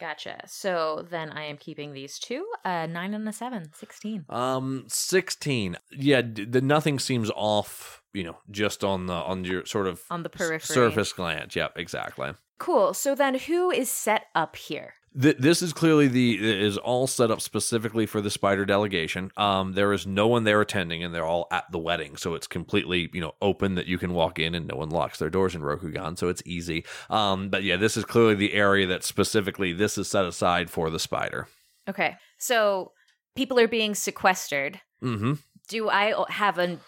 Gotcha. 0.04 0.42
So 0.48 1.08
then 1.10 1.30
I 1.30 1.44
am 1.46 1.56
keeping 1.56 1.94
these 1.94 2.20
two, 2.20 2.46
a 2.66 2.86
nine 2.88 3.14
and 3.14 3.26
a 3.30 3.32
seven, 3.32 3.72
16. 3.74 4.26
Um, 4.28 4.84
sixteen. 4.90 5.78
Yeah, 5.92 6.22
the 6.22 6.60
nothing 6.60 7.00
seems 7.00 7.32
off. 7.34 8.02
You 8.12 8.26
know, 8.26 8.38
just 8.52 8.84
on 8.84 9.06
the 9.06 9.14
on 9.14 9.46
your 9.46 9.66
sort 9.66 9.88
of 9.88 10.02
On 10.12 10.24
the 10.24 10.28
periphery. 10.30 10.60
surface 10.76 11.14
glance. 11.14 11.56
Yep, 11.56 11.78
exactly. 11.78 12.32
Cool. 12.60 12.94
So 12.94 13.16
then 13.16 13.36
who 13.36 13.72
is 13.72 13.90
set 13.90 14.26
up 14.36 14.58
here? 14.58 14.96
Th- 15.20 15.38
this 15.38 15.62
is 15.62 15.74
clearly 15.74 16.08
the 16.08 16.64
is 16.64 16.78
all 16.78 17.06
set 17.08 17.30
up 17.30 17.42
specifically 17.42 18.06
for 18.06 18.22
the 18.22 18.32
spider 18.32 18.66
delegation. 18.66 19.32
Um, 19.38 19.74
there 19.74 19.94
is 19.94 20.08
no 20.08 20.28
one 20.28 20.44
there 20.44 20.62
attending, 20.62 21.04
and 21.04 21.14
they're 21.14 21.26
all 21.26 21.48
at 21.52 21.72
the 21.72 21.78
wedding, 21.78 22.18
so 22.18 22.34
it's 22.34 22.48
completely 22.48 23.10
you 23.14 23.22
know 23.22 23.36
open 23.42 23.76
that 23.76 23.86
you 23.86 23.98
can 23.98 24.14
walk 24.14 24.40
in, 24.40 24.56
and 24.56 24.68
no 24.68 24.76
one 24.76 24.90
locks 24.90 25.20
their 25.20 25.30
doors 25.30 25.56
in 25.56 25.62
Rokugan, 25.62 26.18
so 26.18 26.30
it's 26.30 26.42
easy. 26.46 26.86
Um, 27.10 27.50
but 27.50 27.64
yeah, 27.64 27.78
this 27.78 27.96
is 27.96 28.06
clearly 28.06 28.36
the 28.36 28.54
area 28.54 28.88
that 28.88 29.04
specifically 29.04 29.74
this 29.74 29.98
is 29.98 30.08
set 30.08 30.26
aside 30.26 30.70
for 30.70 30.90
the 30.90 31.00
spider. 31.00 31.48
Okay. 31.88 32.18
So 32.38 32.92
people 33.36 33.60
are 33.60 33.68
being 33.68 33.96
sequestered. 33.96 34.80
Mm-hmm. 35.04 35.34
Do 35.68 35.90
I 35.90 36.14
have 36.30 36.58
an 36.58 36.80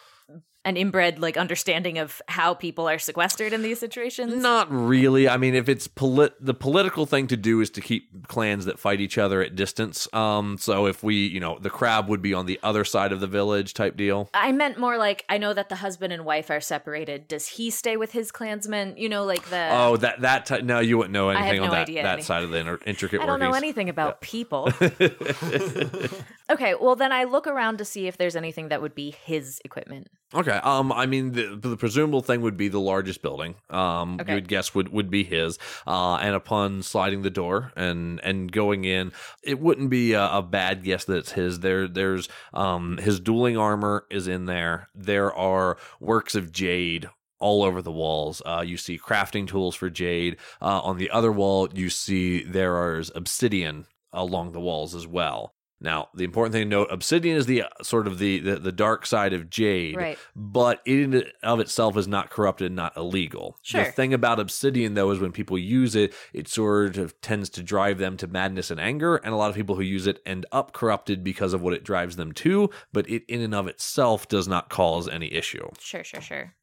an 0.65 0.75
inbred 0.75 1.19
like 1.19 1.37
understanding 1.37 1.97
of 1.99 2.21
how 2.27 2.53
people 2.53 2.89
are 2.89 2.99
sequestered 2.99 3.53
in 3.53 3.61
these 3.61 3.79
situations? 3.79 4.33
Not 4.41 4.67
really. 4.69 5.29
I 5.29 5.37
mean, 5.37 5.55
if 5.55 5.69
it's 5.69 5.87
polit, 5.87 6.33
the 6.43 6.55
political 6.55 7.05
thing 7.05 7.27
to 7.27 7.37
do 7.37 7.61
is 7.61 7.69
to 7.71 7.81
keep 7.81 8.27
clans 8.27 8.65
that 8.65 8.79
fight 8.79 8.99
each 8.99 9.17
other 9.17 9.41
at 9.41 9.55
distance. 9.55 10.07
Um, 10.11 10.57
so 10.57 10.87
if 10.87 11.03
we, 11.03 11.27
you 11.27 11.39
know, 11.39 11.59
the 11.59 11.69
crab 11.69 12.09
would 12.09 12.21
be 12.21 12.33
on 12.33 12.47
the 12.47 12.59
other 12.63 12.83
side 12.83 13.11
of 13.11 13.19
the 13.19 13.27
village 13.27 13.73
type 13.75 13.95
deal. 13.95 14.29
I 14.33 14.51
meant 14.51 14.79
more 14.79 14.97
like 14.97 15.23
I 15.29 15.37
know 15.37 15.53
that 15.53 15.69
the 15.69 15.75
husband 15.75 16.11
and 16.11 16.25
wife 16.25 16.49
are 16.49 16.59
separated. 16.59 17.27
Does 17.27 17.47
he 17.47 17.69
stay 17.69 17.95
with 17.95 18.11
his 18.11 18.31
clansmen? 18.31 18.97
You 18.97 19.07
know, 19.07 19.23
like 19.23 19.47
the 19.49 19.69
Oh, 19.71 19.97
that 19.97 20.21
that 20.21 20.47
ty- 20.47 20.61
no, 20.61 20.79
you 20.79 20.97
wouldn't 20.97 21.13
know 21.13 21.29
anything 21.29 21.61
on 21.61 21.67
no 21.67 21.73
that 21.73 21.87
that 21.93 22.23
side 22.23 22.43
of 22.43 22.49
the 22.49 22.57
inter- 22.57 22.79
intricate 22.85 23.21
I 23.21 23.27
don't 23.27 23.39
know 23.39 23.53
anything 23.53 23.87
about 23.87 24.21
people. 24.21 24.71
okay, 26.49 26.73
well 26.75 26.95
then 26.95 27.11
I 27.11 27.23
look 27.25 27.47
around 27.47 27.77
to 27.77 27.85
see 27.85 28.07
if 28.07 28.17
there's 28.17 28.35
anything 28.35 28.69
that 28.69 28.81
would 28.81 28.95
be 28.95 29.11
his 29.11 29.61
equipment. 29.63 30.07
Okay. 30.35 30.59
Um. 30.63 30.91
I 30.91 31.05
mean, 31.05 31.31
the, 31.31 31.55
the 31.55 31.77
presumable 31.77 32.21
thing 32.21 32.41
would 32.41 32.57
be 32.57 32.67
the 32.67 32.79
largest 32.79 33.21
building. 33.21 33.55
Um. 33.69 34.19
Okay. 34.19 34.31
You 34.31 34.35
would 34.35 34.47
guess 34.47 34.75
would 34.75 34.89
would 34.89 35.09
be 35.09 35.23
his. 35.23 35.57
Uh. 35.87 36.15
And 36.15 36.35
upon 36.35 36.83
sliding 36.83 37.21
the 37.21 37.29
door 37.29 37.71
and 37.75 38.19
and 38.23 38.51
going 38.51 38.83
in, 38.83 39.13
it 39.43 39.59
wouldn't 39.59 39.89
be 39.89 40.13
a, 40.13 40.25
a 40.29 40.41
bad 40.41 40.83
guess 40.83 41.05
that 41.05 41.17
it's 41.17 41.31
his. 41.31 41.61
There. 41.61 41.87
There's 41.87 42.27
um. 42.53 42.97
His 42.97 43.19
dueling 43.19 43.57
armor 43.57 44.05
is 44.11 44.27
in 44.27 44.45
there. 44.45 44.89
There 44.93 45.33
are 45.33 45.77
works 45.99 46.35
of 46.35 46.51
jade 46.51 47.09
all 47.39 47.63
over 47.63 47.81
the 47.81 47.91
walls. 47.91 48.41
Uh, 48.45 48.63
you 48.65 48.77
see 48.77 48.97
crafting 48.97 49.47
tools 49.47 49.75
for 49.75 49.89
jade. 49.89 50.37
Uh, 50.61 50.81
on 50.81 50.97
the 50.97 51.09
other 51.11 51.31
wall, 51.31 51.69
you 51.73 51.89
see 51.89 52.43
there 52.43 52.97
is 52.97 53.11
obsidian 53.15 53.85
along 54.11 54.51
the 54.51 54.61
walls 54.61 54.95
as 54.95 55.05
well. 55.07 55.54
Now, 55.81 56.07
the 56.15 56.23
important 56.23 56.53
thing 56.53 56.63
to 56.63 56.69
note: 56.69 56.87
obsidian 56.89 57.35
is 57.35 57.45
the 57.45 57.63
uh, 57.63 57.67
sort 57.83 58.07
of 58.07 58.17
the, 58.17 58.39
the 58.39 58.55
the 58.55 58.71
dark 58.71 59.05
side 59.05 59.33
of 59.33 59.49
jade, 59.49 59.97
Right. 59.97 60.17
but 60.35 60.81
it 60.85 60.99
in 60.99 61.23
of 61.43 61.59
itself 61.59 61.97
is 61.97 62.07
not 62.07 62.29
corrupted, 62.29 62.71
not 62.71 62.95
illegal. 62.95 63.59
Sure. 63.61 63.83
The 63.83 63.91
thing 63.91 64.13
about 64.13 64.39
obsidian, 64.39 64.93
though, 64.93 65.11
is 65.11 65.19
when 65.19 65.31
people 65.33 65.57
use 65.57 65.95
it, 65.95 66.13
it 66.33 66.47
sort 66.47 66.97
of 66.97 67.19
tends 67.21 67.49
to 67.51 67.63
drive 67.63 67.97
them 67.97 68.15
to 68.17 68.27
madness 68.27 68.71
and 68.71 68.79
anger, 68.79 69.17
and 69.17 69.33
a 69.33 69.37
lot 69.37 69.49
of 69.49 69.55
people 69.55 69.75
who 69.75 69.81
use 69.81 70.07
it 70.07 70.21
end 70.25 70.45
up 70.51 70.71
corrupted 70.71 71.23
because 71.23 71.53
of 71.53 71.61
what 71.61 71.73
it 71.73 71.83
drives 71.83 72.15
them 72.15 72.31
to. 72.33 72.69
But 72.93 73.09
it 73.09 73.23
in 73.27 73.41
and 73.41 73.53
of 73.53 73.67
itself 73.67 74.27
does 74.27 74.47
not 74.47 74.69
cause 74.69 75.09
any 75.09 75.31
issue. 75.33 75.67
Sure, 75.79 76.03
sure, 76.03 76.21
sure. 76.21 76.55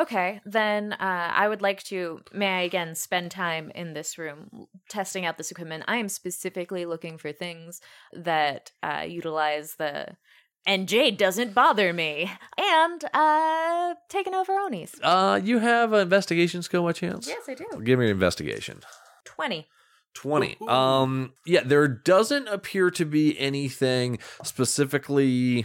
Okay, 0.00 0.40
then 0.44 0.94
uh, 0.94 1.32
I 1.34 1.48
would 1.48 1.62
like 1.62 1.82
to, 1.84 2.20
may 2.32 2.48
I 2.48 2.60
again 2.62 2.94
spend 2.94 3.30
time 3.30 3.70
in 3.74 3.92
this 3.92 4.16
room 4.18 4.66
testing 4.88 5.26
out 5.26 5.36
this 5.36 5.50
equipment. 5.50 5.84
I 5.86 5.96
am 5.96 6.08
specifically 6.08 6.86
looking 6.86 7.18
for 7.18 7.30
things 7.32 7.80
that 8.12 8.72
uh, 8.82 9.04
utilize 9.06 9.74
the. 9.76 10.16
And 10.64 10.88
Jade 10.88 11.18
doesn't 11.18 11.54
bother 11.54 11.92
me. 11.92 12.30
And 12.58 13.04
uh, 13.12 13.94
taking 14.08 14.34
over 14.34 14.52
Onis. 14.52 14.94
Uh, 15.02 15.40
you 15.42 15.58
have 15.58 15.92
an 15.92 16.00
investigation 16.00 16.62
skill 16.62 16.84
by 16.84 16.92
chance? 16.92 17.28
Yes, 17.28 17.42
I 17.48 17.54
do. 17.54 17.66
Give 17.84 17.98
me 17.98 18.06
an 18.06 18.12
investigation. 18.12 18.80
20. 19.24 19.66
20 20.14 20.58
um 20.68 21.32
yeah 21.46 21.62
there 21.64 21.88
doesn't 21.88 22.46
appear 22.48 22.90
to 22.90 23.06
be 23.06 23.38
anything 23.38 24.18
specifically 24.44 25.64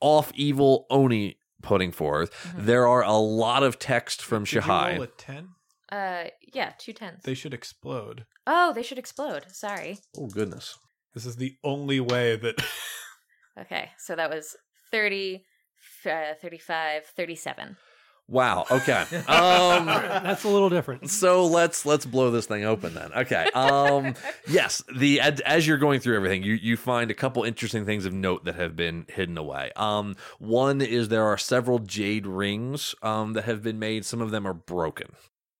off 0.00 0.30
evil 0.34 0.84
oni 0.90 1.38
putting 1.66 1.92
forth 1.92 2.30
Mhm. 2.44 2.66
there 2.66 2.86
are 2.86 3.02
a 3.02 3.18
lot 3.44 3.62
of 3.62 3.78
text 3.78 4.22
from 4.22 4.44
Did 4.44 4.52
you 4.52 4.60
shahai 4.60 4.92
roll 4.94 5.02
a 5.02 5.06
10? 5.08 5.48
Uh, 5.92 6.24
yeah, 6.58 6.72
two 6.78 6.92
tens. 6.92 7.22
They 7.24 7.34
should 7.34 7.54
explode. 7.54 8.26
oh, 8.46 8.72
they 8.72 8.82
should 8.82 8.98
explode. 8.98 9.44
Sorry. 9.64 9.98
oh 10.16 10.28
goodness 10.38 10.78
This 11.14 11.26
is 11.26 11.36
the 11.36 11.52
only 11.64 12.00
way 12.00 12.36
that. 12.36 12.56
Okay, 13.58 13.84
so 13.98 14.14
that 14.14 14.28
was 14.30 14.54
30, 14.90 15.44
uh, 16.04 16.34
35, 16.42 17.06
37. 17.16 17.76
Wow 18.28 18.64
okay. 18.70 19.04
Um 19.28 19.86
That's 19.86 20.44
a 20.44 20.48
little 20.48 20.68
different. 20.68 21.10
so 21.10 21.46
let's 21.46 21.86
let's 21.86 22.04
blow 22.06 22.30
this 22.30 22.46
thing 22.46 22.64
open 22.64 22.94
then. 22.94 23.12
Okay 23.12 23.48
um 23.54 24.14
yes 24.48 24.82
the 24.94 25.20
as, 25.20 25.40
as 25.40 25.66
you're 25.66 25.78
going 25.78 26.00
through 26.00 26.16
everything 26.16 26.42
you 26.42 26.54
you 26.54 26.76
find 26.76 27.10
a 27.10 27.14
couple 27.14 27.44
interesting 27.44 27.84
things 27.86 28.04
of 28.04 28.12
note 28.12 28.44
that 28.44 28.56
have 28.56 28.74
been 28.76 29.06
hidden 29.08 29.38
away. 29.38 29.70
Um 29.76 30.16
one 30.38 30.80
is 30.80 31.08
there 31.08 31.24
are 31.24 31.38
several 31.38 31.78
jade 31.78 32.26
rings 32.26 32.94
um 33.02 33.34
that 33.34 33.44
have 33.44 33.62
been 33.62 33.78
made. 33.78 34.04
Some 34.04 34.20
of 34.20 34.30
them 34.30 34.46
are 34.46 34.54
broken. 34.54 35.08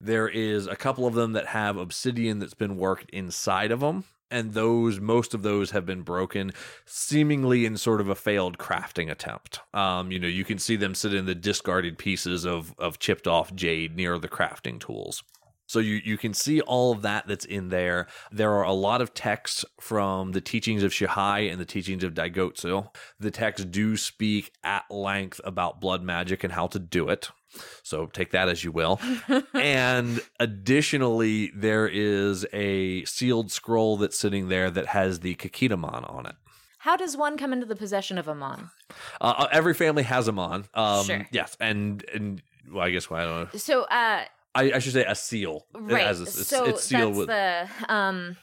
There 0.00 0.28
is 0.28 0.66
a 0.66 0.76
couple 0.76 1.06
of 1.06 1.14
them 1.14 1.32
that 1.32 1.46
have 1.46 1.76
obsidian 1.76 2.38
that's 2.38 2.54
been 2.54 2.76
worked 2.76 3.08
inside 3.10 3.70
of 3.70 3.80
them 3.80 4.04
and 4.30 4.54
those 4.54 5.00
most 5.00 5.34
of 5.34 5.42
those 5.42 5.70
have 5.70 5.86
been 5.86 6.02
broken 6.02 6.52
seemingly 6.84 7.64
in 7.64 7.76
sort 7.76 8.00
of 8.00 8.08
a 8.08 8.14
failed 8.14 8.58
crafting 8.58 9.10
attempt 9.10 9.60
um 9.74 10.10
you 10.10 10.18
know 10.18 10.28
you 10.28 10.44
can 10.44 10.58
see 10.58 10.76
them 10.76 10.94
sit 10.94 11.14
in 11.14 11.26
the 11.26 11.34
discarded 11.34 11.98
pieces 11.98 12.44
of 12.44 12.74
of 12.78 12.98
chipped 12.98 13.26
off 13.26 13.54
jade 13.54 13.96
near 13.96 14.18
the 14.18 14.28
crafting 14.28 14.80
tools 14.80 15.22
so 15.66 15.80
you, 15.80 16.00
you 16.04 16.16
can 16.16 16.32
see 16.32 16.60
all 16.60 16.92
of 16.92 17.02
that 17.02 17.26
that's 17.26 17.44
in 17.44 17.68
there. 17.68 18.06
There 18.30 18.52
are 18.52 18.64
a 18.64 18.72
lot 18.72 19.00
of 19.00 19.14
texts 19.14 19.64
from 19.80 20.32
the 20.32 20.40
teachings 20.40 20.82
of 20.82 20.92
Shahai 20.92 21.40
and 21.40 21.60
the 21.60 21.64
teachings 21.64 22.04
of 22.04 22.14
Daigotsu. 22.14 22.88
The 23.18 23.30
texts 23.30 23.66
do 23.66 23.96
speak 23.96 24.52
at 24.62 24.84
length 24.90 25.40
about 25.44 25.80
blood 25.80 26.02
magic 26.02 26.44
and 26.44 26.52
how 26.52 26.68
to 26.68 26.78
do 26.78 27.08
it. 27.08 27.30
So 27.82 28.06
take 28.06 28.30
that 28.32 28.48
as 28.48 28.64
you 28.64 28.72
will. 28.72 29.00
and 29.54 30.20
additionally, 30.40 31.52
there 31.54 31.88
is 31.88 32.46
a 32.52 33.04
sealed 33.04 33.50
scroll 33.50 33.96
that's 33.96 34.18
sitting 34.18 34.48
there 34.48 34.70
that 34.70 34.86
has 34.86 35.20
the 35.20 35.34
Kakitamon 35.36 36.12
on 36.12 36.26
it. 36.26 36.34
How 36.78 36.96
does 36.96 37.16
one 37.16 37.36
come 37.36 37.52
into 37.52 37.66
the 37.66 37.74
possession 37.74 38.16
of 38.16 38.28
a 38.28 38.34
mon? 38.34 38.70
Uh, 39.20 39.48
every 39.50 39.74
family 39.74 40.04
has 40.04 40.28
a 40.28 40.32
mon. 40.32 40.66
Um, 40.74 41.04
Sure. 41.04 41.26
Yes, 41.32 41.56
and 41.58 42.04
and 42.14 42.42
well, 42.70 42.84
I 42.84 42.90
guess 42.90 43.10
well, 43.10 43.20
I 43.20 43.24
don't 43.24 43.52
know. 43.54 43.58
So, 43.58 43.82
uh, 43.82 44.24
I, 44.54 44.72
I 44.72 44.78
should 44.78 44.92
say 44.92 45.04
a 45.04 45.14
seal. 45.14 45.66
It 45.74 45.78
right. 45.78 46.06
has 46.06 46.20
a- 46.20 46.24
it's, 46.24 46.46
so 46.46 46.64
it's 46.66 46.84
sealed 46.84 47.14
that's 47.14 47.18
with 47.18 47.28
the 47.28 47.68
um. 47.92 48.36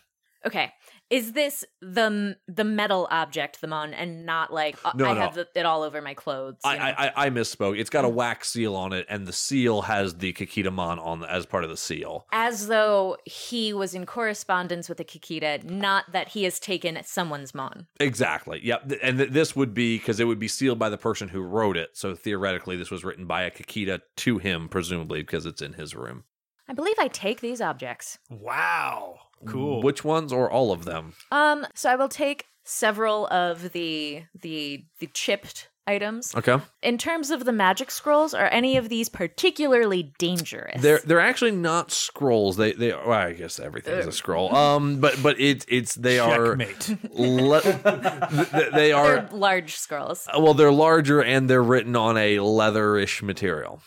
Okay, 0.45 0.73
Is 1.13 1.33
this 1.33 1.63
the 1.79 2.37
the 2.47 2.63
metal 2.63 3.07
object, 3.11 3.61
the 3.61 3.67
mon, 3.67 3.93
and 3.93 4.25
not 4.25 4.51
like 4.51 4.79
uh, 4.83 4.93
No, 4.95 5.05
I 5.05 5.13
no. 5.13 5.21
have 5.21 5.35
the, 5.35 5.47
it 5.53 5.63
all 5.63 5.83
over 5.83 6.01
my 6.01 6.15
clothes? 6.15 6.55
I. 6.63 6.77
I 6.77 7.05
I 7.05 7.11
I 7.25 7.29
misspoke. 7.29 7.77
It's 7.77 7.91
got 7.91 8.03
a 8.03 8.09
wax 8.09 8.49
seal 8.49 8.75
on 8.75 8.93
it, 8.93 9.05
and 9.07 9.27
the 9.27 9.31
seal 9.31 9.83
has 9.83 10.15
the 10.15 10.33
Kakitamon 10.33 10.97
on 10.97 11.19
the, 11.19 11.31
as 11.31 11.45
part 11.45 11.63
of 11.63 11.69
the 11.69 11.77
seal. 11.77 12.25
As 12.31 12.65
though 12.67 13.17
he 13.25 13.73
was 13.73 13.93
in 13.93 14.07
correspondence 14.07 14.89
with 14.89 14.99
a 14.99 15.03
Kakita, 15.03 15.63
not 15.63 16.11
that 16.13 16.29
he 16.29 16.45
has 16.45 16.59
taken 16.59 16.99
someone's 17.03 17.53
mon. 17.53 17.85
Exactly. 17.99 18.59
Yep. 18.63 18.93
And 19.03 19.19
th- 19.19 19.29
this 19.29 19.55
would 19.55 19.75
be 19.75 19.99
because 19.99 20.19
it 20.19 20.25
would 20.25 20.39
be 20.39 20.47
sealed 20.47 20.79
by 20.79 20.89
the 20.89 20.97
person 20.97 21.27
who 21.27 21.41
wrote 21.41 21.77
it. 21.77 21.91
So 21.93 22.15
theoretically, 22.15 22.75
this 22.75 22.89
was 22.89 23.03
written 23.03 23.27
by 23.27 23.43
a 23.43 23.51
Kakita 23.51 24.01
to 24.15 24.39
him, 24.39 24.67
presumably 24.67 25.21
because 25.21 25.45
it's 25.45 25.61
in 25.61 25.73
his 25.73 25.93
room. 25.95 26.23
I 26.67 26.73
believe 26.73 26.95
I 26.97 27.09
take 27.09 27.41
these 27.41 27.61
objects. 27.61 28.17
Wow. 28.31 29.19
Cool. 29.47 29.81
Which 29.81 30.03
ones 30.03 30.31
or 30.33 30.49
all 30.49 30.71
of 30.71 30.85
them? 30.85 31.13
Um, 31.31 31.65
so 31.73 31.89
I 31.89 31.95
will 31.95 32.09
take 32.09 32.45
several 32.63 33.27
of 33.27 33.71
the 33.73 34.23
the 34.41 34.85
the 34.99 35.07
chipped 35.07 35.69
items. 35.85 36.33
Okay. 36.33 36.57
In 36.81 36.97
terms 36.97 37.29
of 37.29 37.43
the 37.43 37.51
magic 37.51 37.91
scrolls, 37.91 38.33
are 38.33 38.47
any 38.53 38.77
of 38.77 38.87
these 38.87 39.09
particularly 39.09 40.13
dangerous? 40.17 40.81
They're 40.81 40.99
they're 41.03 41.19
actually 41.19 41.51
not 41.51 41.91
scrolls. 41.91 42.55
They 42.55 42.71
they 42.71 42.93
well, 42.93 43.11
I 43.11 43.33
guess 43.33 43.59
everything's 43.59 44.05
a 44.07 44.11
scroll. 44.13 44.55
Um, 44.55 45.01
but 45.01 45.21
but 45.21 45.39
it's 45.41 45.65
it's 45.67 45.95
they 45.95 46.19
are 46.19 46.55
le- 46.55 47.61
th- 47.61 47.83
th- 47.83 48.71
they 48.73 48.93
are 48.93 49.15
They're 49.15 49.29
large 49.33 49.75
scrolls. 49.75 50.25
well 50.37 50.53
they're 50.53 50.71
larger 50.71 51.21
and 51.21 51.49
they're 51.49 51.61
written 51.63 51.95
on 51.97 52.15
a 52.17 52.37
leatherish 52.37 53.21
material. 53.21 53.81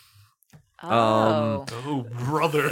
Um, 0.83 0.91
oh. 0.91 1.65
oh, 1.85 2.05
brother. 2.25 2.69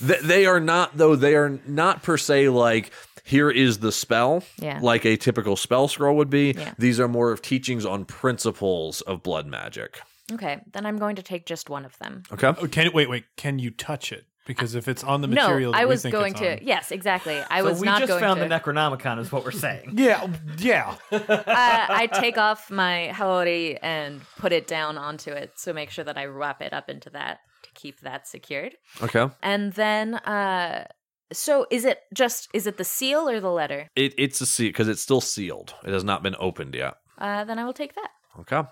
They 0.00 0.46
are 0.46 0.60
not 0.60 0.96
though 0.96 1.16
they 1.16 1.34
are 1.34 1.58
not 1.66 2.02
per 2.02 2.16
se 2.16 2.48
like 2.50 2.90
here 3.24 3.50
is 3.50 3.78
the 3.78 3.90
spell 3.92 4.42
Yeah. 4.60 4.78
like 4.82 5.04
a 5.04 5.16
typical 5.16 5.56
spell 5.56 5.88
scroll 5.88 6.16
would 6.16 6.30
be 6.30 6.52
Yeah. 6.52 6.74
these 6.78 7.00
are 7.00 7.08
more 7.08 7.32
of 7.32 7.42
teachings 7.42 7.84
on 7.86 8.04
principles 8.04 9.00
of 9.02 9.22
blood 9.22 9.46
magic 9.46 10.00
okay, 10.32 10.60
then 10.72 10.84
I'm 10.86 10.98
going 10.98 11.16
to 11.16 11.22
take 11.22 11.46
just 11.46 11.70
one 11.70 11.84
of 11.84 11.96
them. 11.98 12.24
okay 12.32 12.48
Oh, 12.48 12.66
can 12.66 12.90
wait, 12.92 13.08
wait. 13.08 13.24
Can 13.36 13.58
you 13.60 13.70
touch 13.70 14.12
it? 14.12 14.26
Because 14.46 14.74
if 14.74 14.86
it's 14.88 15.02
on 15.04 15.20
the 15.20 15.28
material, 15.28 15.72
that 15.72 15.78
I 15.80 15.84
we 15.84 15.90
was 15.90 16.02
think 16.02 16.12
going 16.12 16.32
it's 16.32 16.40
to. 16.40 16.64
Yes, 16.64 16.90
exactly. 16.92 17.38
I 17.50 17.60
so 17.60 17.66
was 17.66 17.80
we 17.80 17.84
not 17.86 17.98
just 17.98 18.08
going 18.08 18.20
found 18.22 18.40
to. 18.40 18.48
the 18.48 18.54
Necronomicon, 18.54 19.18
is 19.18 19.30
what 19.32 19.44
we're 19.44 19.50
saying. 19.50 19.90
Yeah, 19.98 20.26
yeah. 20.58 20.94
uh, 21.12 21.18
I 21.46 22.08
take 22.12 22.38
off 22.38 22.70
my 22.70 23.12
haori 23.12 23.76
and 23.82 24.20
put 24.38 24.52
it 24.52 24.66
down 24.66 24.96
onto 24.98 25.30
it, 25.32 25.52
so 25.56 25.72
make 25.72 25.90
sure 25.90 26.04
that 26.04 26.16
I 26.16 26.26
wrap 26.26 26.62
it 26.62 26.72
up 26.72 26.88
into 26.88 27.10
that 27.10 27.40
to 27.64 27.70
keep 27.74 28.00
that 28.00 28.26
secured. 28.28 28.76
okay 29.02 29.28
And 29.42 29.72
then, 29.72 30.14
uh, 30.14 30.86
so 31.32 31.66
is 31.70 31.84
it 31.84 31.98
just 32.14 32.48
is 32.54 32.68
it 32.68 32.76
the 32.76 32.84
seal 32.84 33.28
or 33.28 33.40
the 33.40 33.50
letter? 33.50 33.90
it, 33.96 34.14
it's 34.16 34.40
a 34.40 34.46
seal 34.46 34.68
because 34.68 34.86
it's 34.86 35.02
still 35.02 35.20
sealed 35.20 35.74
it 35.84 35.92
has 35.92 36.04
not 36.04 36.22
been 36.22 36.36
opened 36.38 36.72
yet 36.74 36.94
Uh, 37.18 37.42
then 37.42 37.58
I 37.58 37.64
will 37.64 37.72
take 37.72 37.94
that. 37.96 38.10
okay 38.42 38.62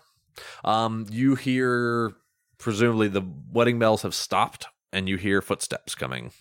um 0.64 1.04
you 1.10 1.34
hear 1.34 2.12
presumably 2.58 3.08
the 3.08 3.22
wedding 3.50 3.78
bells 3.80 4.02
have 4.02 4.14
stopped 4.14 4.68
and 4.94 5.08
you 5.08 5.16
hear 5.16 5.42
footsteps 5.42 5.94
coming 5.94 6.32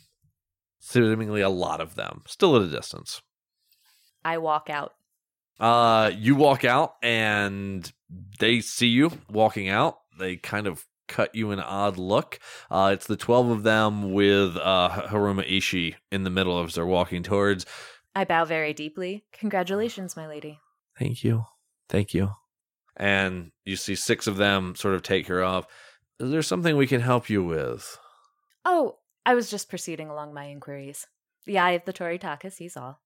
seemingly 0.80 1.42
a 1.42 1.50
lot 1.50 1.82
of 1.82 1.96
them 1.96 2.22
still 2.28 2.56
at 2.56 2.62
a 2.62 2.68
distance 2.68 3.22
I 4.26 4.38
walk 4.38 4.70
out. 4.70 4.94
Uh, 5.60 6.12
you 6.16 6.36
walk 6.36 6.66
out 6.66 6.96
and 7.02 7.92
they 8.40 8.62
see 8.62 8.88
you 8.88 9.12
walking 9.30 9.70
out. 9.70 10.00
They 10.18 10.38
kind 10.38 10.68
of 10.68 10.86
cut 11.08 11.36
you 11.36 11.52
an 11.52 11.60
odd 11.60 11.98
look. 11.98 12.40
Uh, 12.72 12.92
it's 12.94 13.08
the 13.08 13.18
12 13.18 13.50
of 13.50 13.64
them 13.64 14.14
with 14.14 14.58
uh, 14.58 15.08
Haruma 15.08 15.46
Ishi 15.48 15.96
in 16.12 16.24
the 16.24 16.30
middle 16.30 16.62
as 16.64 16.76
they're 16.76 16.86
walking 16.86 17.24
towards. 17.24 17.66
I 18.16 18.26
bow 18.26 18.46
very 18.46 18.74
deeply. 18.74 19.26
Congratulations, 19.34 20.16
my 20.16 20.28
lady. 20.28 20.60
Thank 20.98 21.24
you. 21.24 21.46
Thank 21.90 22.14
you. 22.14 22.32
And 22.96 23.52
you 23.66 23.76
see 23.76 23.96
six 23.96 24.28
of 24.28 24.38
them 24.38 24.76
sort 24.76 24.94
of 24.96 25.02
take 25.02 25.28
her 25.28 25.44
off. 25.44 25.66
Is 26.20 26.32
there 26.32 26.44
something 26.44 26.78
we 26.78 26.88
can 26.88 27.02
help 27.02 27.30
you 27.30 27.44
with? 27.44 27.98
Oh, 28.66 28.98
I 29.26 29.36
was 29.36 29.50
just 29.50 29.70
proceeding 29.70 30.10
along 30.10 30.34
my 30.34 30.46
inquiries. 30.46 31.08
The 31.46 31.60
eye 31.60 31.72
of 31.72 31.86
the 31.86 31.94
Toritaka 31.94 32.52
sees 32.52 32.78
all. 32.78 33.02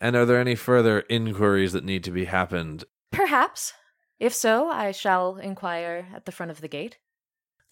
And 0.00 0.16
are 0.16 0.24
there 0.24 0.40
any 0.40 0.54
further 0.54 1.00
inquiries 1.10 1.72
that 1.72 1.84
need 1.84 2.04
to 2.04 2.10
be 2.10 2.24
happened? 2.24 2.84
Perhaps. 3.10 3.74
If 4.18 4.34
so, 4.34 4.68
I 4.68 4.92
shall 4.92 5.36
inquire 5.36 6.08
at 6.14 6.24
the 6.24 6.32
front 6.32 6.50
of 6.50 6.60
the 6.60 6.68
gate. 6.68 6.98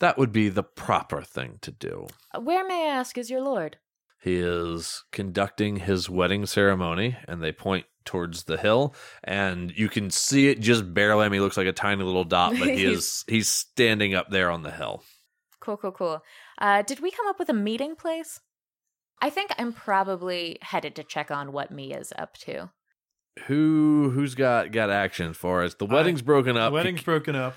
That 0.00 0.18
would 0.18 0.32
be 0.32 0.48
the 0.48 0.62
proper 0.62 1.22
thing 1.22 1.58
to 1.62 1.70
do. 1.70 2.06
Uh, 2.34 2.40
Where, 2.40 2.66
may 2.66 2.88
I 2.88 2.94
ask, 2.94 3.18
is 3.18 3.30
your 3.30 3.40
lord? 3.40 3.78
He 4.20 4.36
is 4.36 5.04
conducting 5.12 5.76
his 5.76 6.10
wedding 6.10 6.44
ceremony, 6.46 7.16
and 7.26 7.42
they 7.42 7.52
point 7.52 7.86
towards 8.04 8.44
the 8.44 8.56
hill, 8.56 8.94
and 9.22 9.72
you 9.76 9.88
can 9.88 10.10
see 10.10 10.48
it 10.48 10.60
just 10.60 10.92
barely. 10.92 11.24
I 11.24 11.28
mean, 11.28 11.34
he 11.34 11.40
looks 11.40 11.56
like 11.56 11.66
a 11.66 11.72
tiny 11.72 12.02
little 12.02 12.24
dot, 12.24 12.54
but 12.58 12.68
he 12.68 12.84
is 12.92 13.24
he's 13.28 13.48
standing 13.48 14.14
up 14.14 14.30
there 14.30 14.50
on 14.50 14.62
the 14.62 14.70
hill. 14.72 15.04
Cool, 15.60 15.76
cool, 15.76 15.92
cool. 15.92 16.22
Uh, 16.60 16.82
did 16.82 17.00
we 17.00 17.10
come 17.10 17.26
up 17.26 17.38
with 17.38 17.48
a 17.48 17.54
meeting 17.54 17.94
place? 17.94 18.40
I 19.20 19.30
think 19.30 19.50
I'm 19.58 19.72
probably 19.72 20.58
headed 20.62 20.94
to 20.96 21.04
check 21.04 21.30
on 21.30 21.52
what 21.52 21.70
Mia's 21.70 22.12
up 22.18 22.36
to. 22.38 22.70
Who 23.46 24.10
who's 24.14 24.34
got 24.34 24.72
got 24.72 24.90
action 24.90 25.32
for 25.32 25.62
us? 25.62 25.74
The 25.74 25.86
wedding's 25.86 26.22
broken 26.22 26.56
up. 26.56 26.70
The 26.70 26.74
Wedding's 26.74 27.02
broken 27.02 27.36
up. 27.36 27.54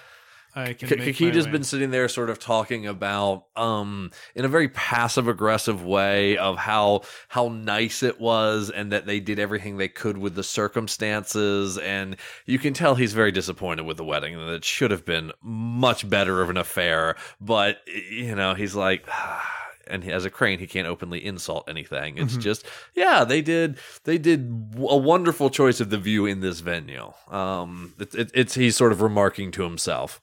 I 0.55 0.73
can. 0.73 0.89
K- 0.89 0.95
make 0.97 1.05
my 1.05 1.11
Kakita's 1.29 1.45
way. 1.45 1.51
been 1.51 1.63
sitting 1.63 1.91
there 1.91 2.07
sort 2.09 2.29
of 2.29 2.37
talking 2.39 2.85
about 2.87 3.45
um 3.55 4.11
in 4.35 4.43
a 4.45 4.47
very 4.47 4.67
passive 4.69 5.27
aggressive 5.27 5.83
way 5.85 6.37
of 6.37 6.57
how 6.57 7.01
how 7.29 7.47
nice 7.47 8.03
it 8.03 8.19
was 8.19 8.69
and 8.69 8.91
that 8.91 9.05
they 9.05 9.19
did 9.19 9.39
everything 9.39 9.77
they 9.77 9.87
could 9.87 10.17
with 10.17 10.35
the 10.35 10.43
circumstances 10.43 11.77
and 11.77 12.15
you 12.45 12.59
can 12.59 12.73
tell 12.73 12.95
he's 12.95 13.13
very 13.13 13.31
disappointed 13.31 13.83
with 13.85 13.97
the 13.97 14.03
wedding 14.03 14.35
and 14.35 14.47
that 14.47 14.53
it 14.53 14.65
should 14.65 14.91
have 14.91 15.05
been 15.05 15.31
much 15.41 16.07
better 16.09 16.41
of 16.41 16.49
an 16.49 16.57
affair 16.57 17.15
but 17.39 17.77
you 17.87 18.35
know 18.35 18.53
he's 18.53 18.75
like 18.75 19.07
and 19.87 20.03
as 20.09 20.25
a 20.25 20.29
crane 20.29 20.59
he 20.59 20.67
can't 20.67 20.87
openly 20.87 21.23
insult 21.25 21.67
anything 21.67 22.17
it's 22.17 22.35
Mhm. 22.37 22.41
just 22.41 22.65
yeah 22.93 23.23
they 23.23 23.41
did 23.41 23.77
they 24.03 24.17
did 24.17 24.73
a 24.77 24.97
wonderful 24.97 25.49
choice 25.49 25.79
of 25.79 25.89
the 25.89 25.97
view 25.97 26.25
in 26.25 26.39
this 26.41 26.59
venue 26.59 27.11
um 27.29 27.93
it, 27.99 28.13
it, 28.15 28.31
it's 28.33 28.53
he's 28.55 28.75
sort 28.75 28.91
of 28.91 29.01
remarking 29.01 29.51
to 29.51 29.63
himself 29.63 30.21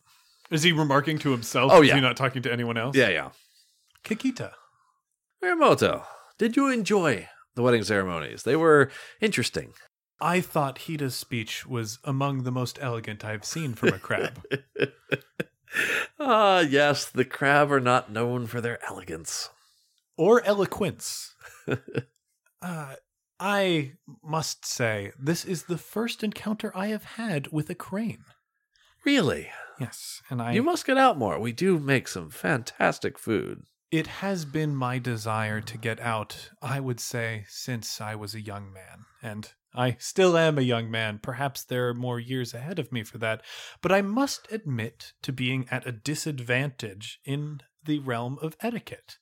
Is 0.51 0.62
he 0.62 0.72
remarking 0.72 1.18
to 1.20 1.30
himself? 1.30 1.70
Oh, 1.72 1.80
yeah. 1.82 1.90
Is 1.90 1.94
he 1.96 2.01
not 2.01 2.16
talking 2.16 2.42
to 2.42 2.53
anyone 2.53 2.76
else? 2.78 2.96
yeah 2.96 3.09
yeah 3.09 3.30
Kakita. 4.05 4.53
Mirumoto, 5.42 6.05
did 6.38 6.57
you 6.57 6.68
enjoy 6.70 7.28
the 7.55 7.62
wedding 7.62 7.84
ceremonies? 7.84 8.42
They 8.44 8.57
were 8.57 8.90
interesting. 9.20 9.72
I 10.20 10.40
thought 10.40 10.78
Hida's 10.86 11.14
speech 11.14 11.66
was 11.66 11.99
among 12.05 12.42
the 12.42 12.51
most 12.51 12.78
elegant 12.80 13.24
I've 13.24 13.44
seen 13.44 13.74
from 13.74 13.90
a 13.90 13.99
crab. 13.99 14.42
Ah, 16.18 16.61
yes, 16.61 17.05
the 17.05 17.24
crab 17.26 17.70
are 17.70 17.78
not 17.80 18.11
known 18.11 18.46
for 18.46 18.61
their 18.61 18.82
elegance. 18.88 19.51
or 20.16 20.42
eloquence. 20.44 21.34
uh, 22.62 22.94
I 23.38 23.92
must 24.24 24.64
say, 24.64 25.12
this 25.18 25.44
is 25.44 25.64
the 25.64 25.78
first 25.78 26.24
encounter 26.24 26.72
I 26.74 26.88
have 26.88 27.05
had 27.05 27.53
with 27.53 27.68
a 27.70 27.74
crane. 27.74 28.24
Really? 29.05 29.51
Yes, 29.81 30.22
and 30.31 30.43
I 30.43 30.53
you 30.53 30.62
must 30.62 30.87
get 30.87 30.99
out 30.99 31.18
more. 31.18 31.39
We 31.39 31.53
do 31.53 31.79
make 31.79 32.09
some 32.09 32.31
fantastic 32.31 33.18
food. 33.18 33.62
it 33.91 34.07
has 34.07 34.45
been 34.45 34.76
my 34.76 34.99
desire 34.99 35.61
to 35.62 35.79
get 35.79 35.99
out, 36.01 36.51
I 36.61 36.81
would 36.81 37.01
say, 37.01 37.45
since 37.49 38.01
I 38.01 38.14
was 38.14 38.35
a 38.35 38.41
young 38.41 38.72
man. 38.72 39.07
And 39.22 39.51
I 39.74 39.97
still 39.99 40.37
am 40.37 40.59
a 40.59 40.62
young 40.62 40.91
man. 40.91 41.20
Perhaps 41.22 41.64
there 41.64 41.89
are 41.89 41.95
more 41.95 42.18
years 42.20 42.53
ahead 42.55 42.79
of 42.79 42.93
me 42.93 43.03
for 43.03 43.18
that. 43.18 43.43
But 43.81 43.93
I 43.93 44.03
must 44.03 44.51
admit 44.51 45.12
to 45.22 45.33
being 45.33 45.66
at 45.70 45.87
a 45.87 45.93
disadvantage 45.93 47.20
in 47.24 47.61
the 47.85 47.99
realm 48.01 48.39
of 48.43 48.57
etiquette. 48.61 49.18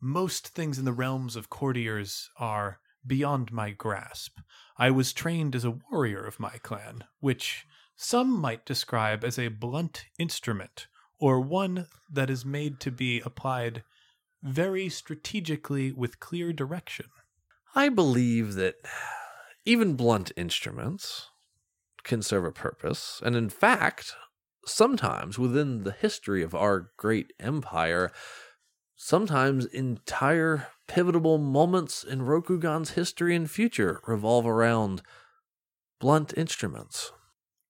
Most 0.00 0.48
things 0.48 0.78
in 0.78 0.84
the 0.84 0.92
realms 0.92 1.34
of 1.36 1.50
courtiers 1.50 2.30
are 2.38 2.80
beyond 3.06 3.52
my 3.52 3.70
grasp. 3.70 4.38
I 4.76 4.90
was 4.90 5.12
trained 5.12 5.56
as 5.56 5.64
a 5.64 5.78
warrior 5.90 6.24
of 6.24 6.40
my 6.40 6.58
clan, 6.62 7.04
which 7.20 7.66
some 8.02 8.30
might 8.30 8.64
describe 8.64 9.22
as 9.22 9.38
a 9.38 9.48
blunt 9.48 10.06
instrument, 10.18 10.86
or 11.18 11.38
one 11.38 11.86
that 12.10 12.30
is 12.30 12.46
made 12.46 12.80
to 12.80 12.90
be 12.90 13.20
applied 13.26 13.84
very 14.42 14.88
strategically 14.88 15.92
with 15.92 16.18
clear 16.18 16.50
direction. 16.50 17.04
I 17.74 17.90
believe 17.90 18.54
that 18.54 18.76
even 19.66 19.96
blunt 19.96 20.32
instruments 20.34 21.28
can 22.02 22.22
serve 22.22 22.46
a 22.46 22.50
purpose. 22.50 23.20
And 23.22 23.36
in 23.36 23.50
fact, 23.50 24.14
sometimes 24.64 25.38
within 25.38 25.84
the 25.84 25.92
history 25.92 26.42
of 26.42 26.54
our 26.54 26.92
great 26.96 27.34
empire, 27.38 28.12
sometimes 28.96 29.66
entire 29.66 30.68
pivotal 30.88 31.36
moments 31.36 32.02
in 32.02 32.22
Rokugan's 32.22 32.92
history 32.92 33.36
and 33.36 33.50
future 33.50 34.00
revolve 34.06 34.46
around 34.46 35.02
blunt 36.00 36.32
instruments. 36.34 37.12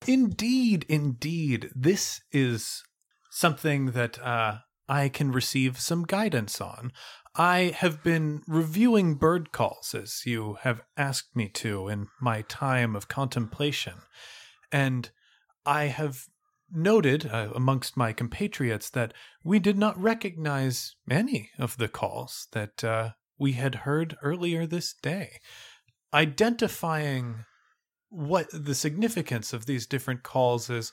Indeed, 0.07 0.85
indeed. 0.89 1.69
This 1.75 2.21
is 2.31 2.83
something 3.29 3.87
that 3.91 4.19
uh, 4.19 4.59
I 4.89 5.09
can 5.09 5.31
receive 5.31 5.79
some 5.79 6.03
guidance 6.03 6.59
on. 6.59 6.91
I 7.35 7.73
have 7.77 8.03
been 8.03 8.41
reviewing 8.47 9.15
bird 9.15 9.51
calls 9.51 9.95
as 9.95 10.25
you 10.25 10.57
have 10.61 10.81
asked 10.97 11.35
me 11.35 11.47
to 11.49 11.87
in 11.87 12.07
my 12.19 12.41
time 12.41 12.95
of 12.95 13.07
contemplation, 13.07 13.99
and 14.71 15.09
I 15.65 15.85
have 15.85 16.25
noted 16.69 17.25
uh, 17.27 17.49
amongst 17.55 17.95
my 17.95 18.11
compatriots 18.11 18.89
that 18.89 19.13
we 19.43 19.59
did 19.59 19.77
not 19.77 20.01
recognize 20.01 20.95
any 21.09 21.51
of 21.57 21.77
the 21.77 21.87
calls 21.87 22.47
that 22.51 22.83
uh, 22.83 23.11
we 23.37 23.53
had 23.53 23.75
heard 23.75 24.17
earlier 24.21 24.65
this 24.65 24.93
day. 24.93 25.39
Identifying 26.13 27.45
what 28.11 28.47
the 28.51 28.75
significance 28.75 29.53
of 29.53 29.65
these 29.65 29.87
different 29.87 30.21
calls 30.21 30.69
is 30.69 30.91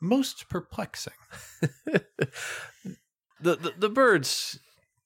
most 0.00 0.48
perplexing. 0.48 1.12
the, 1.80 2.04
the 3.40 3.72
the 3.78 3.88
birds 3.88 4.58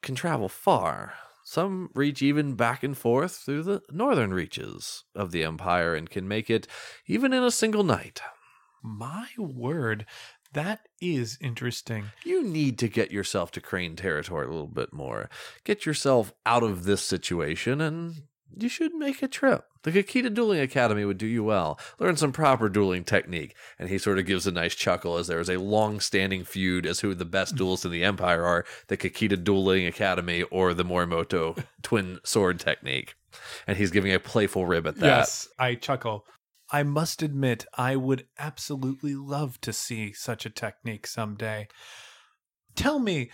can 0.02 0.14
travel 0.14 0.48
far. 0.48 1.14
Some 1.44 1.90
reach 1.94 2.22
even 2.22 2.54
back 2.54 2.82
and 2.82 2.96
forth 2.96 3.36
through 3.36 3.64
the 3.64 3.82
northern 3.90 4.32
reaches 4.32 5.04
of 5.14 5.32
the 5.32 5.44
empire 5.44 5.94
and 5.94 6.08
can 6.08 6.26
make 6.26 6.48
it 6.48 6.66
even 7.06 7.32
in 7.32 7.42
a 7.42 7.50
single 7.50 7.82
night. 7.82 8.20
My 8.82 9.26
word, 9.36 10.06
that 10.52 10.88
is 11.00 11.36
interesting. 11.40 12.06
You 12.24 12.42
need 12.42 12.78
to 12.78 12.88
get 12.88 13.10
yourself 13.10 13.50
to 13.52 13.60
crane 13.60 13.96
territory 13.96 14.46
a 14.46 14.50
little 14.50 14.66
bit 14.68 14.92
more. 14.92 15.28
Get 15.64 15.84
yourself 15.84 16.32
out 16.46 16.62
of 16.62 16.84
this 16.84 17.02
situation 17.02 17.80
and 17.80 18.22
you 18.56 18.68
should 18.68 18.94
make 18.94 19.22
a 19.22 19.28
trip. 19.28 19.64
The 19.82 19.92
Kakita 19.92 20.32
Dueling 20.32 20.60
Academy 20.60 21.04
would 21.04 21.16
do 21.16 21.26
you 21.26 21.42
well. 21.42 21.78
Learn 21.98 22.16
some 22.16 22.32
proper 22.32 22.68
dueling 22.68 23.04
technique. 23.04 23.54
And 23.78 23.88
he 23.88 23.96
sort 23.96 24.18
of 24.18 24.26
gives 24.26 24.46
a 24.46 24.52
nice 24.52 24.74
chuckle 24.74 25.16
as 25.16 25.26
there 25.26 25.40
is 25.40 25.48
a 25.48 25.58
long 25.58 26.00
standing 26.00 26.44
feud 26.44 26.84
as 26.84 27.00
who 27.00 27.14
the 27.14 27.24
best 27.24 27.56
duelists 27.56 27.86
in 27.86 27.90
the 27.90 28.04
Empire 28.04 28.44
are 28.44 28.66
the 28.88 28.96
Kakita 28.96 29.42
Dueling 29.42 29.86
Academy 29.86 30.42
or 30.44 30.74
the 30.74 30.84
Mirumoto 30.84 31.64
twin 31.82 32.18
sword 32.24 32.60
technique. 32.60 33.14
And 33.66 33.78
he's 33.78 33.90
giving 33.90 34.12
a 34.12 34.20
playful 34.20 34.66
rib 34.66 34.86
at 34.86 34.96
that. 34.96 35.06
Yes, 35.06 35.48
I 35.58 35.76
chuckle. 35.76 36.26
I 36.72 36.82
must 36.82 37.22
admit, 37.22 37.66
I 37.76 37.96
would 37.96 38.26
absolutely 38.38 39.14
love 39.14 39.60
to 39.62 39.72
see 39.72 40.12
such 40.12 40.46
a 40.46 40.50
technique 40.50 41.06
someday. 41.06 41.68
Tell 42.76 42.98
me, 42.98 43.30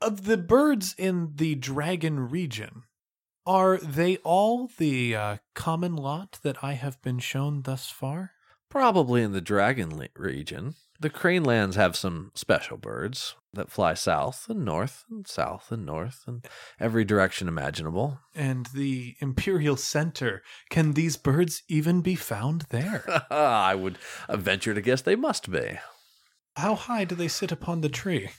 of 0.00 0.24
the 0.24 0.36
birds 0.36 0.94
in 0.96 1.32
the 1.34 1.54
dragon 1.54 2.20
region, 2.20 2.84
are 3.46 3.78
they 3.78 4.16
all 4.18 4.70
the 4.78 5.14
uh, 5.14 5.36
common 5.54 5.96
lot 5.96 6.38
that 6.42 6.62
I 6.62 6.72
have 6.72 7.00
been 7.02 7.18
shown 7.18 7.62
thus 7.62 7.90
far? 7.90 8.32
Probably 8.68 9.22
in 9.22 9.32
the 9.32 9.40
Dragon 9.40 9.96
le- 9.96 10.08
region. 10.16 10.74
The 11.00 11.10
Crane 11.10 11.44
Lands 11.44 11.76
have 11.76 11.96
some 11.96 12.30
special 12.34 12.76
birds 12.76 13.34
that 13.52 13.70
fly 13.70 13.94
south 13.94 14.46
and 14.48 14.64
north 14.64 15.04
and 15.10 15.26
south 15.26 15.70
and 15.70 15.84
north 15.84 16.24
and 16.26 16.46
every 16.80 17.04
direction 17.04 17.48
imaginable. 17.48 18.20
And 18.34 18.66
the 18.66 19.16
Imperial 19.20 19.76
Center, 19.76 20.42
can 20.70 20.92
these 20.92 21.16
birds 21.16 21.62
even 21.68 22.00
be 22.00 22.14
found 22.14 22.66
there? 22.70 23.04
I 23.30 23.74
would 23.74 23.98
venture 24.30 24.74
to 24.74 24.80
guess 24.80 25.02
they 25.02 25.16
must 25.16 25.50
be. 25.50 25.78
How 26.56 26.74
high 26.74 27.04
do 27.04 27.14
they 27.14 27.28
sit 27.28 27.52
upon 27.52 27.80
the 27.80 27.88
tree? 27.88 28.30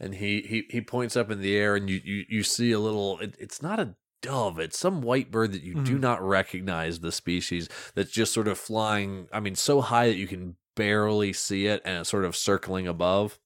And 0.00 0.14
he 0.14 0.40
he 0.42 0.64
he 0.70 0.80
points 0.80 1.14
up 1.16 1.30
in 1.30 1.40
the 1.42 1.54
air 1.56 1.76
and 1.76 1.88
you 1.90 2.00
you, 2.02 2.24
you 2.28 2.42
see 2.42 2.72
a 2.72 2.78
little 2.78 3.18
it, 3.20 3.36
it's 3.38 3.60
not 3.62 3.78
a 3.78 3.94
dove 4.22 4.58
it's 4.58 4.78
some 4.78 5.00
white 5.02 5.30
bird 5.30 5.52
that 5.52 5.62
you 5.62 5.74
do 5.82 5.96
Mhm. 5.96 6.00
not 6.00 6.22
recognize 6.22 7.00
the 7.00 7.10
species 7.12 7.68
that's 7.94 8.10
just 8.10 8.34
sort 8.34 8.48
of 8.48 8.58
flying 8.58 9.28
i 9.32 9.40
mean 9.40 9.54
so 9.54 9.80
high 9.80 10.08
that 10.08 10.16
you 10.16 10.26
can 10.26 10.56
barely 10.76 11.32
see 11.32 11.64
it 11.66 11.80
and 11.86 11.96
it's 12.00 12.10
sort 12.10 12.26
of 12.26 12.36
circling 12.36 12.86
above 12.86 13.38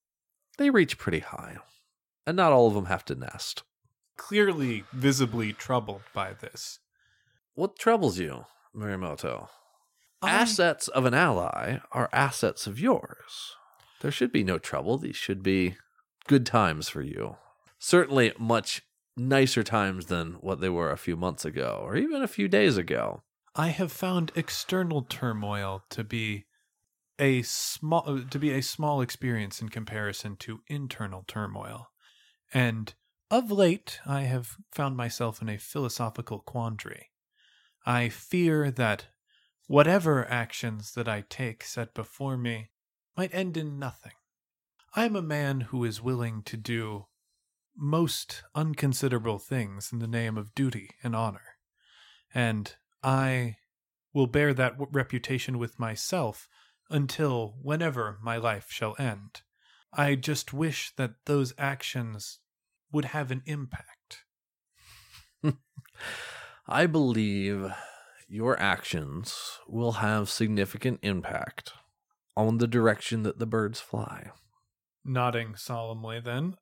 they 0.58 0.70
reach 0.70 0.98
pretty 0.98 1.20
high 1.20 1.58
and 2.26 2.36
not 2.36 2.50
all 2.52 2.66
of 2.66 2.74
them 2.74 2.86
have 2.86 3.04
to 3.04 3.14
nest 3.14 3.62
Clearly, 4.16 4.82
visibly 4.92 5.52
troubled 5.52 6.02
by 6.12 6.32
this. 6.32 6.78
what 7.54 7.78
troubles 7.78 8.18
you 8.18 8.46
Mirumoto? 8.74 9.48
I- 10.22 10.30
assets 10.30 10.88
of 10.88 11.04
an 11.04 11.14
ally 11.14 11.78
are 11.92 12.08
assets 12.12 12.66
of 12.66 12.80
yours. 12.80 13.54
There 14.00 14.10
should 14.10 14.32
be 14.32 14.42
no 14.44 14.58
trouble. 14.58 14.98
These 14.98 15.16
should 15.16 15.42
be 15.42 15.76
good 16.26 16.46
times 16.46 16.88
for 16.88 17.02
you. 17.02 17.36
Certainly 17.78 18.32
much 18.38 18.82
nicer 19.16 19.62
times 19.62 20.06
than 20.06 20.34
what 20.34 20.60
they 20.60 20.68
were 20.68 20.90
a 20.90 20.98
few 20.98 21.16
months 21.16 21.44
ago 21.44 21.80
or 21.82 21.96
even 21.96 22.22
a 22.22 22.28
few 22.28 22.48
days 22.48 22.76
ago. 22.76 23.22
I 23.54 23.68
have 23.68 23.92
found 23.92 24.32
external 24.34 25.02
turmoil 25.02 25.84
to 25.90 26.02
be 26.02 26.46
a 27.18 27.42
small 27.42 28.24
to 28.28 28.38
be 28.38 28.50
a 28.50 28.62
small 28.62 29.00
experience 29.00 29.62
in 29.62 29.68
comparison 29.68 30.36
to 30.36 30.62
internal 30.66 31.24
turmoil. 31.28 31.90
And 32.52 32.92
of 33.30 33.52
late 33.52 34.00
I 34.04 34.22
have 34.22 34.56
found 34.72 34.96
myself 34.96 35.40
in 35.40 35.48
a 35.48 35.58
philosophical 35.58 36.40
quandary. 36.40 37.10
I 37.86 38.08
fear 38.08 38.70
that 38.72 39.06
whatever 39.66 40.28
actions 40.28 40.92
that 40.94 41.08
I 41.08 41.24
take 41.28 41.62
set 41.62 41.94
before 41.94 42.36
me 42.36 42.70
might 43.16 43.34
end 43.34 43.56
in 43.56 43.78
nothing. 43.78 44.12
I 44.96 45.06
am 45.06 45.16
a 45.16 45.22
man 45.22 45.62
who 45.62 45.82
is 45.82 46.00
willing 46.00 46.44
to 46.44 46.56
do 46.56 47.06
most 47.76 48.44
unconsiderable 48.54 49.40
things 49.40 49.90
in 49.92 49.98
the 49.98 50.06
name 50.06 50.38
of 50.38 50.54
duty 50.54 50.90
and 51.02 51.16
honor. 51.16 51.56
And 52.32 52.76
I 53.02 53.56
will 54.12 54.28
bear 54.28 54.54
that 54.54 54.78
w- 54.78 54.88
reputation 54.92 55.58
with 55.58 55.80
myself 55.80 56.48
until 56.90 57.56
whenever 57.60 58.18
my 58.22 58.36
life 58.36 58.66
shall 58.68 58.94
end. 58.96 59.42
I 59.92 60.14
just 60.14 60.52
wish 60.52 60.92
that 60.94 61.14
those 61.26 61.54
actions 61.58 62.38
would 62.92 63.06
have 63.06 63.32
an 63.32 63.42
impact. 63.46 64.24
I 66.68 66.86
believe 66.86 67.72
your 68.28 68.56
actions 68.60 69.58
will 69.66 69.92
have 69.92 70.30
significant 70.30 71.00
impact 71.02 71.72
on 72.36 72.58
the 72.58 72.68
direction 72.68 73.24
that 73.24 73.40
the 73.40 73.46
birds 73.46 73.80
fly. 73.80 74.30
Nodding 75.04 75.56
solemnly, 75.56 76.20
then, 76.20 76.56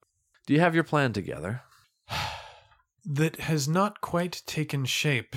Do 0.46 0.54
you 0.54 0.60
have 0.60 0.74
your 0.74 0.84
plan 0.84 1.12
together? 1.12 1.62
that 3.04 3.40
has 3.40 3.68
not 3.68 4.00
quite 4.00 4.42
taken 4.46 4.84
shape. 4.84 5.36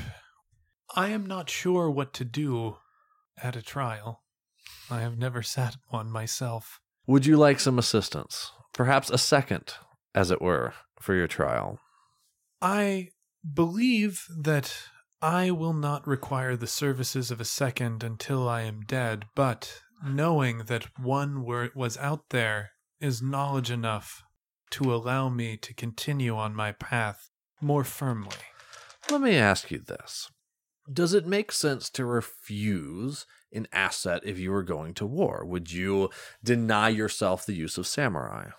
I 0.95 1.09
am 1.09 1.25
not 1.25 1.49
sure 1.49 1.89
what 1.89 2.13
to 2.13 2.25
do 2.25 2.77
at 3.41 3.55
a 3.55 3.61
trial. 3.61 4.23
I 4.89 5.01
have 5.01 5.17
never 5.17 5.43
sat 5.43 5.75
one 5.89 6.09
myself. 6.09 6.79
Would 7.07 7.25
you 7.25 7.37
like 7.37 7.59
some 7.59 7.77
assistance? 7.77 8.51
Perhaps 8.73 9.09
a 9.09 9.17
second, 9.17 9.75
as 10.13 10.31
it 10.31 10.41
were, 10.41 10.73
for 10.99 11.13
your 11.13 11.27
trial. 11.27 11.79
I 12.61 13.09
believe 13.53 14.25
that 14.35 14.75
I 15.21 15.51
will 15.51 15.73
not 15.73 16.07
require 16.07 16.55
the 16.55 16.67
services 16.67 17.29
of 17.29 17.39
a 17.39 17.45
second 17.45 18.03
until 18.03 18.49
I 18.49 18.61
am 18.61 18.81
dead, 18.81 19.25
but 19.35 19.81
knowing 20.03 20.63
that 20.65 20.97
one 20.99 21.43
were, 21.43 21.69
was 21.75 21.97
out 21.97 22.29
there 22.29 22.71
is 22.99 23.21
knowledge 23.21 23.71
enough 23.71 24.23
to 24.71 24.93
allow 24.93 25.29
me 25.29 25.57
to 25.57 25.73
continue 25.73 26.35
on 26.35 26.55
my 26.55 26.71
path 26.71 27.29
more 27.61 27.83
firmly. 27.83 28.35
Let 29.11 29.21
me 29.21 29.35
ask 29.35 29.69
you 29.71 29.79
this. 29.79 30.29
Does 30.91 31.13
it 31.13 31.25
make 31.27 31.51
sense 31.51 31.89
to 31.91 32.05
refuse 32.05 33.25
an 33.51 33.67
asset 33.71 34.21
if 34.25 34.37
you 34.37 34.51
were 34.51 34.63
going 34.63 34.93
to 34.95 35.05
war? 35.05 35.43
Would 35.45 35.71
you 35.71 36.09
deny 36.43 36.89
yourself 36.89 37.45
the 37.45 37.53
use 37.53 37.77
of 37.77 37.87
samurai? 37.87 38.49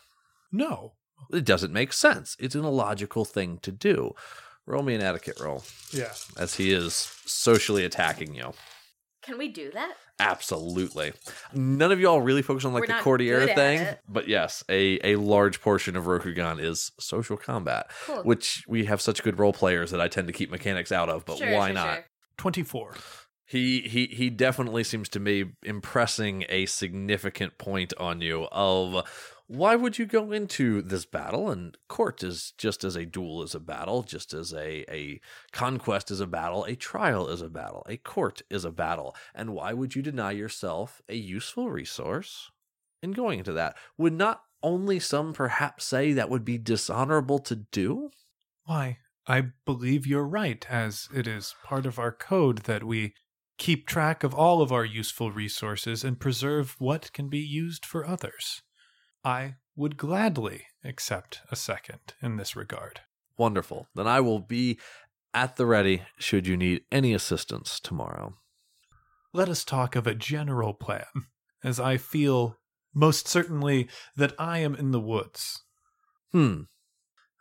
No. 0.51 0.95
It 1.33 1.45
doesn't 1.45 1.73
make 1.73 1.93
sense. 1.93 2.37
It's 2.39 2.55
an 2.55 2.65
illogical 2.65 3.25
thing 3.25 3.59
to 3.63 3.73
do. 3.73 4.13
Roll 4.67 4.83
me 4.83 4.95
an 4.95 5.03
etiquette 5.03 5.39
roll 5.41 5.63
Yeah. 5.93 6.13
as 6.37 6.57
he 6.57 6.73
is 6.73 6.95
socially 7.25 7.85
attacking 7.85 8.35
you. 8.35 8.53
Can 9.27 9.39
we 9.39 9.49
do 9.49 9.71
that? 9.73 9.95
Absolutely. 10.19 11.13
None 11.53 11.93
of 11.93 12.01
y'all 12.01 12.21
really 12.21 12.41
focus 12.43 12.65
on 12.65 12.73
like 12.73 12.83
We're 12.83 12.87
the 12.87 12.93
not 12.95 13.03
courtier 13.03 13.47
thing, 13.49 13.81
it. 13.81 14.01
but 14.09 14.29
yes, 14.29 14.65
a, 14.69 14.99
a 15.05 15.17
large 15.17 15.61
portion 15.61 15.97
of 15.97 16.05
Rokugan 16.05 16.63
is 16.63 16.93
social 16.99 17.37
combat, 17.37 17.91
Cool. 18.07 18.23
which 18.23 18.65
we 18.69 18.85
have 18.87 19.01
such 19.01 19.23
good 19.23 19.39
role 19.39 19.53
players 19.53 19.91
that 19.91 20.01
I 20.01 20.09
tend 20.09 20.29
to 20.29 20.33
keep 20.33 20.51
mechanics 20.51 20.93
out 20.93 21.09
of, 21.11 21.25
but 21.27 21.39
Sure, 21.39 21.53
why 21.53 21.67
sure, 21.69 21.75
not? 21.75 21.95
sure. 21.97 22.05
24. 22.39 22.95
He 23.49 23.83
he 23.83 24.07
he 24.07 24.29
definitely 24.31 24.83
seems 24.83 25.09
to 25.11 25.21
me 25.21 25.45
impressing 25.63 26.45
a 26.49 26.67
significant 26.67 27.59
point 27.59 27.93
on 27.99 28.21
you 28.21 28.49
of 28.51 29.05
why 29.49 29.77
would 29.77 29.99
you 29.99 30.07
go 30.07 30.33
into 30.33 30.83
this 30.83 31.07
battle? 31.07 31.51
And 31.51 31.77
court 31.89 32.23
is 32.23 32.53
just 32.59 32.83
as 32.85 32.97
a 32.97 33.07
duel 33.07 33.43
is 33.43 33.55
a 33.55 33.61
battle 33.61 34.03
just 34.03 34.33
as 34.35 34.53
a 34.53 34.85
a 34.93 35.21
conquest 35.53 36.11
is 36.11 36.21
a 36.21 36.27
battle 36.27 36.65
a 36.65 36.75
trial 36.75 37.29
is 37.29 37.43
a 37.43 37.49
battle 37.49 37.85
a 37.89 37.97
court 37.97 38.43
is 38.51 38.65
a 38.65 38.73
battle. 38.73 39.15
And 39.35 39.55
why 39.55 39.73
would 39.73 39.95
you 39.95 40.03
deny 40.03 40.33
yourself 40.33 41.01
a 41.09 41.17
useful 41.17 41.71
resource 41.71 42.51
in 43.03 43.13
going 43.13 43.39
into 43.39 43.53
that? 43.53 43.77
Would 43.99 44.15
not 44.15 44.43
only 44.63 44.99
some 44.99 45.33
perhaps 45.33 45.85
say 45.85 46.13
that 46.13 46.31
would 46.31 46.45
be 46.45 46.59
dishonorable 46.59 47.39
to 47.41 47.57
do? 47.57 48.11
Why, 48.65 48.99
I 49.27 49.53
believe 49.65 50.07
you're 50.07 50.27
right, 50.27 50.65
as 50.69 51.09
it 51.15 51.27
is 51.27 51.55
part 51.63 51.87
of 51.87 51.99
our 51.99 52.13
code 52.13 52.59
that 52.65 52.83
we 52.85 53.15
keep 53.59 53.87
track 53.87 54.25
of 54.25 54.35
all 54.35 54.61
of 54.61 54.73
our 54.73 54.85
useful 54.85 55.31
resources 55.31 56.05
and 56.05 56.19
preserve 56.19 56.75
what 56.79 57.13
can 57.13 57.29
be 57.29 57.39
used 57.39 57.87
for 57.87 58.07
others. 58.07 58.63
I 59.27 59.57
would 59.75 59.97
gladly 59.97 60.67
accept 60.85 61.41
a 61.51 61.57
second 61.57 62.15
in 62.23 62.37
this 62.37 62.55
regard. 62.55 63.01
Wonderful. 63.37 63.89
Then 63.93 64.07
I 64.07 64.21
will 64.21 64.39
be 64.39 64.79
at 65.35 65.57
the 65.57 65.67
ready 65.67 66.03
should 66.17 66.47
you 66.47 66.57
need 66.57 66.83
any 66.93 67.13
assistance 67.13 67.81
tomorrow. 67.81 68.35
Let 69.33 69.49
us 69.49 69.65
talk 69.65 69.97
of 69.97 70.07
a 70.07 70.15
general 70.15 70.75
plan, 70.75 71.07
as 71.65 71.81
I 71.81 71.97
feel 71.97 72.59
most 72.95 73.27
certainly 73.27 73.89
that 74.15 74.33
I 74.39 74.59
am 74.59 74.77
in 74.77 74.93
the 74.93 75.01
woods. 75.01 75.65
Hmm. 76.31 76.63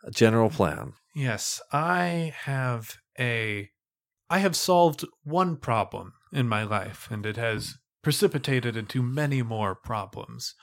A 0.02 0.10
general 0.10 0.50
plan. 0.50 0.94
Yes, 1.14 1.62
I 1.72 2.34
have 2.36 2.96
a. 3.16 3.70
I 4.28 4.38
have 4.40 4.56
solved 4.56 5.04
one 5.22 5.56
problem 5.56 6.14
in 6.32 6.48
my 6.48 6.64
life, 6.64 7.06
and 7.12 7.24
it 7.24 7.36
has 7.36 7.78
precipitated 8.02 8.76
into 8.76 9.04
many 9.04 9.40
more 9.42 9.76
problems. 9.76 10.56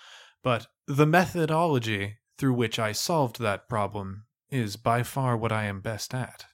But 0.43 0.67
the 0.87 1.05
methodology 1.05 2.17
through 2.37 2.53
which 2.53 2.79
I 2.79 2.91
solved 2.91 3.39
that 3.39 3.69
problem 3.69 4.25
is 4.49 4.75
by 4.75 5.03
far 5.03 5.37
what 5.37 5.51
I 5.51 5.65
am 5.65 5.81
best 5.81 6.13
at. 6.13 6.45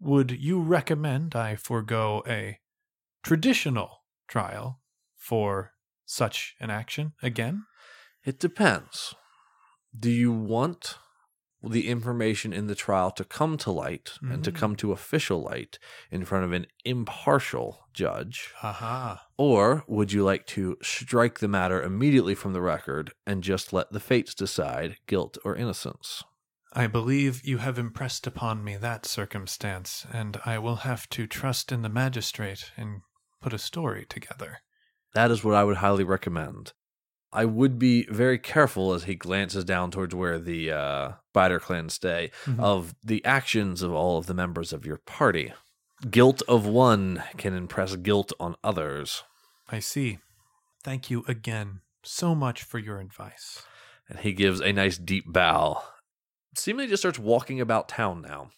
Would 0.00 0.30
you 0.30 0.60
recommend 0.60 1.34
I 1.34 1.56
forego 1.56 2.22
a 2.26 2.58
traditional 3.22 4.04
trial 4.28 4.80
for 5.16 5.72
such 6.04 6.54
an 6.60 6.70
action 6.70 7.12
again? 7.22 7.64
It 8.24 8.38
depends. 8.38 9.14
Do 9.98 10.10
you 10.10 10.32
want 10.32 10.98
the 11.68 11.88
information 11.88 12.52
in 12.52 12.66
the 12.66 12.74
trial 12.74 13.10
to 13.12 13.24
come 13.24 13.56
to 13.58 13.70
light 13.70 14.14
and 14.28 14.42
to 14.44 14.50
Mhm. 14.50 14.56
come 14.56 14.76
to 14.76 14.92
official 14.92 15.42
light 15.42 15.78
in 16.10 16.24
front 16.24 16.44
of 16.44 16.52
an 16.52 16.66
impartial 16.84 17.86
judge? 17.92 18.54
Aha. 18.62 19.26
Or 19.38 19.84
would 19.88 20.12
you 20.12 20.24
like 20.24 20.46
to 20.48 20.76
strike 20.82 21.38
the 21.38 21.48
matter 21.48 21.82
immediately 21.82 22.34
from 22.34 22.52
the 22.52 22.60
record 22.62 23.12
and 23.26 23.42
just 23.42 23.72
let 23.72 23.90
the 23.92 24.00
fates 24.00 24.34
decide 24.34 24.98
guilt 25.06 25.38
or 25.44 25.56
innocence? 25.56 26.22
I 26.72 26.86
believe 26.86 27.44
you 27.44 27.58
have 27.58 27.76
impressed 27.76 28.24
upon 28.26 28.62
me 28.62 28.76
that 28.76 29.04
circumstance, 29.04 30.06
and 30.12 30.40
I 30.44 30.58
will 30.58 30.76
have 30.76 31.08
to 31.10 31.26
trust 31.26 31.72
in 31.72 31.82
the 31.82 31.88
magistrate 31.88 32.70
and 32.76 33.02
put 33.40 33.52
a 33.52 33.58
story 33.58 34.06
together. 34.06 34.58
That 35.14 35.30
is 35.32 35.42
what 35.42 35.54
I 35.56 35.64
would 35.64 35.78
highly 35.78 36.04
recommend. 36.04 36.72
I 37.36 37.44
would 37.44 37.78
be 37.78 38.04
very 38.10 38.38
careful 38.38 38.92
as 38.94 39.04
he 39.04 39.14
glances 39.14 39.64
down 39.64 39.90
towards 39.90 40.14
where 40.14 40.38
the 40.38 40.72
uh, 40.72 41.12
Spider 41.32 41.60
Clan 41.60 41.88
stay 41.90 42.30
Mhm. 42.46 42.58
of 42.60 42.94
the 43.04 43.24
actions 43.24 43.82
of 43.82 43.92
all 43.92 44.16
of 44.18 44.26
the 44.26 44.34
members 44.34 44.72
of 44.72 44.86
your 44.86 44.96
party. 44.96 45.52
Guilt 46.10 46.42
of 46.48 46.66
one 46.66 47.22
can 47.36 47.54
impress 47.54 47.94
guilt 47.96 48.32
on 48.40 48.56
others. 48.64 49.22
I 49.68 49.80
see. 49.80 50.18
Thank 50.82 51.10
you 51.10 51.24
again 51.28 51.80
so 52.02 52.34
much 52.34 52.62
for 52.62 52.78
your 52.78 53.00
advice. 53.00 53.62
And 54.08 54.20
he 54.20 54.32
gives 54.32 54.60
a 54.60 54.72
nice 54.72 54.96
deep 54.98 55.24
bow. 55.30 55.82
Seemingly 56.54 56.88
just 56.88 57.02
starts 57.02 57.18
walking 57.18 57.60
about 57.60 57.88
town 57.88 58.22
now. 58.22 58.50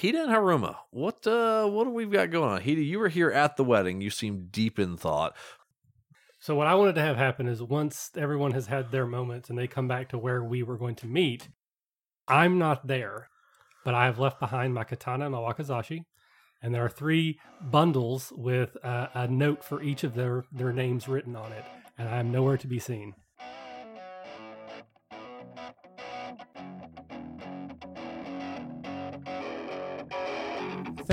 Hida 0.00 0.22
and 0.24 0.30
Haruma, 0.32 0.76
what 0.90 1.26
uh 1.26 1.66
what 1.66 1.84
do 1.84 1.90
we 1.90 2.06
got 2.06 2.30
going 2.30 2.50
on? 2.50 2.60
Hida, 2.62 2.84
you 2.84 2.98
were 2.98 3.08
here 3.08 3.30
at 3.30 3.56
the 3.56 3.64
wedding. 3.64 4.00
You 4.00 4.10
seem 4.10 4.48
deep 4.50 4.78
in 4.78 4.96
thought. 4.96 5.34
So 6.48 6.54
what 6.54 6.66
I 6.66 6.76
wanted 6.76 6.94
to 6.94 7.02
have 7.02 7.18
happen 7.18 7.46
is 7.46 7.62
once 7.62 8.10
everyone 8.16 8.52
has 8.52 8.68
had 8.68 8.90
their 8.90 9.04
moments 9.04 9.50
and 9.50 9.58
they 9.58 9.66
come 9.66 9.86
back 9.86 10.08
to 10.08 10.16
where 10.16 10.42
we 10.42 10.62
were 10.62 10.78
going 10.78 10.94
to 10.94 11.06
meet, 11.06 11.50
I'm 12.26 12.58
not 12.58 12.86
there, 12.86 13.28
but 13.84 13.92
I 13.92 14.06
have 14.06 14.18
left 14.18 14.40
behind 14.40 14.72
my 14.72 14.84
katana 14.84 15.26
and 15.26 15.34
my 15.34 15.40
wakizashi, 15.40 16.04
and 16.62 16.74
there 16.74 16.82
are 16.82 16.88
three 16.88 17.38
bundles 17.60 18.32
with 18.34 18.78
uh, 18.82 19.08
a 19.12 19.28
note 19.28 19.62
for 19.62 19.82
each 19.82 20.04
of 20.04 20.14
their 20.14 20.46
their 20.50 20.72
names 20.72 21.06
written 21.06 21.36
on 21.36 21.52
it, 21.52 21.66
and 21.98 22.08
I 22.08 22.16
am 22.16 22.32
nowhere 22.32 22.56
to 22.56 22.66
be 22.66 22.78
seen. 22.78 23.12